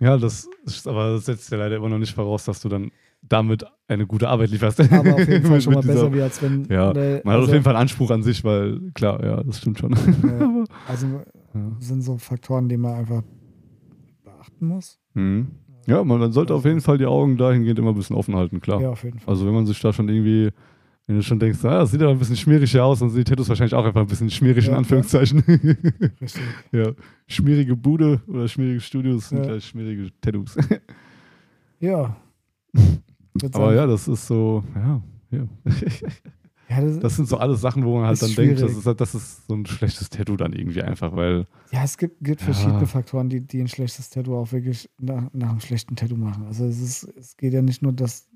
ja, 0.00 0.16
das 0.16 0.48
ist, 0.64 0.86
aber 0.86 1.12
das 1.14 1.26
setzt 1.26 1.50
ja 1.50 1.58
leider 1.58 1.76
immer 1.76 1.88
noch 1.88 1.98
nicht 1.98 2.14
voraus, 2.14 2.44
dass 2.44 2.60
du 2.60 2.68
dann 2.68 2.90
damit 3.22 3.64
eine 3.88 4.06
gute 4.06 4.28
Arbeit 4.28 4.50
lieferst. 4.50 4.80
Aber 4.92 5.14
auf 5.14 5.26
jeden 5.28 5.44
Fall 5.46 5.60
schon 5.60 5.74
mal 5.74 5.80
dieser- 5.80 5.94
besser, 5.94 6.14
wie 6.14 6.20
als 6.22 6.42
wenn. 6.42 6.64
Ja, 6.70 6.92
äh, 6.92 7.20
Man 7.24 7.32
hat 7.34 7.40
also, 7.40 7.46
auf 7.48 7.52
jeden 7.52 7.64
Fall 7.64 7.76
Anspruch 7.76 8.10
an 8.10 8.22
sich, 8.22 8.44
weil 8.44 8.90
klar, 8.92 9.24
ja, 9.24 9.42
das 9.42 9.58
stimmt 9.58 9.78
schon. 9.78 9.92
äh, 9.94 10.64
also 10.88 11.06
Ja. 11.54 11.70
sind 11.78 12.02
so 12.02 12.18
Faktoren, 12.18 12.68
die 12.68 12.76
man 12.76 12.94
einfach 12.94 13.22
beachten 14.24 14.66
muss. 14.66 14.98
Mhm. 15.14 15.46
Ja, 15.86 16.02
man, 16.04 16.18
man 16.20 16.32
sollte 16.32 16.54
auf 16.54 16.64
jeden 16.64 16.80
Fall 16.80 16.98
die 16.98 17.06
Augen 17.06 17.36
dahingehend 17.36 17.78
immer 17.78 17.90
ein 17.90 17.94
bisschen 17.96 18.16
offen 18.16 18.34
halten, 18.36 18.60
klar. 18.60 18.80
Ja, 18.80 18.90
auf 18.90 19.04
jeden 19.04 19.18
Fall. 19.18 19.32
Also 19.32 19.46
wenn 19.46 19.54
man 19.54 19.66
sich 19.66 19.80
da 19.80 19.92
schon 19.92 20.08
irgendwie, 20.08 20.50
wenn 21.06 21.16
du 21.16 21.22
schon 21.22 21.38
denkst, 21.38 21.64
ah, 21.64 21.80
das 21.80 21.90
sieht 21.90 22.00
aber 22.02 22.10
ein 22.12 22.18
bisschen 22.18 22.36
schmierig 22.36 22.70
hier 22.70 22.84
aus, 22.84 23.00
dann 23.00 23.10
sind 23.10 23.18
die 23.18 23.24
Tattoos 23.30 23.48
wahrscheinlich 23.48 23.74
auch 23.74 23.84
einfach 23.84 24.00
ein 24.00 24.06
bisschen 24.06 24.30
schmierig 24.30 24.64
in 24.66 24.72
Ja, 24.72 24.78
Anführungszeichen. 24.78 25.40
Richtig. 26.20 26.42
ja. 26.72 26.92
Schmierige 27.26 27.76
Bude 27.76 28.20
oder 28.26 28.48
schmierige 28.48 28.80
Studios 28.80 29.28
sind 29.28 29.38
Ja. 29.38 29.44
gleich 29.44 29.64
schmierige 29.66 30.08
Tattoos. 30.20 30.56
Ja. 31.80 32.16
Aber 33.52 33.74
ja, 33.74 33.86
das 33.86 34.08
ist 34.08 34.26
so, 34.26 34.64
ja, 34.74 35.02
ja. 35.32 35.46
Ja, 36.68 36.80
das, 36.80 36.98
Das 37.00 37.16
sind 37.16 37.28
so 37.28 37.36
alles 37.36 37.60
Sachen, 37.60 37.84
wo 37.84 37.96
man 37.98 38.06
halt 38.06 38.22
dann 38.22 38.34
denkt, 38.34 38.54
das 38.54 38.60
schwierig. 38.62 38.78
ist, 38.78 38.86
halt- 38.86 39.00
das 39.00 39.14
ist 39.14 39.46
so 39.46 39.54
ein 39.54 39.66
schlechtes 39.66 40.08
Tattoo 40.10 40.36
dann 40.36 40.52
irgendwie 40.52 40.82
einfach, 40.82 41.14
weil, 41.14 41.46
Ja, 41.72 41.84
es 41.84 41.98
gibt, 41.98 42.22
gibt 42.24 42.40
Ja. 42.40 42.44
verschiedene 42.46 42.86
Faktoren, 42.86 43.28
die, 43.28 43.40
die 43.40 43.60
ein 43.60 43.68
schlechtes 43.68 44.10
Tattoo 44.10 44.36
auch 44.36 44.52
wirklich 44.52 44.88
nach, 44.98 45.30
nach 45.32 45.50
einem 45.50 45.60
schlechten 45.60 45.96
Tattoo 45.96 46.16
machen. 46.16 46.44
Also 46.46 46.64
es, 46.66 46.80
ist, 46.80 47.02
es 47.16 47.36
geht 47.36 47.52
ja 47.52 47.62
nicht 47.62 47.82
nur 47.82 47.92
das 47.92 48.28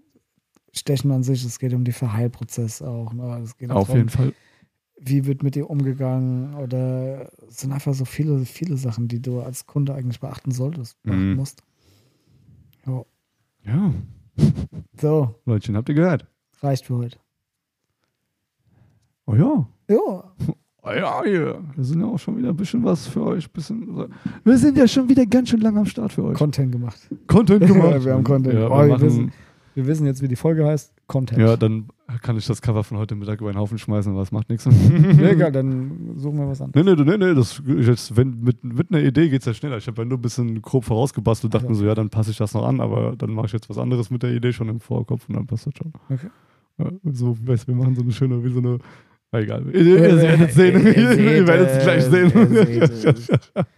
Stechen 0.72 1.10
an 1.12 1.22
sich, 1.22 1.44
es 1.44 1.58
geht 1.58 1.72
um 1.72 1.84
den 1.84 1.94
Verheilprozess 1.94 2.82
auch. 2.82 3.12
Ne? 3.14 3.40
Es 3.42 3.56
geht 3.56 3.70
auch 3.70 3.76
auf 3.76 3.86
darum, 3.86 3.98
jeden 4.00 4.08
Fall. 4.10 4.32
wie 5.00 5.24
wird 5.26 5.42
mit 5.42 5.54
dir 5.54 5.70
umgegangen 5.70 6.54
oder 6.54 7.30
es 7.48 7.58
sind 7.60 7.72
einfach 7.72 7.94
so 7.94 8.04
viele, 8.04 8.44
viele 8.44 8.76
Sachen, 8.76 9.08
die 9.08 9.22
du 9.22 9.40
als 9.40 9.66
Kunde 9.66 9.94
eigentlich 9.94 10.20
beachten 10.20 10.50
solltest, 10.50 11.00
beachten 11.04 11.30
Mhm. 11.30 11.36
musst. 11.36 11.62
Jo. 12.86 13.06
Ja, 13.64 13.92
So, 15.00 15.34
Leutchen, 15.46 15.76
habt 15.76 15.88
ihr 15.88 15.94
gehört? 15.94 16.26
reicht 16.60 16.86
für 16.86 16.96
heute. 16.96 17.18
Oh 19.28 19.34
ja. 19.34 19.66
Ja, 19.90 20.24
Oh 20.82 20.90
ja, 20.92 21.22
hier. 21.24 21.58
Wir 21.74 21.84
sind 21.84 22.00
ja 22.00 22.06
auch 22.06 22.18
schon 22.18 22.38
wieder 22.38 22.48
ein 22.50 22.56
bisschen 22.56 22.82
was 22.82 23.06
für 23.08 23.22
euch. 23.22 23.50
Bisschen, 23.50 24.06
wir 24.44 24.56
sind 24.58 24.78
ja 24.78 24.88
schon 24.88 25.06
wieder 25.08 25.26
ganz 25.26 25.50
schön 25.50 25.60
lange 25.60 25.80
am 25.80 25.86
Start 25.86 26.12
für 26.12 26.24
euch. 26.24 26.38
Content 26.38 26.72
gemacht. 26.72 26.96
Content 27.26 27.60
gemacht. 27.66 28.04
Wir 28.04 28.14
haben 28.14 28.24
Content. 28.24 28.54
Ja, 28.54 28.68
Oh, 28.70 28.78
wir 28.78 28.88
wir 28.88 29.00
wissen- 29.02 29.32
Wir 29.74 29.86
wissen 29.86 30.06
jetzt, 30.06 30.22
wie 30.22 30.28
die 30.28 30.36
Folge 30.36 30.64
heißt. 30.64 30.94
Content. 31.08 31.40
ja, 31.40 31.56
dann 31.56 31.88
kann 32.22 32.36
ich 32.38 32.46
das 32.46 32.62
Cover 32.62 32.84
von 32.84 32.96
heute 32.96 33.14
Mittag 33.16 33.40
über 33.40 33.52
den 33.52 33.58
Haufen 33.58 33.76
schmeißen, 33.78 34.14
was 34.16 34.30
macht 34.32 34.48
nichts. 34.50 34.64
Ja, 35.20 35.28
egal, 35.28 35.52
dann 35.52 36.12
suchen 36.16 36.38
wir 36.38 36.48
was 36.48 36.60
an. 36.62 36.70
Nee, 36.74 36.82
nee, 36.84 36.94
nee, 36.94 37.16
nee, 37.18 37.34
das 37.34 37.62
jetzt, 37.66 38.16
wenn, 38.16 38.40
mit, 38.40 38.62
mit 38.64 38.90
einer 38.90 39.02
Idee 39.02 39.28
geht 39.28 39.40
es 39.40 39.46
ja 39.46 39.52
schneller. 39.54 39.76
Ich 39.78 39.86
habe 39.88 40.00
ja 40.02 40.04
nur 40.08 40.16
ein 40.18 40.22
bisschen 40.22 40.62
grob 40.62 40.84
vorausgebastelt, 40.84 41.52
dachte 41.52 41.66
Ja. 41.66 41.70
mir 41.70 41.76
so, 41.76 41.84
ja, 41.84 41.94
dann 41.94 42.08
passe 42.08 42.30
ich 42.30 42.36
das 42.38 42.54
noch 42.54 42.64
an, 42.66 42.80
aber 42.80 43.14
dann 43.16 43.30
mache 43.30 43.46
ich 43.46 43.52
jetzt 43.52 43.68
was 43.68 43.78
anderes 43.78 44.10
mit 44.10 44.22
der 44.22 44.32
Idee 44.32 44.52
schon 44.52 44.68
im 44.68 44.80
Vorkopf 44.80 45.28
und 45.28 45.34
dann 45.36 45.46
passt 45.46 45.66
das 45.66 45.74
schon. 45.76 45.92
Okay. 46.08 46.28
Ja, 46.78 46.86
so, 47.12 47.36
weißt, 47.46 47.64
du, 47.64 47.72
wir 47.72 47.74
machen 47.74 47.94
so 47.94 48.02
eine 48.02 48.12
schöne, 48.12 48.42
wie 48.44 48.50
so 48.52 48.60
eine, 48.60 48.78
na 49.32 49.40
egal, 49.40 49.64
ihr, 49.74 49.84
ihr 49.84 50.16
werdet 50.22 50.52
sehen, 50.52 50.86
Ihr 50.86 50.96
ihr, 50.96 51.14
seht 51.14 51.46
werdet 51.46 51.70
es 51.70 51.82
gleich 51.82 52.04
es, 52.04 52.10
sehen. 52.10 52.32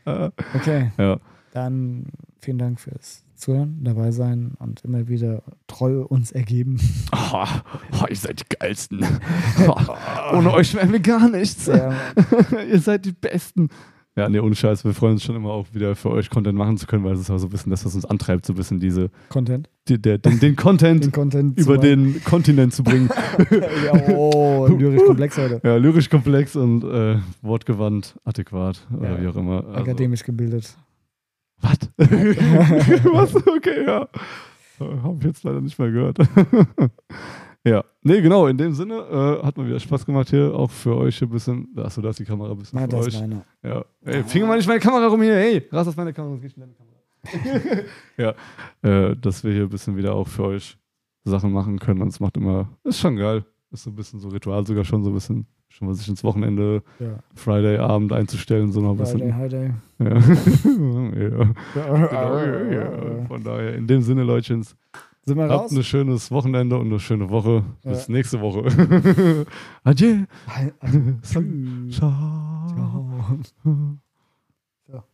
ihr 0.07 0.32
Okay, 0.55 0.92
ja. 0.98 1.18
dann 1.53 2.05
vielen 2.40 2.59
Dank 2.59 2.80
fürs 2.80 3.24
Zuhören, 3.34 3.78
dabei 3.82 4.11
sein 4.11 4.53
und 4.59 4.84
immer 4.84 5.09
wieder 5.09 5.42
treu 5.66 6.03
uns 6.03 6.30
ergeben. 6.32 6.78
Oh, 7.32 7.46
oh, 8.03 8.07
ihr 8.09 8.16
seid 8.16 8.40
die 8.40 8.57
Geilsten. 8.59 9.07
Oh, 9.66 10.36
ohne 10.36 10.53
euch 10.53 10.74
wären 10.74 10.90
wir 10.90 10.98
gar 11.01 11.28
nichts. 11.28 11.66
Ja, 11.66 11.92
ihr 12.68 12.80
seid 12.80 13.05
die 13.05 13.12
Besten. 13.12 13.68
Ja, 14.16 14.28
nee, 14.28 14.40
ohne 14.40 14.56
Scheiß, 14.56 14.84
wir 14.84 14.92
freuen 14.92 15.12
uns 15.12 15.22
schon 15.22 15.36
immer 15.36 15.50
auch 15.50 15.66
wieder 15.72 15.94
für 15.94 16.11
euch 16.11 16.28
Content 16.30 16.58
machen 16.58 16.76
zu 16.76 16.86
können, 16.86 17.04
weil 17.04 17.12
es 17.14 17.20
ist 17.20 17.30
auch 17.30 17.38
so 17.38 17.46
ein 17.46 17.50
bisschen 17.50 17.70
das, 17.70 17.84
was 17.86 17.94
uns 17.94 18.04
antreibt, 18.04 18.44
so 18.44 18.52
ein 18.52 18.56
bisschen 18.56 18.80
diese, 18.80 19.08
Content. 19.28 19.70
die, 19.88 20.02
der, 20.02 20.18
den, 20.18 20.40
den 20.40 20.56
Content 20.56 21.04
Den 21.04 21.12
Content. 21.12 21.58
über 21.58 21.78
den 21.78 22.22
Kontinent 22.24 22.74
zu 22.74 22.82
bringen. 22.82 23.08
ja, 23.50 24.08
oh, 24.16 24.66
lyrisch 24.66 25.04
komplex 25.04 25.38
heute. 25.38 25.61
ja, 25.62 25.76
lyrisch 25.76 26.11
komplex 26.11 26.56
und 26.56 26.82
äh, 26.82 27.18
wortgewandt, 27.40 28.16
adäquat 28.24 28.84
oder 28.96 29.11
Ja, 29.12 29.22
wie 29.22 29.28
auch 29.28 29.36
immer. 29.36 29.64
Also, 29.64 29.80
Akademisch 29.82 30.24
gebildet. 30.24 30.76
Was? 31.61 31.78
Was? 31.98 33.36
Okay, 33.46 33.84
ja. 33.86 34.08
Habe 34.80 35.16
ich 35.20 35.24
jetzt 35.26 35.44
leider 35.44 35.61
nicht 35.61 35.78
mehr 35.78 35.90
gehört. 35.90 36.18
ja, 37.64 37.84
nee, 38.02 38.20
genau, 38.22 38.46
in 38.46 38.56
dem 38.56 38.72
Sinne 38.72 38.94
äh, 38.94 39.46
hat 39.46 39.56
mir 39.58 39.66
wieder 39.66 39.80
Spaß 39.80 40.06
gemacht 40.06 40.30
hier, 40.30 40.54
auch 40.54 40.70
für 40.70 40.96
euch 40.96 41.20
ein 41.22 41.28
bisschen. 41.28 41.68
Achso, 41.76 42.00
da 42.00 42.11
ist 42.11 42.18
die 42.18 42.24
Kamera 42.24 42.52
ein 42.52 42.58
bisschen 42.58 42.78
Nein, 42.78 42.88
für 42.90 42.96
das 42.96 43.06
euch. 43.06 43.14
ist 43.14 43.20
meine. 43.20 43.44
Ja. 43.62 43.84
Ey, 44.04 44.24
finger 44.24 44.46
mal 44.46 44.56
nicht 44.56 44.66
meine 44.68 44.80
Kamera 44.80 45.06
rum 45.06 45.20
hier. 45.22 45.34
Hey, 45.34 45.68
raus 45.72 45.86
aus 45.88 45.96
meiner 45.96 46.12
Kamera, 46.12 46.32
sonst 46.32 46.42
geht 46.42 46.52
schnell 46.52 46.68
Kamera. 46.68 47.84
ja, 48.16 48.34
äh, 49.11 49.14
dass 49.16 49.44
wir 49.44 49.52
hier 49.52 49.62
ein 49.64 49.68
bisschen 49.68 49.96
wieder 49.96 50.14
auch 50.14 50.26
für 50.26 50.44
euch 50.44 50.78
Sachen 51.24 51.52
machen 51.52 51.78
können. 51.78 52.00
Und 52.00 52.08
es 52.08 52.18
macht 52.20 52.36
immer, 52.38 52.68
ist 52.82 52.98
schon 52.98 53.16
geil. 53.16 53.44
Ist 53.70 53.84
so 53.84 53.90
ein 53.90 53.94
bisschen 53.96 54.20
so 54.20 54.28
Ritual, 54.30 54.66
sogar 54.66 54.84
schon 54.84 55.04
so 55.04 55.11
ein 55.11 55.14
bisschen, 55.14 55.46
schon 55.68 55.86
mal 55.86 55.94
sich 55.94 56.08
ins 56.08 56.24
Wochenende, 56.24 56.82
Ja. 56.98 57.18
Friday-Abend 57.34 58.12
einzustellen, 58.12 58.72
so 58.72 58.80
noch 58.80 58.98
ein 58.98 59.06
Friday, 59.06 59.12
bisschen. 59.12 59.36
High 59.36 59.50
Day. 59.50 59.70
Ja. 59.98 61.50
ja. 62.14 62.70
ja. 62.72 63.26
Von 63.26 63.44
daher, 63.44 63.74
in 63.74 63.86
dem 63.86 64.00
Sinne, 64.02 64.24
Leutchens, 64.24 64.76
Sind 65.24 65.36
wir 65.36 65.44
habt 65.44 65.52
raus? 65.52 65.72
ein 65.72 65.82
schönes 65.82 66.30
Wochenende 66.30 66.78
und 66.78 66.86
eine 66.86 66.98
schöne 67.00 67.28
Woche. 67.30 67.64
Ja. 67.84 67.90
Bis 67.90 68.08
nächste 68.08 68.40
Woche. 68.40 69.46
Adieu. 69.84 70.24
Tschüss. 71.22 71.96
Ciao. 71.96 73.38
Ciao. 73.64 73.98